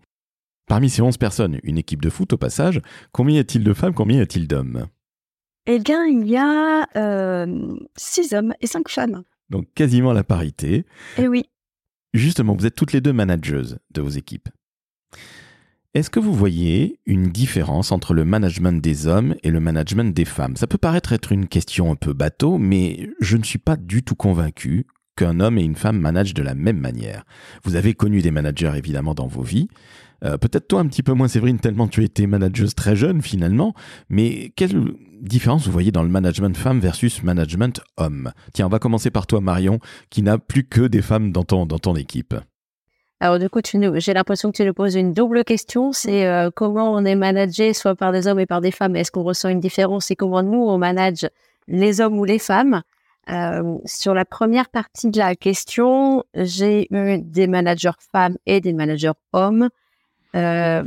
Parmi 0.68 0.90
ces 0.90 1.02
11 1.02 1.18
personnes, 1.18 1.60
une 1.64 1.78
équipe 1.78 2.02
de 2.02 2.10
foot 2.10 2.32
au 2.34 2.38
passage, 2.38 2.82
combien 3.12 3.36
y 3.36 3.40
a-t-il 3.40 3.64
de 3.64 3.74
femmes, 3.74 3.94
combien 3.94 4.20
y 4.20 4.22
a-t-il 4.22 4.48
d'hommes? 4.48 4.88
Eh 5.66 5.80
bien, 5.80 6.06
il 6.06 6.28
y 6.28 6.38
a 6.38 6.88
euh, 6.96 7.76
six 7.96 8.34
hommes 8.34 8.54
et 8.62 8.68
cinq 8.68 8.90
femmes. 8.90 9.24
Donc 9.50 9.68
quasiment 9.76 10.14
la 10.14 10.24
parité. 10.24 10.86
Eh 11.18 11.28
oui. 11.28 11.50
Justement, 12.14 12.56
vous 12.56 12.66
êtes 12.66 12.76
toutes 12.76 12.94
les 12.94 13.02
deux 13.02 13.14
manageuses 13.14 13.80
de 13.92 14.02
vos 14.02 14.10
équipes. 14.10 14.50
Est-ce 15.94 16.10
que 16.10 16.20
vous 16.20 16.34
voyez 16.34 17.00
une 17.06 17.30
différence 17.30 17.92
entre 17.92 18.16
le 18.16 18.26
management 18.26 18.82
des 18.82 19.06
hommes 19.06 19.36
et 19.44 19.52
le 19.52 19.60
management 19.60 20.14
des 20.14 20.26
femmes? 20.26 20.56
Ça 20.56 20.66
peut 20.66 20.80
paraître 20.80 21.14
être 21.14 21.32
une 21.32 21.48
question 21.48 21.92
un 21.92 21.96
peu 21.96 22.14
bateau, 22.14 22.58
mais 22.58 23.10
je 23.20 23.38
ne 23.38 23.44
suis 23.44 23.60
pas 23.60 23.78
du 23.78 24.04
tout 24.04 24.16
convaincu 24.16 24.88
qu'un 25.16 25.40
homme 25.40 25.60
et 25.60 25.64
une 25.64 25.76
femme 25.76 26.00
managent 26.00 26.34
de 26.34 26.42
la 26.42 26.56
même 26.56 26.80
manière. 26.80 27.26
Vous 27.64 27.76
avez 27.76 27.94
connu 27.94 28.22
des 28.22 28.32
managers 28.32 28.74
évidemment 28.76 29.14
dans 29.14 29.28
vos 29.28 29.44
vies. 29.44 29.68
Euh, 30.24 30.38
peut-être 30.38 30.68
toi 30.68 30.80
un 30.80 30.88
petit 30.88 31.04
peu 31.04 31.14
moins 31.14 31.28
Séverine, 31.28 31.60
tellement 31.60 31.88
tu 31.88 32.04
étais 32.04 32.28
manageuse 32.28 32.76
très 32.76 32.96
jeune 32.96 33.22
finalement, 33.22 33.74
mais 34.10 34.52
quelle 34.56 34.94
différence 35.22 35.66
vous 35.66 35.72
voyez 35.72 35.92
dans 35.92 36.04
le 36.04 36.10
management 36.10 36.56
femme 36.56 36.80
versus 36.80 37.24
management 37.24 37.82
homme? 37.98 38.32
Tiens, 38.54 38.68
on 38.68 38.70
va 38.70 38.80
commencer 38.80 39.12
par 39.12 39.28
toi 39.28 39.42
Marion, 39.42 39.80
qui 40.10 40.22
n'a 40.22 40.38
plus 40.38 40.64
que 40.64 40.88
des 40.88 41.02
femmes 41.02 41.32
dans 41.32 41.44
ton, 41.44 41.66
dans 41.66 41.80
ton 41.80 41.96
équipe. 41.96 42.36
Alors 43.20 43.40
du 43.40 43.50
coup, 43.50 43.60
j'ai 43.64 44.14
l'impression 44.14 44.52
que 44.52 44.58
tu 44.58 44.66
nous 44.66 44.74
poses 44.74 44.96
une 44.96 45.14
double 45.14 45.44
question, 45.44 45.94
c'est 45.94 46.28
euh, 46.28 46.50
comment 46.54 46.94
on 46.94 47.06
est 47.06 47.16
managé 47.16 47.74
soit 47.74 47.96
par 47.96 48.12
des 48.12 48.28
hommes 48.28 48.40
et 48.40 48.46
par 48.46 48.60
des 48.60 48.72
femmes, 48.72 48.96
est-ce 48.96 49.12
qu'on 49.12 49.24
ressent 49.24 49.50
une 49.50 49.62
différence 49.62 50.12
et 50.12 50.16
comment 50.16 50.44
nous 50.44 50.62
on 50.62 50.78
manage 50.78 51.28
les 51.68 52.02
hommes 52.02 52.20
ou 52.20 52.26
les 52.26 52.40
femmes? 52.40 52.82
Euh, 53.30 53.78
Sur 53.86 54.14
la 54.14 54.26
première 54.26 54.68
partie 54.70 55.10
de 55.10 55.18
la 55.18 55.36
question, 55.36 56.26
j'ai 56.36 56.88
eu 56.94 57.20
des 57.20 57.48
managers 57.48 57.92
femmes 58.12 58.36
et 58.46 58.60
des 58.60 58.74
managers 58.74 59.12
hommes. 59.32 59.70
Euh, 60.36 60.84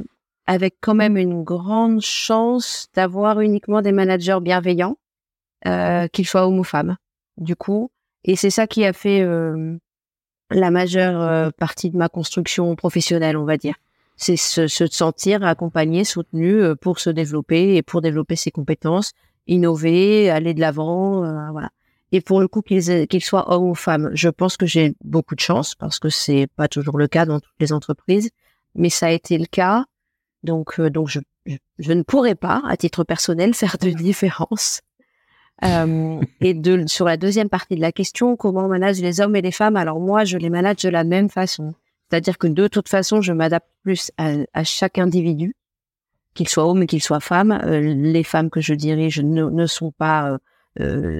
avec 0.49 0.77
quand 0.81 0.95
même 0.95 1.17
une 1.17 1.43
grande 1.43 2.01
chance 2.01 2.87
d'avoir 2.95 3.41
uniquement 3.41 3.83
des 3.83 3.91
managers 3.91 4.39
bienveillants, 4.41 4.97
euh, 5.67 6.07
qu'ils 6.09 6.27
soient 6.27 6.47
hommes 6.47 6.61
ou 6.61 6.65
femmes, 6.65 6.97
du 7.37 7.57
coup. 7.57 7.91
Et 8.23 8.37
c'est 8.37 8.51
ça 8.51 8.69
qui 8.69 8.85
a 8.85 8.93
fait, 8.93 9.23
euh, 9.23 9.77
la 10.51 10.71
majeure 10.71 11.53
partie 11.55 11.91
de 11.91 11.97
ma 11.97 12.09
construction 12.09 12.77
professionnelle, 12.77 13.37
on 13.37 13.45
va 13.45 13.57
dire. 13.57 13.75
C'est 14.17 14.37
se, 14.37 14.69
se 14.69 14.87
sentir 14.87 15.43
accompagné, 15.43 16.05
soutenu 16.05 16.77
pour 16.81 17.01
se 17.01 17.11
développer 17.11 17.75
et 17.75 17.83
pour 17.83 18.01
développer 18.01 18.37
ses 18.37 18.53
compétences, 18.53 19.13
innover, 19.49 20.31
aller 20.31 20.55
de 20.55 20.61
l'avant, 20.61 21.51
voilà. 21.51 21.71
Et 22.13 22.21
pour 22.21 22.41
le 22.41 22.47
coup, 22.47 22.63
qu'ils 22.63 23.09
qu'ils 23.09 23.25
soient 23.25 23.53
hommes 23.53 23.71
ou 23.71 23.75
femmes, 23.75 24.11
je 24.15 24.29
pense 24.29 24.57
que 24.57 24.67
j'ai 24.67 24.95
beaucoup 25.05 25.35
de 25.35 25.41
chance 25.41 25.75
parce 25.75 25.99
que 25.99 26.09
c'est 26.09 26.47
pas 26.55 26.69
toujours 26.69 26.99
le 26.99 27.09
cas 27.09 27.27
dans 27.27 27.41
toutes 27.41 27.59
les 27.59 27.73
entreprises, 27.73 28.31
mais 28.77 28.91
ça 28.91 29.07
a 29.07 29.11
été 29.11 29.39
le 29.39 29.47
cas. 29.47 29.85
Donc, 30.43 30.79
euh, 30.79 30.91
donc 30.91 31.09
je, 31.09 31.21
je, 31.79 31.93
ne 31.93 32.03
pourrais 32.03 32.35
pas, 32.35 32.63
à 32.67 32.77
titre 32.77 33.05
personnel, 33.05 33.55
faire 33.55 33.77
de 33.81 33.91
différence. 33.91 34.81
Euh, 35.65 36.21
et 36.41 36.53
de, 36.53 36.87
sur 36.87 37.07
la 37.07 37.17
deuxième 37.17 37.49
partie 37.49 37.77
de 37.77 37.81
la 37.81 37.93
question, 37.93 38.37
comment 38.37 38.67
on 38.67 38.69
manage 38.69 39.01
les 39.01 39.21
hommes 39.21 39.37
et 39.37 39.43
les 39.43 39.53
femmes? 39.53 39.77
Alors 39.77 40.01
moi, 40.01 40.25
je 40.25 40.37
les 40.37 40.51
manage 40.51 40.77
de 40.77 40.91
la 40.91 41.03
même 41.05 41.31
façon. 41.31 41.75
C'est-à-dire 42.09 42.39
que 42.39 42.47
de 42.47 42.69
toute 42.69 42.89
façon, 42.89 43.21
je 43.23 43.33
m'adapte 43.33 43.69
plus 43.83 44.13
à, 44.19 44.35
à, 44.53 44.65
chaque 44.65 44.99
individu, 44.99 45.57
qu'il 46.35 46.49
soit 46.49 46.67
homme 46.67 46.83
et 46.83 46.87
qu'il 46.87 47.03
soit 47.03 47.21
femme. 47.21 47.53
Euh, 47.65 47.81
les 47.81 48.23
femmes 48.23 48.51
que 48.51 48.61
je 48.61 48.75
dirige 48.75 49.21
ne, 49.21 49.45
ne 49.45 49.67
sont 49.67 49.93
pas 49.93 50.39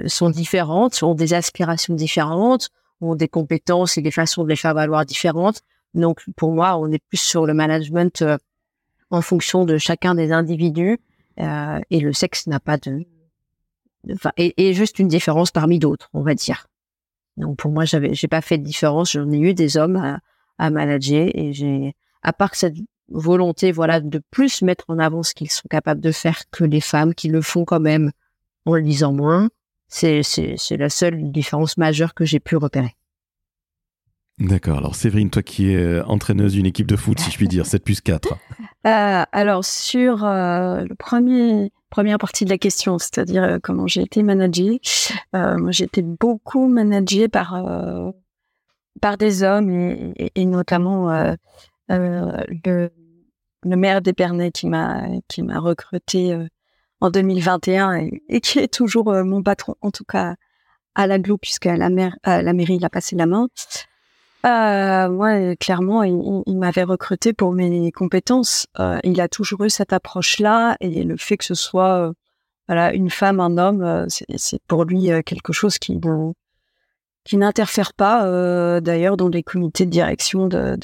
sont 0.07 0.29
différentes, 0.29 1.03
ont 1.03 1.15
des 1.15 1.33
aspirations 1.33 1.95
différentes, 1.95 2.69
ont 3.01 3.15
des 3.15 3.27
compétences 3.27 3.97
et 3.97 4.03
des 4.03 4.11
façons 4.11 4.45
de 4.45 4.51
les 4.51 4.57
faire 4.57 4.75
valoir 4.75 5.07
différentes. 5.07 5.63
Donc 5.97 6.23
pour 6.37 6.53
moi, 6.53 6.77
on 6.77 6.93
est 6.93 7.03
plus 7.09 7.21
sur 7.21 7.47
le 7.47 7.55
management 7.55 8.23
euh, 8.23 8.37
en 9.11 9.23
fonction 9.23 9.65
de 9.65 9.79
chacun 9.79 10.15
des 10.15 10.31
individus 10.31 10.99
euh, 11.41 11.81
et 11.91 12.01
le 12.01 12.13
sexe 12.13 12.47
n'a 12.47 12.61
pas 12.61 12.77
de, 12.77 13.05
enfin, 14.13 14.31
et, 14.37 14.75
juste 14.75 14.99
une 14.99 15.09
différence 15.09 15.51
parmi 15.51 15.79
d'autres, 15.79 16.11
on 16.13 16.21
va 16.21 16.35
dire. 16.35 16.67
Donc 17.39 17.57
pour 17.57 17.71
moi, 17.71 17.87
j'avais, 17.87 18.15
j'ai 18.15 18.29
pas 18.29 18.43
fait 18.43 18.59
de 18.59 18.63
différence. 18.63 19.13
J'en 19.13 19.31
ai 19.33 19.39
eu 19.39 19.55
des 19.55 19.79
hommes 19.79 19.97
à, 19.97 20.21
à 20.59 20.71
manager 20.71 21.29
et 21.35 21.55
j'ai, 21.55 21.95
à 22.23 22.33
part 22.33 22.55
cette 22.55 22.77
volonté, 23.09 23.73
voilà, 23.73 24.01
de 24.01 24.21
plus 24.31 24.63
mettre 24.63 24.85
en 24.89 24.99
avant 24.99 25.23
ce 25.23 25.33
qu'ils 25.33 25.51
sont 25.51 25.69
capables 25.71 26.01
de 26.01 26.13
faire 26.13 26.43
que 26.51 26.65
les 26.65 26.81
femmes 26.81 27.15
qui 27.15 27.29
le 27.29 27.41
font 27.41 27.65
quand 27.65 27.81
même 27.81 28.13
en 28.67 28.75
le 28.75 28.81
lisant 28.81 29.13
moins. 29.13 29.49
C'est, 29.89 30.23
c'est, 30.23 30.57
c'est 30.59 30.77
la 30.77 30.91
seule 30.91 31.31
différence 31.31 31.79
majeure 31.79 32.13
que 32.13 32.25
j'ai 32.25 32.41
pu 32.41 32.57
repérer. 32.57 32.97
D'accord. 34.39 34.79
Alors, 34.79 34.95
Séverine, 34.95 35.31
toi 35.31 35.43
qui 35.43 35.71
es 35.71 35.77
euh, 35.77 36.05
entraîneuse 36.05 36.53
d'une 36.53 36.67
équipe 36.67 36.87
de 36.87 36.97
foot, 36.97 37.19
si 37.19 37.31
je 37.31 37.37
puis 37.37 37.49
dire, 37.49 37.65
7 37.65 37.83
plus 37.83 38.01
4. 38.01 38.35
Euh, 38.87 39.25
alors, 39.33 39.65
sur 39.65 40.25
euh, 40.25 40.85
premier, 40.97 41.73
première 41.91 42.19
partie 42.19 42.45
de 42.45 42.51
la 42.51 42.59
question, 42.59 42.99
c'est-à-dire 42.99 43.43
euh, 43.43 43.59
comment 43.61 43.89
j'ai 43.89 44.03
été 44.03 44.23
managée, 44.23 44.81
j'ai 45.71 45.85
été 45.85 46.03
beaucoup 46.03 46.69
managée 46.69 47.27
par, 47.27 47.61
par 49.01 49.17
des 49.17 49.43
hommes 49.43 49.71
et, 50.17 50.45
notamment 50.45 51.35
le, 51.89 52.91
maire 53.65 54.03
d'Épernay 54.03 54.53
qui 54.53 54.69
m'a, 54.69 55.03
qui 55.27 55.43
recruté 55.43 56.39
en 57.01 57.11
2021 57.11 58.09
et, 58.29 58.41
qui 58.41 58.61
est 58.61 58.73
toujours 58.73 59.13
mon 59.25 59.43
patron, 59.43 59.75
en 59.81 59.91
tout 59.91 60.05
cas 60.05 60.37
à 60.95 61.09
l'aglo, 61.09 61.39
puisqu'à 61.39 61.77
la, 61.77 61.91
mer, 61.91 62.17
la 62.25 62.53
mairie, 62.53 62.77
il 62.77 62.85
a 62.85 62.91
passé 62.91 63.17
la 63.17 63.27
main. 63.27 63.49
Euh, 64.45 65.09
moi, 65.09 65.57
clairement, 65.57 66.03
il, 66.03 66.57
m'avait 66.57 66.85
recruté 66.85 67.33
pour 67.33 67.53
mes 67.53 67.91
compétences. 67.91 68.67
Euh, 68.79 68.99
il 69.03 69.21
a 69.21 69.29
toujours 69.29 69.65
eu 69.65 69.71
cette 69.71 69.93
approche-là 69.93 70.77
et 70.81 71.03
le 71.03 71.17
fait 71.17 71.37
que 71.37 71.45
ce 71.45 71.55
soit 71.55 72.09
euh, 72.09 72.13
voilà 72.69 72.93
une 72.93 73.11
femme, 73.11 73.41
un 73.41 73.59
homme, 73.59 74.07
c'est 74.09 74.61
pour 74.67 74.85
lui 74.85 75.09
quelque 75.25 75.53
chose 75.53 75.79
qui 75.79 75.99
n'interfère 77.33 77.93
pas. 77.95 78.81
D'ailleurs, 78.81 79.17
dans 79.17 79.29
les 79.29 79.43
comités 79.43 79.87
de 79.87 79.91
direction 79.91 80.49
de, 80.49 80.77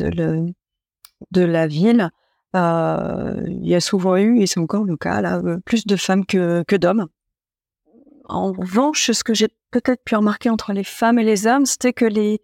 la 1.40 1.66
ville, 1.66 2.11
euh, 2.55 3.42
il 3.46 3.66
y 3.66 3.74
a 3.74 3.80
souvent 3.80 4.16
eu, 4.16 4.40
et 4.40 4.46
c'est 4.46 4.61
encore 4.61 4.84
le 4.84 4.96
cas, 4.96 5.20
là, 5.20 5.38
euh, 5.38 5.59
plus 5.64 5.86
de 5.86 5.96
femmes 5.96 6.26
que, 6.26 6.62
que 6.66 6.76
d'hommes. 6.76 7.07
En 8.26 8.53
revanche, 8.53 9.11
ce 9.11 9.24
que 9.24 9.34
j'ai 9.34 9.48
peut-être 9.70 10.05
pu 10.05 10.16
remarquer 10.16 10.50
entre 10.50 10.72
les 10.72 10.84
femmes 10.84 11.18
et 11.18 11.24
les 11.24 11.46
hommes, 11.46 11.66
c'était 11.66 11.92
que 11.92 12.05
les, 12.05 12.40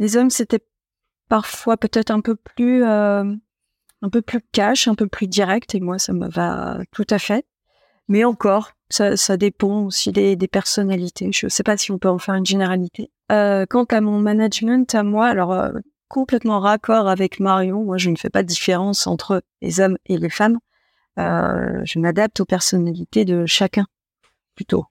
les 0.00 0.16
hommes, 0.16 0.30
c'était 0.30 0.64
parfois 1.28 1.76
peut-être 1.76 2.10
un 2.10 2.20
peu 2.20 2.34
plus, 2.34 2.82
euh, 2.84 3.22
un 4.02 4.08
peu 4.10 4.22
plus 4.22 4.40
cash, 4.50 4.88
un 4.88 4.96
peu 4.96 5.06
plus 5.06 5.28
direct, 5.28 5.74
et 5.74 5.80
moi, 5.80 5.98
ça 5.98 6.12
me 6.12 6.28
va 6.28 6.78
tout 6.90 7.06
à 7.10 7.18
fait. 7.18 7.46
Mais 8.08 8.24
encore, 8.24 8.72
ça, 8.88 9.36
dépend 9.36 9.84
aussi 9.84 10.10
des, 10.10 10.36
personnalités. 10.48 11.30
Je 11.32 11.46
ne 11.46 11.50
sais 11.50 11.62
pas 11.62 11.76
si 11.76 11.92
on 11.92 11.98
peut 11.98 12.08
en 12.08 12.18
faire 12.18 12.34
une 12.34 12.46
généralité. 12.46 13.12
Euh, 13.30 13.66
quant 13.68 13.84
à 13.84 14.00
mon 14.00 14.18
management, 14.18 14.92
à 14.94 15.04
moi, 15.04 15.28
alors 15.28 15.52
euh, 15.52 15.70
complètement 16.08 16.58
raccord 16.58 17.06
avec 17.06 17.38
Marion. 17.38 17.84
Moi, 17.84 17.98
je 17.98 18.10
ne 18.10 18.16
fais 18.16 18.30
pas 18.30 18.42
de 18.42 18.48
différence 18.48 19.06
entre 19.06 19.42
les 19.62 19.80
hommes 19.80 19.98
et 20.06 20.16
les 20.16 20.30
femmes. 20.30 20.58
Je 21.18 21.98
m'adapte 21.98 22.40
aux 22.40 22.46
personnalités 22.46 23.26
de 23.26 23.44
chacun, 23.44 23.86
plutôt. 24.54 24.86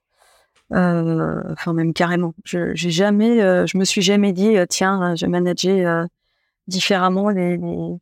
Euh, 0.72 1.41
enfin, 1.51 1.74
même 1.74 1.93
carrément. 1.93 2.34
Je 2.43 2.76
j'ai 2.76 2.91
jamais, 2.91 3.41
euh, 3.41 3.65
je 3.65 3.78
me 3.78 3.86
suis 3.86 4.01
jamais 4.01 4.34
dit, 4.34 4.57
euh, 4.57 4.65
tiens, 4.70 5.15
je 5.15 5.26
manageais 5.26 5.86
euh, 5.86 6.05
différemment 6.67 7.30
les, 7.30 7.57
les, 7.57 7.97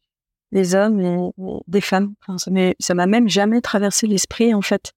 les 0.51 0.75
hommes 0.75 0.99
et 0.99 1.31
des 1.67 1.81
femmes. 1.81 2.13
Enfin, 2.27 2.37
ça 2.79 2.93
m'a 2.93 3.07
même 3.07 3.29
jamais 3.29 3.61
traversé 3.61 4.07
l'esprit, 4.07 4.53
en 4.53 4.61
fait. 4.61 4.93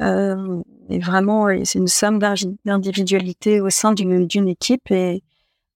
et 0.00 0.98
vraiment, 0.98 1.46
c'est 1.64 1.78
une 1.78 1.86
somme 1.88 2.18
d'individualité 2.64 3.60
au 3.60 3.70
sein 3.70 3.92
d'une 3.92 4.48
équipe 4.48 4.90
et 4.90 5.22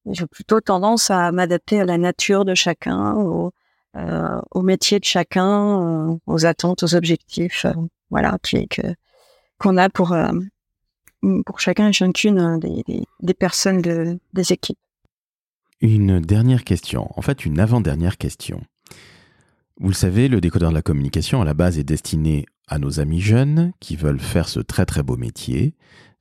j'ai 0.06 0.26
plutôt 0.26 0.60
tendance 0.60 1.10
à 1.10 1.32
m'adapter 1.32 1.80
à 1.80 1.84
la 1.84 1.98
nature 1.98 2.44
de 2.44 2.54
chacun, 2.54 3.14
au, 3.14 3.52
métier 4.62 4.98
de 4.98 5.04
chacun, 5.04 6.18
aux 6.26 6.46
attentes, 6.46 6.82
aux 6.82 6.94
objectifs, 6.96 7.66
voilà, 8.10 8.36
qu'on 9.58 9.76
a 9.76 9.88
pour 9.88 10.16
pour 11.44 11.60
chacun 11.60 11.88
et 11.88 11.92
chacune 11.92 12.58
des, 12.58 12.82
des, 13.20 13.34
personnes 13.34 13.82
de, 13.82 14.18
des 14.32 14.52
équipes. 14.52 14.78
Une 15.80 16.20
dernière 16.20 16.64
question, 16.64 17.10
en 17.16 17.22
fait 17.22 17.44
une 17.44 17.60
avant-dernière 17.60 18.16
question. 18.16 18.62
Vous 19.78 19.88
le 19.88 19.94
savez, 19.94 20.28
le 20.28 20.40
décodeur 20.40 20.70
de 20.70 20.74
la 20.74 20.82
communication 20.82 21.42
à 21.42 21.44
la 21.44 21.54
base 21.54 21.78
est 21.78 21.84
destiné 21.84 22.46
à 22.66 22.78
nos 22.78 22.98
amis 22.98 23.20
jeunes 23.20 23.72
qui 23.78 23.96
veulent 23.96 24.20
faire 24.20 24.48
ce 24.48 24.60
très 24.60 24.86
très 24.86 25.02
beau 25.02 25.16
métier 25.16 25.74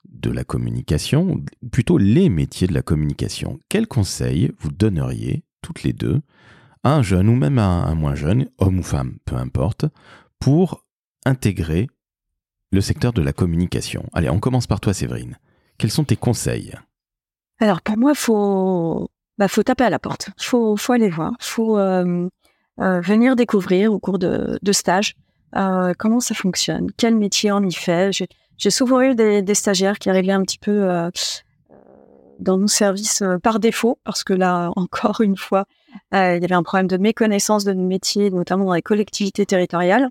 de 0.10 0.30
la 0.30 0.44
communication, 0.44 1.44
plutôt 1.72 1.98
les 1.98 2.30
métiers 2.30 2.68
de 2.68 2.74
la 2.74 2.82
communication. 2.82 3.60
Quels 3.70 3.88
conseils 3.88 4.52
vous 4.60 4.72
donneriez, 4.72 5.44
toutes 5.62 5.84
les 5.84 5.94
deux, 5.94 6.22
à 6.84 6.96
un 6.96 7.02
jeune 7.02 7.30
ou 7.30 7.36
même 7.36 7.58
à 7.58 7.66
un 7.66 7.96
moins 7.96 8.16
jeune, 8.16 8.48
homme 8.60 8.80
ou 8.80 8.84
femme, 8.84 9.18
peu 9.26 9.36
importe, 9.36 9.86
pour 10.40 10.86
intégrer 11.26 11.88
le 12.76 12.82
secteur 12.82 13.14
de 13.14 13.22
la 13.22 13.34
communication 13.34 14.06
Allez, 14.14 14.30
on 14.30 14.40
commence 14.40 14.68
par 14.68 14.80
toi, 14.80 14.94
Séverine. 14.94 15.40
Quels 15.78 15.92
sont 15.92 16.04
tes 16.04 16.18
conseils? 16.18 16.74
Alors, 17.60 17.82
pour 17.82 17.98
moi, 17.98 18.12
il 18.12 18.18
faut, 18.18 19.10
bah, 19.38 19.48
faut 19.48 19.64
taper 19.64 19.86
à 19.86 19.90
la 19.90 19.98
porte. 19.98 20.30
Il 20.38 20.44
faut, 20.44 20.76
faut 20.76 20.92
aller 20.92 21.10
voir. 21.10 21.32
Il 21.40 21.46
faut 21.46 21.80
euh, 21.80 22.28
euh, 22.82 23.00
venir 23.00 23.38
découvrir 23.38 23.94
au 23.94 24.00
cours 24.00 24.20
de, 24.20 24.60
de 24.62 24.72
stage 24.74 25.16
euh, 25.56 25.94
comment 25.98 26.20
ça 26.20 26.36
fonctionne, 26.36 26.92
quel 26.98 27.16
métier 27.16 27.52
on 27.54 27.62
y 27.62 27.74
fait. 27.74 28.12
J'ai 28.58 28.70
souvent 28.70 29.02
eu 29.02 29.16
des, 29.16 29.42
des, 29.42 29.56
stagiaires 29.56 29.98
qui 29.98 30.10
arrivaient 30.10 30.34
un 30.34 30.42
petit 30.42 30.58
peu 30.58 30.92
euh, 30.92 31.10
dans 32.40 32.58
nos 32.58 32.68
services 32.68 33.24
par 33.42 33.62
défaut, 33.62 34.00
parce 34.04 34.26
que 34.26 34.34
là, 34.34 34.72
encore 34.76 35.22
une 35.22 35.38
fois, 35.38 35.64
il 36.12 36.18
y 36.18 36.44
avait 36.44 36.52
un 36.52 36.64
problème 36.64 36.88
de 36.88 36.98
méconnaissance 36.98 37.64
de 37.64 37.72
nos 37.72 37.88
métiers, 37.88 38.32
notamment 38.32 38.66
dans 38.66 38.74
les 38.74 38.82
collectivités 38.82 39.46
territoriales, 39.46 40.10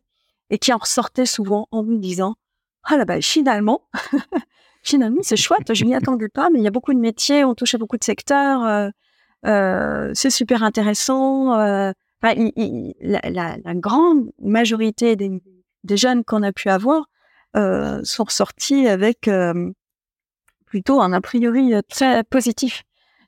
et 0.49 0.57
qui 0.57 0.73
en 0.73 0.79
ressortaient 0.79 1.27
souvent 1.27 1.69
en 1.71 1.83
me 1.83 1.99
disant 1.99 2.37
Ah 2.85 2.97
là, 2.97 3.05
bah, 3.05 3.21
finalement, 3.21 3.83
finalement, 4.83 5.21
c'est 5.23 5.37
chouette, 5.37 5.75
je 5.75 5.85
m'y 5.85 5.95
attendais 5.95 6.29
pas, 6.29 6.51
mais 6.51 6.61
il 6.61 6.65
y 6.65 6.69
a 6.69 6.71
beaucoup 6.71 6.95
de 6.95 6.99
métiers, 6.99 7.45
on 7.45 7.55
touche 7.55 7.75
à 7.75 7.79
beaucoup 7.79 7.97
de 7.97 8.05
secteurs, 8.05 8.65
euh, 8.65 8.89
euh, 9.47 10.11
c'est 10.15 10.31
super 10.31 10.63
intéressant. 10.63 11.51
Enfin, 11.53 12.35
il, 12.37 12.53
il, 12.57 12.95
la, 13.01 13.21
la, 13.63 13.75
grande 13.75 14.31
majorité 14.41 15.17
des, 15.17 15.43
des 15.85 15.97
jeunes 15.97 16.25
qu'on 16.25 16.43
a 16.43 16.53
pu 16.53 16.71
avoir 16.71 17.05
euh, 17.57 18.01
sont 18.03 18.25
ressortis 18.25 18.89
avec 18.89 19.29
euh, 19.29 19.71
plutôt 20.67 21.01
un 21.01 21.13
a 21.13 21.21
priori 21.21 21.75
euh, 21.75 21.83
très 21.89 22.25
positif 22.25 22.83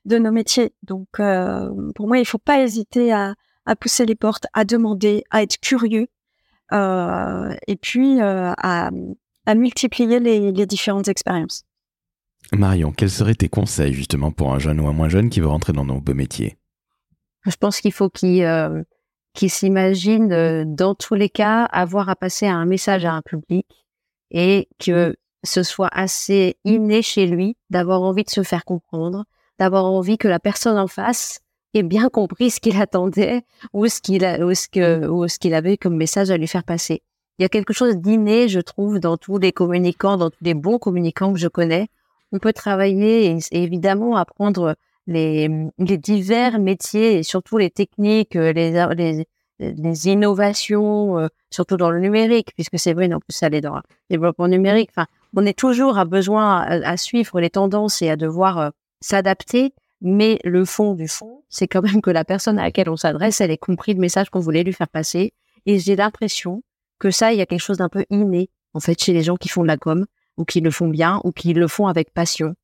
de 0.05 0.19
nos 0.19 0.33
métiers. 0.33 0.73
Donc, 0.83 1.09
euh, 1.21 1.71
pour 1.95 2.09
moi, 2.09 2.19
il 2.19 2.27
faut 2.27 2.39
pas 2.39 2.61
hésiter 2.61 3.13
à, 3.13 3.35
à, 3.67 3.77
pousser 3.77 4.05
les 4.07 4.17
portes, 4.17 4.47
à 4.53 4.65
demander, 4.65 5.25
à 5.31 5.43
être 5.43 5.59
curieux, 5.61 6.09
euh, 6.73 7.55
et 7.69 7.77
puis 7.77 8.21
à, 8.21 8.91
à, 9.47 9.55
multiplier 9.55 10.21
les, 10.21 10.53
les, 10.53 10.67
différentes 10.67 11.09
expériences. 11.09 11.65
Marion, 12.53 12.93
quels 12.93 13.11
seraient 13.11 13.35
tes 13.35 13.49
conseils 13.49 13.93
justement 13.93 14.31
pour 14.31 14.53
un 14.53 14.59
jeune 14.59 14.81
ou 14.81 14.87
un 14.89 14.93
moins 14.93 15.09
jeune 15.09 15.31
qui 15.31 15.41
veut 15.41 15.49
rentrer 15.49 15.73
dans 15.73 15.85
nos 15.85 16.01
beaux 16.01 16.15
métiers? 16.15 16.57
Je 17.47 17.57
pense 17.57 17.81
qu'il 17.81 17.93
faut 17.93 18.11
qu'il 18.11 18.45
qu 19.37 19.49
s'imagine, 19.49 20.65
dans 20.75 20.95
tous 20.95 21.15
les 21.15 21.29
cas, 21.29 21.65
avoir 21.65 22.09
à 22.09 22.17
passer 22.17 22.47
un 22.47 22.65
message 22.65 23.05
à 23.05 23.13
un 23.13 23.23
public 23.23 23.67
et 24.31 24.69
que 24.79 25.15
ce 25.45 25.63
soit 25.63 25.91
assez 25.93 26.57
inné 26.65 27.03
chez 27.03 27.27
lui 27.27 27.57
d'avoir 27.71 28.03
envie 28.03 28.25
de 28.25 28.31
se 28.31 28.43
faire 28.43 28.65
comprendre, 28.65 29.25
d'avoir 29.59 29.85
envie 29.85 30.19
que 30.19 30.27
la 30.27 30.41
personne 30.41 30.79
en 30.79 30.89
face 30.89 31.41
ait 31.75 31.83
bien 31.83 32.09
compris 32.09 32.51
ce 32.51 32.61
qu'il 32.61 32.81
attendait 32.81 33.43
ou 33.73 33.87
ce 33.87 34.01
qu'il 34.01 34.25
a, 34.25 34.45
ou 34.45 34.55
ce 34.55 34.69
que, 34.69 35.07
ou 35.07 35.29
ce 35.29 35.39
qu'il 35.39 35.55
avait 35.55 35.77
comme 35.77 35.97
message 35.97 36.31
à 36.31 36.37
lui 36.37 36.49
faire 36.49 36.65
passer. 36.65 37.03
Il 37.39 37.43
y 37.43 37.45
a 37.45 37.49
quelque 37.49 37.73
chose 37.73 37.97
d'inné, 37.97 38.49
je 38.49 38.61
trouve, 38.61 38.99
dans 38.99 39.17
tous 39.17 39.39
les 39.39 39.53
communicants, 39.53 40.17
dans 40.17 40.31
tous 40.31 40.43
les 40.43 40.55
bons 40.55 40.79
communicants 40.79 41.33
que 41.33 41.39
je 41.39 41.49
connais. 41.49 41.89
On 42.33 42.39
peut 42.39 42.53
travailler 42.53 43.31
et, 43.31 43.63
évidemment 43.63 44.17
apprendre 44.17 44.75
les, 45.07 45.49
les 45.79 45.99
divers 45.99 46.59
métiers 46.59 47.19
et 47.19 47.23
surtout 47.23 47.59
les 47.59 47.71
techniques, 47.71 48.35
les, 48.35 48.73
les, 48.95 49.27
les 49.59 50.09
innovations, 50.09 51.19
euh, 51.19 51.29
surtout 51.51 51.77
dans 51.77 51.91
le 51.91 52.01
numérique, 52.01 52.53
puisque 52.55 52.79
c'est 52.79 52.93
vrai, 52.93 53.13
en 53.13 53.21
plus, 53.21 53.35
ça 53.37 53.47
allait 53.47 53.61
dans 53.61 53.77
le 53.77 53.83
développement 54.11 54.49
numérique. 54.49 54.91
Enfin, 54.93 55.07
on 55.35 55.47
est 55.47 55.59
toujours 55.59 55.99
à 55.99 56.05
besoin 56.05 56.63
à, 56.63 56.97
suivre 56.97 57.41
les 57.41 57.51
tendances 57.51 58.03
et 58.03 58.11
à 58.11 58.17
devoir 58.17 58.59
euh, 58.59 58.71
s'adapter. 59.01 59.75
Mais 60.03 60.39
le 60.45 60.67
fond 60.67 60.95
du 60.95 61.09
fond, 61.09 61.43
c'est 61.49 61.69
quand 61.69 61.83
même 61.83 62.03
que 62.03 62.11
la 62.11 62.25
personne 62.25 62.59
à 62.59 62.65
laquelle 62.65 62.91
on 62.91 62.97
s'adresse, 62.97 63.41
elle 63.41 63.51
ait 63.51 63.57
compris 63.57 63.95
le 63.95 64.01
message 64.01 64.29
qu'on 64.29 64.41
voulait 64.41 64.63
lui 64.63 64.75
faire 64.75 64.89
passer. 64.89 65.33
Et 65.65 65.79
j'ai 65.79 65.97
l'impression 65.97 66.63
que 66.99 67.11
ça, 67.11 67.33
il 67.33 67.39
y 67.39 67.43
a 67.43 67.47
quelque 67.47 67.61
chose 67.61 67.79
d'un 67.79 67.89
peu 67.89 68.05
inné, 68.11 68.51
en 68.75 68.81
fait, 68.81 69.01
chez 69.03 69.13
les 69.13 69.23
gens 69.23 69.37
qui 69.37 69.49
font 69.49 69.63
de 69.63 69.69
la 69.69 69.77
com, 69.77 70.07
ou 70.37 70.45
qui 70.45 70.61
le 70.61 70.71
font 70.71 70.89
bien, 70.89 71.21
ou 71.25 71.33
qui 71.33 71.53
le 71.53 71.69
font 71.69 71.87
avec 71.87 72.13
passion. 72.13 72.55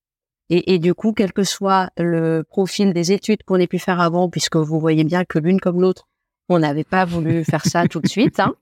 Et, 0.51 0.74
et 0.74 0.78
du 0.78 0.95
coup, 0.95 1.12
quel 1.12 1.33
que 1.33 1.45
soit 1.45 1.91
le 1.97 2.43
profil 2.43 2.93
des 2.93 3.12
études 3.12 3.43
qu'on 3.45 3.57
ait 3.57 3.66
pu 3.66 3.78
faire 3.78 4.01
avant, 4.01 4.28
puisque 4.28 4.57
vous 4.57 4.78
voyez 4.78 5.05
bien 5.05 5.24
que 5.24 5.39
l'une 5.39 5.61
comme 5.61 5.80
l'autre, 5.80 6.09
on 6.49 6.59
n'avait 6.59 6.85
pas 6.85 7.05
voulu 7.05 7.45
faire 7.45 7.64
ça 7.64 7.87
tout 7.89 8.01
de 8.01 8.09
suite. 8.09 8.41
Hein. 8.41 8.55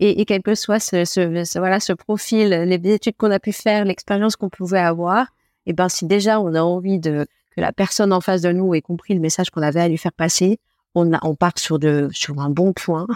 Et, 0.00 0.24
quel 0.24 0.42
que 0.42 0.54
soit 0.54 0.80
ce, 0.80 1.58
voilà, 1.58 1.78
ce 1.78 1.92
profil, 1.92 2.48
les 2.48 2.92
études 2.92 3.16
qu'on 3.16 3.30
a 3.30 3.38
pu 3.38 3.52
faire, 3.52 3.84
l'expérience 3.84 4.34
qu'on 4.36 4.48
pouvait 4.48 4.80
avoir, 4.80 5.26
et 5.64 5.70
eh 5.70 5.72
ben 5.74 5.88
si 5.88 6.06
déjà 6.06 6.40
on 6.40 6.54
a 6.54 6.60
envie 6.60 6.98
de 6.98 7.24
que 7.54 7.60
la 7.60 7.72
personne 7.72 8.12
en 8.12 8.20
face 8.20 8.40
de 8.40 8.50
nous 8.50 8.74
ait 8.74 8.80
compris 8.80 9.14
le 9.14 9.20
message 9.20 9.50
qu'on 9.50 9.62
avait 9.62 9.80
à 9.80 9.86
lui 9.86 9.98
faire 9.98 10.12
passer, 10.12 10.58
on, 10.96 11.12
a, 11.12 11.20
on 11.22 11.36
part 11.36 11.56
sur, 11.56 11.78
de, 11.78 12.08
sur 12.12 12.40
un 12.40 12.50
bon 12.50 12.72
point 12.72 13.06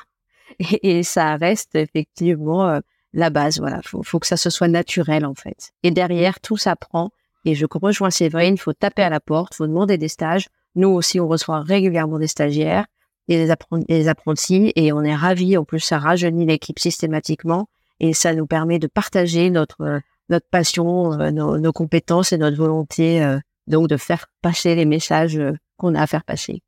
et, 0.82 1.02
ça 1.02 1.36
reste 1.36 1.74
effectivement 1.74 2.68
euh, 2.68 2.80
la 3.12 3.30
base. 3.30 3.58
Voilà, 3.58 3.80
faut, 3.82 4.02
faut 4.02 4.18
que 4.18 4.26
ça 4.26 4.36
se 4.36 4.50
soit 4.50 4.68
naturel 4.68 5.24
en 5.24 5.34
fait. 5.34 5.72
Et 5.82 5.90
derrière, 5.90 6.40
tout 6.40 6.56
s'apprend. 6.56 7.10
Et 7.44 7.54
je 7.54 7.66
rejoins 7.70 8.10
Séverine, 8.10 8.54
il 8.54 8.60
faut 8.60 8.72
taper 8.72 9.02
à 9.02 9.10
la 9.10 9.20
porte, 9.20 9.54
faut 9.54 9.66
demander 9.66 9.98
des 9.98 10.08
stages. 10.08 10.48
Nous 10.74 10.88
aussi, 10.88 11.20
on 11.20 11.28
reçoit 11.28 11.60
régulièrement 11.60 12.18
des 12.18 12.26
stagiaires 12.26 12.86
et 13.28 13.36
les, 13.36 13.54
les 13.88 14.08
apprentis 14.08 14.72
et 14.74 14.92
on 14.92 15.02
est 15.02 15.14
ravis. 15.14 15.56
En 15.56 15.64
plus, 15.64 15.80
ça 15.80 15.98
rajeunit 15.98 16.46
l'équipe 16.46 16.78
systématiquement 16.78 17.68
et 18.00 18.14
ça 18.14 18.34
nous 18.34 18.46
permet 18.46 18.78
de 18.78 18.88
partager 18.88 19.50
notre 19.50 19.82
euh, 19.82 20.00
notre 20.28 20.48
passion, 20.50 21.12
euh, 21.20 21.30
nos, 21.30 21.56
nos, 21.56 21.72
compétences 21.72 22.32
et 22.32 22.38
notre 22.38 22.56
volonté 22.56 23.24
donc 23.68 23.88
de 23.88 23.96
faire 23.96 24.26
passer 24.42 24.74
les 24.74 24.84
messages 24.84 25.40
qu'on 25.76 25.94
a 25.94 26.02
à 26.02 26.06
faire 26.08 26.24
passer. 26.24 26.62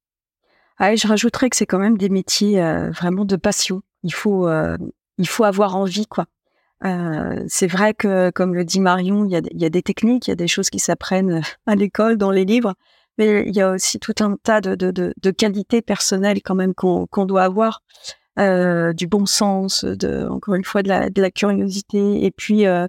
Ah, 0.79 0.95
je 0.95 1.07
rajouterais 1.09 1.51
que 1.51 1.57
c'est 1.57 1.67
quand 1.67 1.79
même 1.79 1.99
des 1.99 2.09
métiers 2.09 2.61
vraiment 2.93 3.25
de 3.25 3.37
passion. 3.37 3.83
Il 4.03 4.15
faut 4.15 4.49
il 5.19 5.29
faut 5.29 5.45
avoir 5.45 5.77
envie 5.77 6.07
quoi. 6.07 6.27
c'est 7.49 7.67
vrai 7.67 7.95
que 7.95 8.31
comme 8.31 8.55
le 8.55 8.65
dit 8.65 8.81
Marion, 8.81 9.25
il 9.25 9.33
y 9.33 9.37
a, 9.37 9.41
y 9.53 9.65
a 9.65 9.71
des 9.71 9.83
techniques, 9.83 10.29
il 10.29 10.31
y 10.31 10.33
a 10.33 10.37
des 10.37 10.49
choses 10.49 10.71
qui 10.71 10.79
s'apprennent 10.79 11.43
à 11.67 11.75
l'école, 11.75 12.17
dans 12.17 12.31
les 12.31 12.45
livres, 12.45 12.75
mais 13.19 13.45
il 13.47 13.55
y 13.55 13.61
a 13.61 13.73
aussi 13.73 13.99
tout 13.99 14.15
un 14.21 14.37
tas 14.43 14.61
de, 14.61 14.75
de, 14.77 15.13
de, 15.21 15.31
qualités 15.31 15.83
personnelles 15.83 16.41
quand 16.43 16.55
même 16.55 16.75
qu'on 16.75 17.07
qu'on 17.09 17.27
doit 17.27 17.43
avoir, 17.43 17.83
euh, 18.39 18.93
du 18.93 19.09
bon 19.09 19.27
sens, 19.27 19.85
de 19.85 20.27
encore 20.29 20.55
une 20.55 20.65
fois 20.65 20.83
de 20.83 20.89
la, 20.89 21.09
la 21.15 21.31
curiosité, 21.31 22.25
et 22.25 22.31
puis 22.31 22.67
euh, 22.67 22.87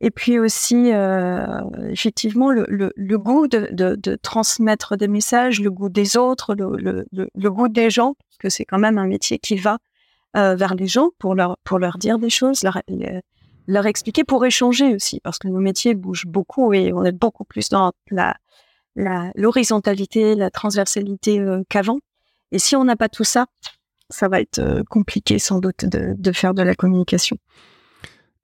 et 0.00 0.10
puis 0.10 0.38
aussi 0.38 0.92
euh, 0.92 1.60
effectivement 1.90 2.50
le, 2.50 3.16
goût 3.16 3.48
de, 3.48 4.16
transmettre 4.22 4.96
des 4.96 5.08
messages, 5.08 5.60
le 5.60 5.70
goût 5.70 5.88
des 5.88 6.16
autres, 6.16 6.54
le, 6.54 7.50
goût 7.50 7.68
des 7.68 7.90
gens, 7.90 8.14
parce 8.14 8.38
que 8.38 8.48
c'est 8.48 8.64
quand 8.64 8.78
même 8.78 8.98
un 8.98 9.06
métier 9.06 9.38
qui 9.38 9.56
va 9.56 9.78
euh, 10.36 10.54
vers 10.54 10.74
les 10.74 10.86
gens 10.86 11.10
pour 11.18 11.34
leur 11.34 11.98
dire 11.98 12.18
des 12.18 12.30
choses, 12.30 12.62
leur, 12.62 12.80
leur 13.66 13.86
expliquer, 13.86 14.24
pour 14.24 14.44
échanger 14.44 14.94
aussi, 14.94 15.20
parce 15.20 15.38
que 15.38 15.48
nos 15.48 15.60
métiers 15.60 15.94
bougent 15.94 16.26
beaucoup 16.26 16.72
et 16.72 16.92
on 16.92 17.04
est 17.04 17.12
beaucoup 17.12 17.44
plus 17.44 17.68
dans 17.68 17.92
la 18.10 18.36
l'horizontalité, 19.34 20.34
la, 20.34 20.50
transversalité 20.50 21.40
euh, 21.40 21.62
qu'avant. 21.68 21.98
Et 22.52 22.58
si 22.58 22.76
on 22.76 22.84
n'a 22.84 22.96
pas 22.96 23.08
tout 23.08 23.24
ça, 23.24 23.46
ça 24.08 24.28
va 24.28 24.40
être 24.40 24.58
euh, 24.58 24.82
compliqué 24.88 25.38
sans 25.38 25.58
doute 25.58 25.84
de, 25.84 26.32
faire 26.32 26.54
de 26.54 26.62
la 26.62 26.74
communication. 26.74 27.36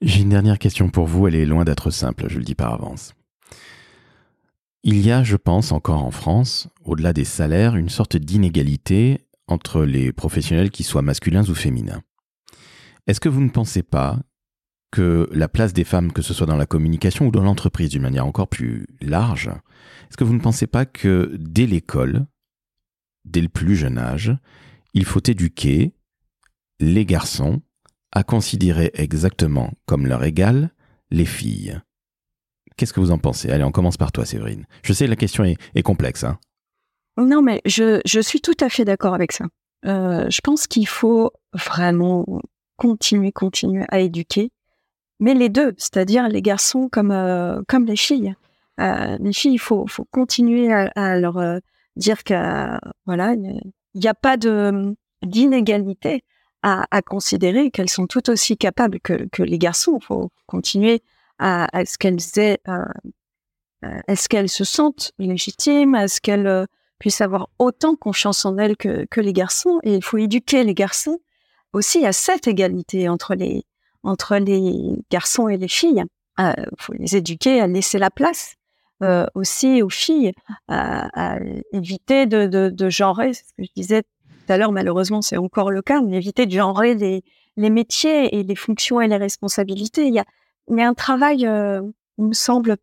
J'ai 0.05 0.22
une 0.22 0.30
dernière 0.30 0.59
question 0.59 0.88
pour 0.88 1.07
vous, 1.07 1.28
elle 1.28 1.36
est 1.36 1.46
loin 1.46 1.64
d'être 1.64 1.92
simple, 1.92 2.24
je 2.28 2.38
le 2.38 2.44
dis 2.44 2.57
par 2.57 2.74
avance. 2.74 3.14
Il 4.82 5.00
y 5.00 5.12
a, 5.12 5.22
je 5.22 5.36
pense, 5.36 5.70
encore 5.70 6.03
en 6.03 6.11
France, 6.11 6.68
au-delà 6.84 7.12
des 7.12 7.24
salaires, 7.24 7.76
une 7.76 7.88
sorte 7.88 8.16
d'inégalité 8.16 9.20
entre 9.46 9.84
les 9.84 10.12
professionnels 10.12 10.72
qui 10.72 10.82
soient 10.82 11.03
masculins 11.03 11.48
ou 11.48 11.55
féminins. 11.55 12.03
Est-ce 13.07 13.20
que 13.20 13.28
vous 13.28 13.40
ne 13.40 13.48
pensez 13.48 13.84
pas 13.84 14.18
que 14.90 15.28
la 15.30 15.48
place 15.48 15.72
des 15.72 15.84
femmes, 15.84 16.12
que 16.12 16.20
ce 16.20 16.34
soit 16.34 16.48
dans 16.48 16.57
la 16.57 16.66
communication 16.66 17.28
ou 17.28 17.30
dans 17.30 17.44
l'entreprise 17.44 17.90
d'une 17.90 18.03
manière 18.03 18.26
encore 18.26 18.48
plus 18.48 18.88
large, 19.00 19.53
est-ce 20.09 20.16
que 20.16 20.24
vous 20.24 20.34
ne 20.34 20.40
pensez 20.40 20.66
pas 20.66 20.84
que 20.84 21.30
dès 21.38 21.66
l'école, 21.66 22.26
dès 23.24 23.40
le 23.40 23.48
plus 23.48 23.76
jeune 23.76 23.98
âge, 23.98 24.36
il 24.94 25.05
faut 25.05 25.22
éduquer 25.24 25.94
les 26.80 27.07
garçons 27.07 27.62
à 28.12 28.22
considérer 28.22 28.90
exactement 28.94 29.72
comme 29.86 30.06
leur 30.06 30.24
égal 30.24 30.70
les 31.10 31.24
filles 31.24 31.80
Qu'est-ce 32.76 32.92
que 32.92 33.00
vous 33.00 33.10
en 33.10 33.18
pensez? 33.18 33.50
Allez, 33.50 33.64
on 33.64 33.70
commence 33.70 33.96
par 33.96 34.12
toi, 34.12 34.24
Séverine. 34.24 34.66
Je 34.82 34.92
sais, 34.92 35.06
la 35.06 35.16
question 35.16 35.44
est, 35.44 35.82
complexe. 35.82 36.24
Hein 36.24 36.38
non, 37.18 37.42
mais 37.42 37.60
je, 37.66 38.00
je, 38.06 38.20
suis 38.20 38.40
tout 38.40 38.56
à 38.60 38.68
fait 38.68 38.84
d'accord 38.84 39.14
avec 39.14 39.32
ça. 39.32 39.44
Euh, 39.84 40.26
je 40.30 40.40
pense 40.42 40.66
qu'il 40.66 40.88
faut 40.88 41.32
vraiment 41.52 42.24
continuer, 42.76 43.32
continuer 43.32 43.84
à 43.88 44.00
éduquer 44.00 44.50
mais 45.20 45.34
les 45.34 45.48
deux, 45.48 45.72
c'est-à-dire 45.78 46.28
les 46.28 46.42
garçons 46.42 46.88
comme 46.90 47.12
euh, 47.12 47.62
comme 47.68 47.86
les 47.86 47.96
filles. 47.96 48.34
Euh, 48.80 49.16
les 49.20 49.32
filles, 49.32 49.52
il 49.52 49.58
faut 49.58 49.86
faut 49.86 50.04
continuer 50.10 50.72
à, 50.72 51.16
leur 51.16 51.60
dire 51.94 52.24
que 52.24 52.34
voilà, 53.06 53.34
il 53.34 53.60
n'y 53.94 54.08
a 54.08 54.14
pas 54.14 54.36
d'inégalité 54.36 56.24
à, 56.62 56.86
à, 56.90 57.02
considérer 57.02 57.70
qu'elles 57.70 57.90
sont 57.90 58.06
tout 58.06 58.30
aussi 58.30 58.56
capables 58.56 59.00
que, 59.00 59.28
que 59.32 59.42
les 59.42 59.58
garçons. 59.58 59.98
Il 60.00 60.04
faut 60.04 60.30
continuer 60.46 61.02
à, 61.38 61.68
à 61.76 61.84
ce 61.84 61.98
qu'elles 61.98 62.20
aient, 62.36 62.58
est-ce 64.06 64.28
qu'elles 64.28 64.48
se 64.48 64.64
sentent 64.64 65.12
légitimes, 65.18 65.94
est-ce 65.94 66.20
qu'elles 66.20 66.66
puissent 67.02 67.20
avoir 67.20 67.48
autant 67.58 67.96
confiance 67.96 68.44
en 68.44 68.56
elles 68.58 68.76
que, 68.76 69.06
que 69.10 69.20
les 69.20 69.32
garçons. 69.32 69.80
Et 69.82 69.96
il 69.96 70.04
faut 70.04 70.18
éduquer 70.18 70.62
les 70.62 70.72
garçons 70.72 71.18
aussi 71.72 72.06
à 72.06 72.12
cette 72.12 72.46
égalité 72.46 73.08
entre 73.08 73.34
les 73.34 73.64
entre 74.04 74.36
les 74.36 75.02
garçons 75.10 75.48
et 75.48 75.56
les 75.56 75.66
filles. 75.66 76.04
Il 76.38 76.44
euh, 76.44 76.64
faut 76.78 76.92
les 76.92 77.16
éduquer 77.16 77.60
à 77.60 77.66
laisser 77.66 77.98
la 77.98 78.10
place 78.10 78.54
euh, 79.02 79.26
aussi 79.34 79.82
aux 79.82 79.90
filles, 79.90 80.32
à, 80.68 81.38
éviter 81.72 82.26
de, 82.26 82.46
de, 82.46 82.68
de 82.68 82.88
genrer, 82.88 83.32
c'est 83.32 83.46
ce 83.46 83.52
que 83.58 83.64
je 83.64 83.70
disais 83.74 84.02
tout 84.47 84.53
à 84.53 84.59
l'heure, 84.59 84.72
malheureusement 84.72 85.22
c'est 85.22 85.36
encore 85.36 85.70
le 85.70 85.82
cas, 85.82 86.01
mais 86.01 86.16
éviter 86.16 86.47
de 86.47 86.53
genrer 86.53 86.95
les, 86.95 87.22
les 87.57 87.70
métiers 87.70 88.36
et 88.36 88.43
les 88.43 88.57
fonctions 88.57 89.01
et 89.01 89.09
les 89.09 89.16
responsabilités. 89.16 90.07
Il 90.07 90.14
y 90.14 90.18
a, 90.18 90.24
un 90.68 90.95
travail, 90.95 91.47
euh, 91.47 91.82
il 92.18 92.26
me 92.26 92.32
semble, 92.32 92.76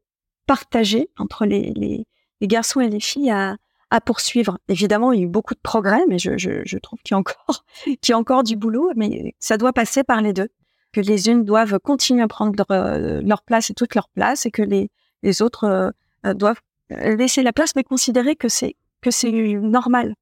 partagé 0.45 1.10
entre 1.18 1.45
les, 1.45 1.72
les, 1.76 2.05
garçons 2.47 2.82
et 2.82 2.89
les 2.89 2.99
filles 2.99 3.30
à, 3.30 3.57
à 3.91 4.01
poursuivre. 4.01 4.57
Évidemment, 4.68 5.12
il 5.12 5.20
y 5.20 5.22
a 5.22 5.26
eu 5.26 5.30
beaucoup 5.30 5.53
de 5.53 5.60
progrès, 5.60 6.01
mais 6.07 6.18
je, 6.18 6.38
je, 6.38 6.78
trouve 6.78 6.99
qu'il 7.03 7.14
y 7.14 7.16
a 7.16 7.20
encore, 7.20 7.66
qu'il 7.84 8.10
y 8.10 8.14
a 8.14 8.18
encore 8.18 8.43
du 8.43 8.55
boulot, 8.55 8.91
mais 8.95 9.36
ça 9.39 9.57
doit 9.57 9.74
passer 9.74 10.03
par 10.03 10.22
les 10.22 10.34
deux 10.34 10.49
que 10.91 11.01
les 11.01 11.30
unes 11.30 11.45
doivent 11.45 11.78
continuer 11.80 12.24
à 12.24 12.28
prendre 12.28 12.53
leur, 12.57 12.72
euh, 12.72 13.22
leur 13.22 13.43
place 13.43 13.70
et 13.70 13.74
toute 13.76 13.93
leur 13.93 14.10
place 14.10 14.47
et 14.47 14.51
que 14.51 14.64
les, 14.64 14.89
les 15.22 15.41
autres 15.43 15.93
euh, 16.26 16.34
doivent 16.34 16.62
laisser 16.89 17.43
la 17.43 17.53
place 17.53 17.76
mais 17.76 17.84
considérer 17.84 18.36
que 18.36 18.49
c'est 18.49 18.76
que 19.01 19.12
c'est 19.12 19.32
normal. 19.32 20.16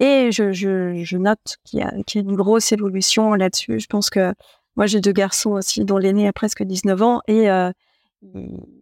Et 0.00 0.30
je, 0.30 1.16
note 1.16 1.56
qu'il 1.64 1.80
y, 1.80 1.82
a, 1.82 1.92
une 2.14 2.36
grosse 2.36 2.72
évolution 2.72 3.34
là-dessus. 3.34 3.80
Je 3.80 3.86
pense 3.86 4.10
que 4.10 4.34
moi 4.76 4.86
j'ai 4.86 5.00
deux 5.00 5.12
garçons 5.12 5.52
aussi 5.52 5.84
dont 5.84 5.96
l'aîné 5.96 6.28
a 6.28 6.32
presque 6.32 6.62
19 6.62 7.02
ans 7.02 7.22
et 7.28 7.50
euh, 7.50 7.70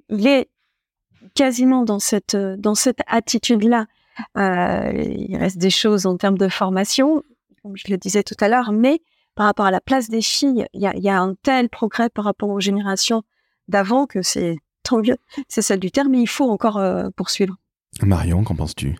il 0.08 0.26
est 0.26 0.48
quasiment 1.34 1.84
dans 1.84 1.98
cette 1.98 2.36
attitude-là. 3.06 3.86
Euh, 4.36 4.92
il 4.94 5.36
reste 5.36 5.58
des 5.58 5.70
choses 5.70 6.06
en 6.06 6.16
termes 6.16 6.38
de 6.38 6.48
formation, 6.48 7.22
comme 7.62 7.76
je 7.76 7.84
le 7.88 7.96
disais 7.96 8.22
tout 8.22 8.36
à 8.40 8.48
l'heure, 8.48 8.72
mais 8.72 9.00
par 9.34 9.46
rapport 9.46 9.66
à 9.66 9.70
la 9.70 9.80
place 9.80 10.08
des 10.08 10.22
filles, 10.22 10.66
il 10.74 10.80
y 10.80 11.08
a, 11.08 11.20
un 11.20 11.34
tel 11.42 11.68
progrès 11.68 12.08
par 12.08 12.24
rapport 12.24 12.50
aux 12.50 12.60
générations 12.60 13.22
d'avant 13.68 14.06
que 14.06 14.22
c'est 14.22 14.58
tant 14.82 15.00
c'est 15.48 15.78
du 15.78 15.90
terme, 15.90 16.10
mais 16.10 16.20
il 16.20 16.28
faut 16.28 16.48
encore 16.48 16.76
euh, 16.76 17.08
poursuivre. 17.16 17.56
Marion, 18.02 18.44
qu'en 18.44 18.54
penses-tu? 18.54 18.96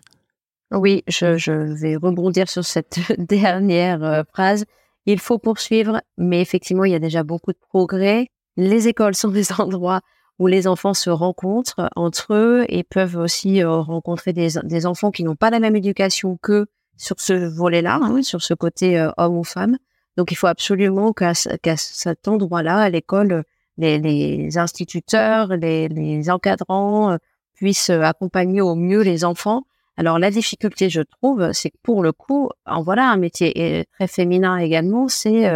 Oui, 0.71 1.03
je, 1.07 1.37
je, 1.37 1.51
vais 1.51 1.95
rebondir 1.95 2.49
sur 2.49 2.65
cette 2.65 2.99
dernière 3.19 4.03
euh, 4.03 4.23
phrase. 4.33 4.65
Il 5.05 5.19
faut 5.19 5.37
poursuivre, 5.37 6.01
mais 6.17 6.41
effectivement, 6.41 6.85
il 6.85 6.91
y 6.91 6.95
a 6.95 6.99
déjà 6.99 7.23
beaucoup 7.23 7.51
de 7.51 7.59
progrès. 7.69 8.27
Les 8.57 8.87
écoles 8.87 9.15
sont 9.15 9.29
des 9.31 9.51
endroits 9.53 10.01
où 10.39 10.47
les 10.47 10.67
enfants 10.67 10.93
se 10.93 11.09
rencontrent 11.09 11.89
entre 11.95 12.33
eux 12.33 12.65
et 12.67 12.83
peuvent 12.83 13.15
aussi 13.15 13.63
euh, 13.63 13.77
rencontrer 13.77 14.33
des, 14.33 14.49
des, 14.63 14.85
enfants 14.85 15.11
qui 15.11 15.23
n'ont 15.23 15.35
pas 15.35 15.49
la 15.49 15.59
même 15.59 15.75
éducation 15.75 16.37
qu'eux 16.41 16.65
sur 16.97 17.15
ce 17.19 17.33
volet-là, 17.33 17.99
hein, 18.01 18.21
sur 18.21 18.41
ce 18.41 18.53
côté 18.53 18.99
euh, 18.99 19.11
homme 19.17 19.37
ou 19.37 19.43
femme. 19.43 19.77
Donc 20.17 20.31
il 20.31 20.35
faut 20.35 20.47
absolument 20.47 21.13
qu'à 21.13 21.33
cet 21.33 22.27
endroit-là, 22.27 22.79
à 22.79 22.89
l'école, 22.89 23.43
les, 23.77 23.99
les, 23.99 24.57
instituteurs, 24.57 25.55
les, 25.55 25.89
les 25.89 26.29
encadrants 26.29 27.17
puissent 27.53 27.89
accompagner 27.89 28.61
au 28.61 28.75
mieux 28.75 29.01
les 29.01 29.25
enfants. 29.25 29.65
Alors 29.97 30.19
la 30.19 30.31
difficulté, 30.31 30.89
je 30.89 31.01
trouve, 31.01 31.51
c'est 31.53 31.69
que 31.69 31.77
pour 31.81 32.03
le 32.03 32.11
coup, 32.11 32.49
en 32.65 32.83
voilà 32.83 33.09
un 33.09 33.17
métier 33.17 33.85
très 33.93 34.07
féminin 34.07 34.57
également, 34.57 35.07
c'est 35.07 35.49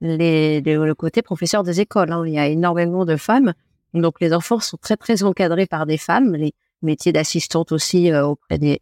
les, 0.00 0.60
le 0.60 0.94
côté 0.94 1.20
professeur 1.20 1.62
des 1.62 1.80
écoles. 1.80 2.10
Hein. 2.12 2.24
Il 2.26 2.32
y 2.32 2.38
a 2.38 2.46
énormément 2.46 3.04
de 3.04 3.16
femmes 3.16 3.52
donc 4.00 4.20
les 4.20 4.32
enfants 4.32 4.60
sont 4.60 4.78
très 4.78 4.96
très 4.96 5.22
encadrés 5.22 5.66
par 5.66 5.86
des 5.86 5.98
femmes. 5.98 6.34
Les 6.34 6.54
métiers 6.80 7.12
d'assistante 7.12 7.72
aussi 7.72 8.10
euh, 8.10 8.26
auprès 8.26 8.58
des, 8.58 8.80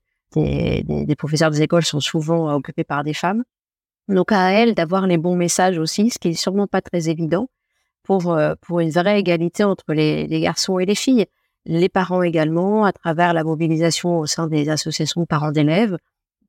professeurs 1.16 1.50
des 1.50 1.62
écoles 1.62 1.84
sont 1.84 2.00
souvent 2.00 2.48
euh, 2.48 2.54
occupés 2.54 2.84
par 2.84 3.02
des 3.04 3.14
femmes. 3.14 3.42
Donc 4.08 4.32
à 4.32 4.50
elles 4.52 4.74
d'avoir 4.74 5.06
les 5.06 5.18
bons 5.18 5.36
messages 5.36 5.78
aussi, 5.78 6.10
ce 6.10 6.18
qui 6.18 6.28
est 6.28 6.34
sûrement 6.34 6.66
pas 6.66 6.80
très 6.80 7.08
évident 7.08 7.48
pour 8.02 8.32
euh, 8.32 8.54
pour 8.60 8.80
une 8.80 8.90
vraie 8.90 9.18
égalité 9.20 9.64
entre 9.64 9.92
les, 9.92 10.26
garçons 10.40 10.78
et 10.78 10.86
les 10.86 10.94
filles. 10.94 11.26
Les 11.66 11.88
parents 11.88 12.22
également, 12.22 12.84
à 12.84 12.92
travers 12.92 13.34
la 13.34 13.44
mobilisation 13.44 14.18
au 14.18 14.26
sein 14.26 14.46
des 14.46 14.68
associations 14.68 15.20
de 15.22 15.26
parents 15.26 15.52
d'élèves. 15.52 15.96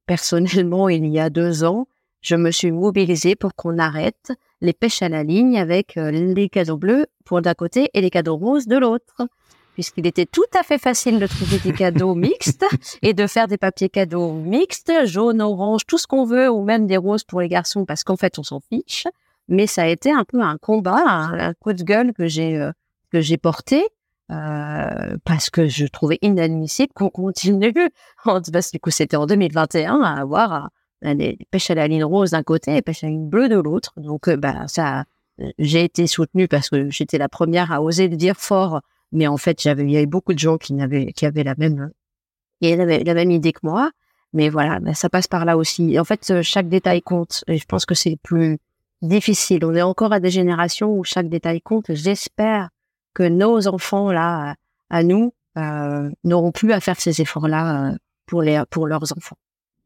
Personnellement, 0.05 0.89
il 0.89 1.05
y 1.07 1.19
a 1.19 1.29
deux 1.29 1.63
ans, 1.63 1.87
je 2.21 2.35
me 2.35 2.51
suis 2.51 2.71
mobilisée 2.71 3.35
pour 3.35 3.55
qu'on 3.55 3.79
arrête 3.79 4.31
les 4.61 4.73
pêches 4.73 5.01
à 5.01 5.09
la 5.09 5.23
ligne 5.23 5.57
avec 5.57 5.97
euh, 5.97 6.11
les 6.11 6.49
cadeaux 6.49 6.77
bleus 6.77 7.07
pour 7.25 7.41
d'un 7.41 7.55
côté 7.55 7.89
et 7.93 8.01
les 8.01 8.11
cadeaux 8.11 8.37
roses 8.37 8.67
de 8.67 8.77
l'autre. 8.77 9.27
Puisqu'il 9.73 10.05
était 10.05 10.27
tout 10.27 10.45
à 10.57 10.63
fait 10.63 10.77
facile 10.77 11.19
de 11.19 11.25
trouver 11.25 11.57
des 11.57 11.73
cadeaux 11.73 12.13
mixtes 12.15 12.65
et 13.01 13.13
de 13.13 13.25
faire 13.25 13.47
des 13.47 13.57
papiers 13.57 13.89
cadeaux 13.89 14.33
mixtes, 14.33 14.91
jaune, 15.05 15.41
orange, 15.41 15.85
tout 15.87 15.97
ce 15.97 16.05
qu'on 16.05 16.25
veut, 16.25 16.49
ou 16.49 16.63
même 16.63 16.85
des 16.85 16.97
roses 16.97 17.23
pour 17.23 17.41
les 17.41 17.47
garçons, 17.47 17.85
parce 17.85 18.03
qu'en 18.03 18.17
fait, 18.17 18.37
on 18.37 18.43
s'en 18.43 18.59
fiche. 18.59 19.07
Mais 19.47 19.65
ça 19.65 19.83
a 19.83 19.87
été 19.87 20.11
un 20.11 20.23
peu 20.23 20.41
un 20.41 20.57
combat, 20.57 21.03
un, 21.05 21.53
coup 21.55 21.73
de 21.73 21.83
gueule 21.83 22.13
que 22.13 22.27
j'ai 22.27 22.57
euh, 22.57 22.71
que 23.11 23.19
j'ai 23.19 23.37
porté 23.37 23.83
euh, 24.31 25.17
parce 25.25 25.49
que 25.49 25.67
je 25.67 25.85
trouvais 25.85 26.17
inadmissible 26.21 26.93
qu'on 26.93 27.09
continue, 27.09 27.73
parce 28.25 28.71
que 28.81 28.91
c'était 28.91 29.17
en 29.17 29.25
2021, 29.25 30.01
à 30.01 30.21
avoir 30.21 30.69
des 31.03 31.37
pêches 31.49 31.71
à 31.71 31.75
la 31.75 31.87
ligne 31.87 32.03
rose 32.03 32.31
d'un 32.31 32.43
côté 32.43 32.77
et 32.77 32.81
pêche 32.81 33.03
à 33.03 33.07
la 33.07 33.11
ligne 33.11 33.27
bleue 33.27 33.49
de 33.49 33.57
l'autre. 33.57 33.93
Donc, 33.97 34.27
euh, 34.27 34.37
bah, 34.37 34.67
ça, 34.67 35.05
j'ai 35.57 35.83
été 35.83 36.07
soutenue 36.07 36.47
parce 36.47 36.69
que 36.69 36.89
j'étais 36.89 37.17
la 37.17 37.29
première 37.29 37.71
à 37.71 37.81
oser 37.81 38.07
le 38.07 38.15
dire 38.15 38.37
fort. 38.37 38.81
Mais 39.11 39.27
en 39.27 39.37
fait, 39.37 39.65
il 39.65 39.89
y 39.89 39.97
avait 39.97 40.05
beaucoup 40.05 40.33
de 40.33 40.39
gens 40.39 40.57
qui 40.57 40.73
n'avaient, 40.73 41.11
qui 41.11 41.25
avaient 41.25 41.43
la 41.43 41.55
même, 41.57 41.91
et 42.61 42.75
la, 42.75 42.85
la 42.85 43.13
même 43.13 43.31
idée 43.31 43.51
que 43.51 43.59
moi. 43.63 43.91
Mais 44.33 44.49
voilà, 44.49 44.79
bah, 44.79 44.93
ça 44.93 45.09
passe 45.09 45.27
par 45.27 45.43
là 45.43 45.57
aussi. 45.57 45.99
en 45.99 46.05
fait, 46.05 46.29
euh, 46.31 46.41
chaque 46.41 46.69
détail 46.69 47.01
compte. 47.01 47.43
Et 47.47 47.57
je 47.57 47.65
pense 47.65 47.85
que 47.85 47.95
c'est 47.95 48.17
plus 48.21 48.59
difficile. 49.01 49.65
On 49.65 49.75
est 49.75 49.81
encore 49.81 50.13
à 50.13 50.19
des 50.19 50.29
générations 50.29 50.95
où 50.95 51.03
chaque 51.03 51.27
détail 51.27 51.61
compte. 51.61 51.87
J'espère 51.89 52.69
que 53.13 53.23
nos 53.23 53.67
enfants 53.67 54.11
là, 54.11 54.55
à 54.89 55.03
nous, 55.03 55.33
euh, 55.57 56.09
n'auront 56.23 56.51
plus 56.51 56.71
à 56.71 56.79
faire 56.79 56.99
ces 56.99 57.21
efforts-là 57.21 57.95
pour 58.25 58.41
les, 58.41 58.61
pour 58.69 58.87
leurs 58.87 59.11
enfants 59.15 59.37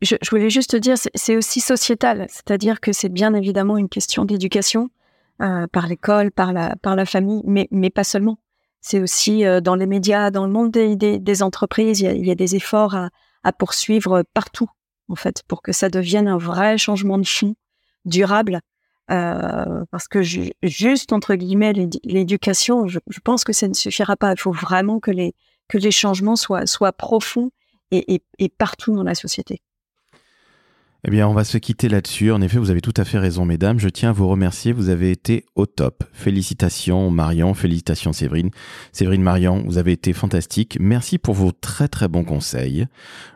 je, 0.02 0.16
voulais 0.30 0.50
juste 0.50 0.72
te 0.72 0.78
dire, 0.78 0.96
c'est 0.98 1.36
aussi 1.36 1.60
sociétal, 1.60 2.28
c'est-à-dire 2.30 2.80
que 2.80 2.92
c'est 2.92 3.10
bien 3.10 3.34
évidemment 3.34 3.78
une 3.78 3.90
question 3.90 4.26
d'éducation 4.26 4.90
euh, 5.42 5.68
par 5.68 5.88
l'école, 5.88 6.32
par 6.32 6.54
la, 6.54 6.76
par 6.78 6.96
la 6.96 7.06
famille, 7.06 7.42
mais, 7.46 7.68
mais 7.72 7.90
pas 7.90 8.04
seulement. 8.04 8.40
C'est 8.82 9.02
aussi 9.02 9.46
euh, 9.46 9.62
dans 9.62 9.76
les 9.76 9.88
médias, 9.88 10.32
dans 10.32 10.46
le 10.46 10.52
monde 10.52 10.72
des, 10.72 10.96
des, 10.96 11.44
entreprises, 11.44 12.02
il 12.02 12.26
y, 12.26 12.32
a, 12.32 12.36
des 12.36 12.56
efforts 12.56 12.96
à, 12.96 13.54
poursuivre 13.54 14.24
partout, 14.34 14.70
en 15.10 15.16
fait, 15.16 15.44
pour 15.48 15.62
que 15.62 15.72
ça 15.72 15.90
devienne 15.90 16.28
un 16.28 16.38
vrai 16.38 16.78
changement 16.78 17.18
de 17.18 17.26
fond 17.26 17.56
durable. 18.06 18.60
Euh, 19.12 19.86
parce 19.91 20.08
que 20.08 20.22
juste 20.64 21.14
entre 21.14 21.36
guillemets 21.36 21.74
l'éducation, 22.03 22.88
je, 22.88 22.99
pense 23.24 23.43
que 23.43 23.53
ça 23.53 23.68
ne 23.68 23.74
suffira 23.74 24.16
pas. 24.16 24.32
Il 24.32 24.39
faut 24.39 24.51
vraiment 24.51 24.99
que 24.99 25.12
les 25.12 25.34
que 25.68 25.78
les 25.78 25.91
changements 25.91 26.36
soient 26.36 26.66
soient 26.66 26.93
profonds 26.93 27.51
et, 27.91 28.22
et 28.39 28.49
partout 28.49 28.95
dans 28.95 29.03
la 29.03 29.16
société. 29.16 29.62
Eh 31.08 31.12
bien, 31.12 31.28
on 31.28 31.34
va 31.34 31.43
se 31.43 31.60
quitter 31.60 31.88
là-dessus. 31.88 32.32
En 32.32 32.41
effet, 32.41 32.58
vous 32.58 32.72
avez 32.72 32.82
tout 32.82 32.93
à 32.97 33.06
fait 33.06 33.20
raison, 33.20 33.45
mesdames. 33.45 33.78
Je 33.78 33.89
tiens 33.89 34.10
à 34.10 34.12
vous 34.12 34.28
remercier. 34.28 34.74
Vous 34.74 34.89
avez 34.89 35.12
été 35.12 35.45
au 35.53 35.68
top. 35.68 36.03
Félicitations, 36.14 37.12
Marion. 37.12 37.53
Félicitations, 37.53 38.12
Séverine. 38.12 38.49
Séverine 38.91 39.22
Marion, 39.22 39.64
vous 39.68 39.78
avez 39.78 39.91
été 39.91 40.14
fantastique. 40.14 40.80
Merci 40.82 41.20
pour 41.20 41.36
vos 41.36 41.51
très 41.51 41.88
très 41.88 42.08
bons 42.08 42.24
conseils. 42.24 42.88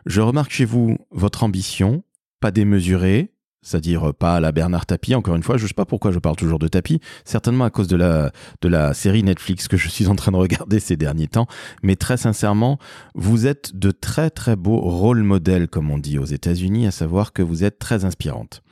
Je 0.04 0.20
remarque 0.20 0.50
chez 0.50 0.64
vous 0.64 0.96
votre 1.12 1.44
ambition, 1.44 2.02
pas 2.40 2.50
démesurée, 2.50 3.30
c'est-à-dire 3.62 4.14
pas 4.14 4.36
à 4.36 4.40
la 4.40 4.52
Bernard 4.52 4.86
Tapie, 4.86 5.14
encore 5.14 5.34
une 5.34 5.42
fois, 5.42 5.56
je 5.56 5.66
sais 5.66 5.74
pas 5.74 5.84
pourquoi 5.84 6.12
je 6.12 6.18
parle 6.18 6.36
toujours 6.36 6.58
de 6.58 6.68
Tapie, 6.68 7.00
certainement 7.24 7.64
à 7.64 7.70
cause 7.70 7.88
de 7.88 7.96
la, 7.96 8.32
de 8.62 8.68
la 8.68 8.94
série 8.94 9.22
Netflix 9.22 9.68
que 9.68 9.76
je 9.76 9.88
suis 9.88 10.08
en 10.08 10.16
train 10.16 10.32
de 10.32 10.36
regarder 10.36 10.80
ces 10.80 10.96
derniers 10.96 11.28
temps, 11.28 11.46
mais 11.82 11.96
très 11.96 12.16
sincèrement, 12.16 12.78
vous 13.14 13.46
êtes 13.46 13.76
de 13.76 13.90
très 13.90 14.30
très 14.30 14.56
beaux 14.56 14.80
rôle 14.80 15.22
modèles, 15.22 15.68
comme 15.68 15.90
on 15.90 15.98
dit 15.98 16.18
aux 16.18 16.24
États-Unis, 16.24 16.86
à 16.86 16.90
savoir 16.90 17.32
que 17.32 17.42
vous 17.42 17.64
êtes 17.64 17.78
très 17.78 18.04
inspirante. 18.04 18.62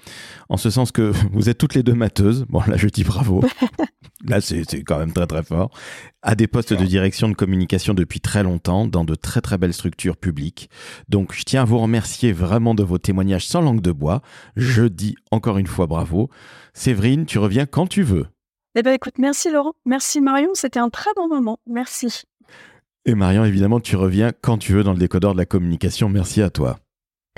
En 0.48 0.56
ce 0.56 0.70
sens 0.70 0.92
que 0.92 1.12
vous 1.32 1.48
êtes 1.48 1.58
toutes 1.58 1.74
les 1.74 1.82
deux 1.82 1.94
matheuses, 1.94 2.46
bon 2.48 2.62
là 2.66 2.76
je 2.76 2.88
dis 2.88 3.04
bravo, 3.04 3.44
là 4.26 4.40
c'est 4.40 4.64
quand 4.82 4.98
même 4.98 5.12
très 5.12 5.26
très 5.26 5.42
fort, 5.42 5.70
à 6.22 6.34
des 6.34 6.46
postes 6.46 6.72
de 6.72 6.84
direction 6.84 7.28
de 7.28 7.34
communication 7.34 7.94
depuis 7.94 8.20
très 8.20 8.42
longtemps, 8.42 8.86
dans 8.86 9.04
de 9.04 9.14
très 9.14 9.40
très 9.40 9.58
belles 9.58 9.74
structures 9.74 10.16
publiques. 10.16 10.70
Donc 11.08 11.34
je 11.34 11.42
tiens 11.44 11.62
à 11.62 11.64
vous 11.64 11.78
remercier 11.78 12.32
vraiment 12.32 12.74
de 12.74 12.82
vos 12.82 12.98
témoignages 12.98 13.46
sans 13.46 13.60
langue 13.60 13.80
de 13.80 13.92
bois. 13.92 14.22
Je 14.56 14.84
dis 14.84 15.16
encore 15.30 15.58
une 15.58 15.66
fois 15.66 15.86
bravo. 15.86 16.30
Séverine, 16.74 17.26
tu 17.26 17.38
reviens 17.38 17.66
quand 17.66 17.86
tu 17.86 18.02
veux. 18.02 18.26
Eh 18.74 18.82
bien 18.82 18.92
écoute, 18.92 19.18
merci 19.18 19.50
Laurent, 19.50 19.74
merci 19.84 20.20
Marion, 20.20 20.50
c'était 20.54 20.78
un 20.78 20.90
très 20.90 21.10
bon 21.16 21.28
moment, 21.28 21.58
merci. 21.66 22.24
Et 23.04 23.14
Marion, 23.14 23.44
évidemment, 23.44 23.80
tu 23.80 23.96
reviens 23.96 24.32
quand 24.38 24.58
tu 24.58 24.72
veux 24.72 24.82
dans 24.82 24.92
le 24.92 24.98
décodeur 24.98 25.32
de 25.32 25.38
la 25.38 25.46
communication. 25.46 26.10
Merci 26.10 26.42
à 26.42 26.50
toi. 26.50 26.78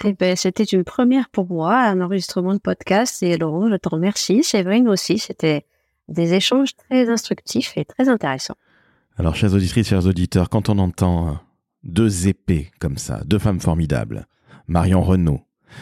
Eh 0.05 0.15
ben, 0.15 0.35
c'était 0.35 0.65
une 0.65 0.83
première 0.83 1.29
pour 1.29 1.47
moi, 1.47 1.77
un 1.77 2.01
enregistrement 2.01 2.55
de 2.55 2.59
podcast. 2.59 3.23
Et 3.23 3.37
Laurent, 3.37 3.71
je 3.71 3.77
te 3.77 3.89
remercie. 3.89 4.43
Séverine 4.43 4.89
aussi, 4.89 5.19
c'était 5.19 5.67
des 6.11 6.35
échanges 6.35 6.75
très 6.77 7.09
instructifs 7.09 7.73
et 7.77 7.85
très 7.85 8.09
intéressants. 8.09 8.57
Alors, 9.17 9.35
chers 9.35 9.55
auditrices, 9.55 9.89
chers 9.89 10.07
auditeurs, 10.07 10.49
quand 10.49 10.69
on 10.69 10.79
entend 10.79 11.39
deux 11.83 12.29
épées 12.29 12.71
comme 12.79 12.99
ça, 12.99 13.23
deux 13.25 13.39
femmes 13.39 13.61
formidables, 13.61 14.27
Marion 14.67 15.03
Renaud, 15.03 15.41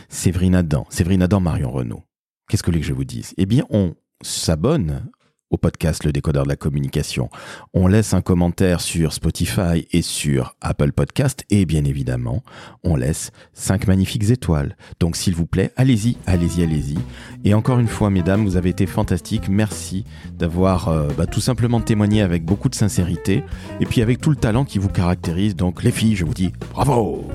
Séverine 0.08 0.54
Adam, 0.54 0.86
Séverine 0.90 1.22
Adam, 1.22 1.40
Marion 1.40 1.70
Renaud, 1.70 2.02
qu'est-ce 2.48 2.62
que, 2.62 2.70
que 2.70 2.82
je 2.82 2.92
vous 2.92 3.04
dise? 3.04 3.34
Eh 3.36 3.46
bien, 3.46 3.64
on 3.70 3.94
s'abonne 4.22 5.10
au 5.50 5.56
podcast 5.56 6.04
Le 6.04 6.12
Décodeur 6.12 6.44
de 6.44 6.48
la 6.48 6.56
Communication. 6.56 7.30
On 7.74 7.86
laisse 7.86 8.14
un 8.14 8.20
commentaire 8.20 8.80
sur 8.80 9.12
Spotify 9.12 9.86
et 9.92 10.02
sur 10.02 10.56
Apple 10.60 10.92
Podcast 10.92 11.44
et 11.50 11.64
bien 11.66 11.84
évidemment, 11.84 12.42
on 12.84 12.96
laisse 12.96 13.30
cinq 13.52 13.86
magnifiques 13.86 14.30
étoiles. 14.30 14.76
Donc 15.00 15.16
s'il 15.16 15.34
vous 15.34 15.46
plaît, 15.46 15.72
allez-y, 15.76 16.16
allez-y, 16.26 16.62
allez-y. 16.62 16.98
Et 17.44 17.54
encore 17.54 17.78
une 17.78 17.88
fois, 17.88 18.10
mesdames, 18.10 18.44
vous 18.44 18.56
avez 18.56 18.70
été 18.70 18.86
fantastiques. 18.86 19.48
Merci 19.48 20.04
d'avoir 20.32 20.88
euh, 20.88 21.08
bah, 21.16 21.26
tout 21.26 21.40
simplement 21.40 21.80
témoigné 21.80 22.22
avec 22.22 22.44
beaucoup 22.44 22.68
de 22.68 22.74
sincérité 22.74 23.42
et 23.80 23.86
puis 23.86 24.02
avec 24.02 24.20
tout 24.20 24.30
le 24.30 24.36
talent 24.36 24.64
qui 24.64 24.78
vous 24.78 24.88
caractérise. 24.88 25.56
Donc 25.56 25.82
les 25.82 25.92
filles, 25.92 26.16
je 26.16 26.24
vous 26.24 26.34
dis 26.34 26.52
bravo 26.72 27.26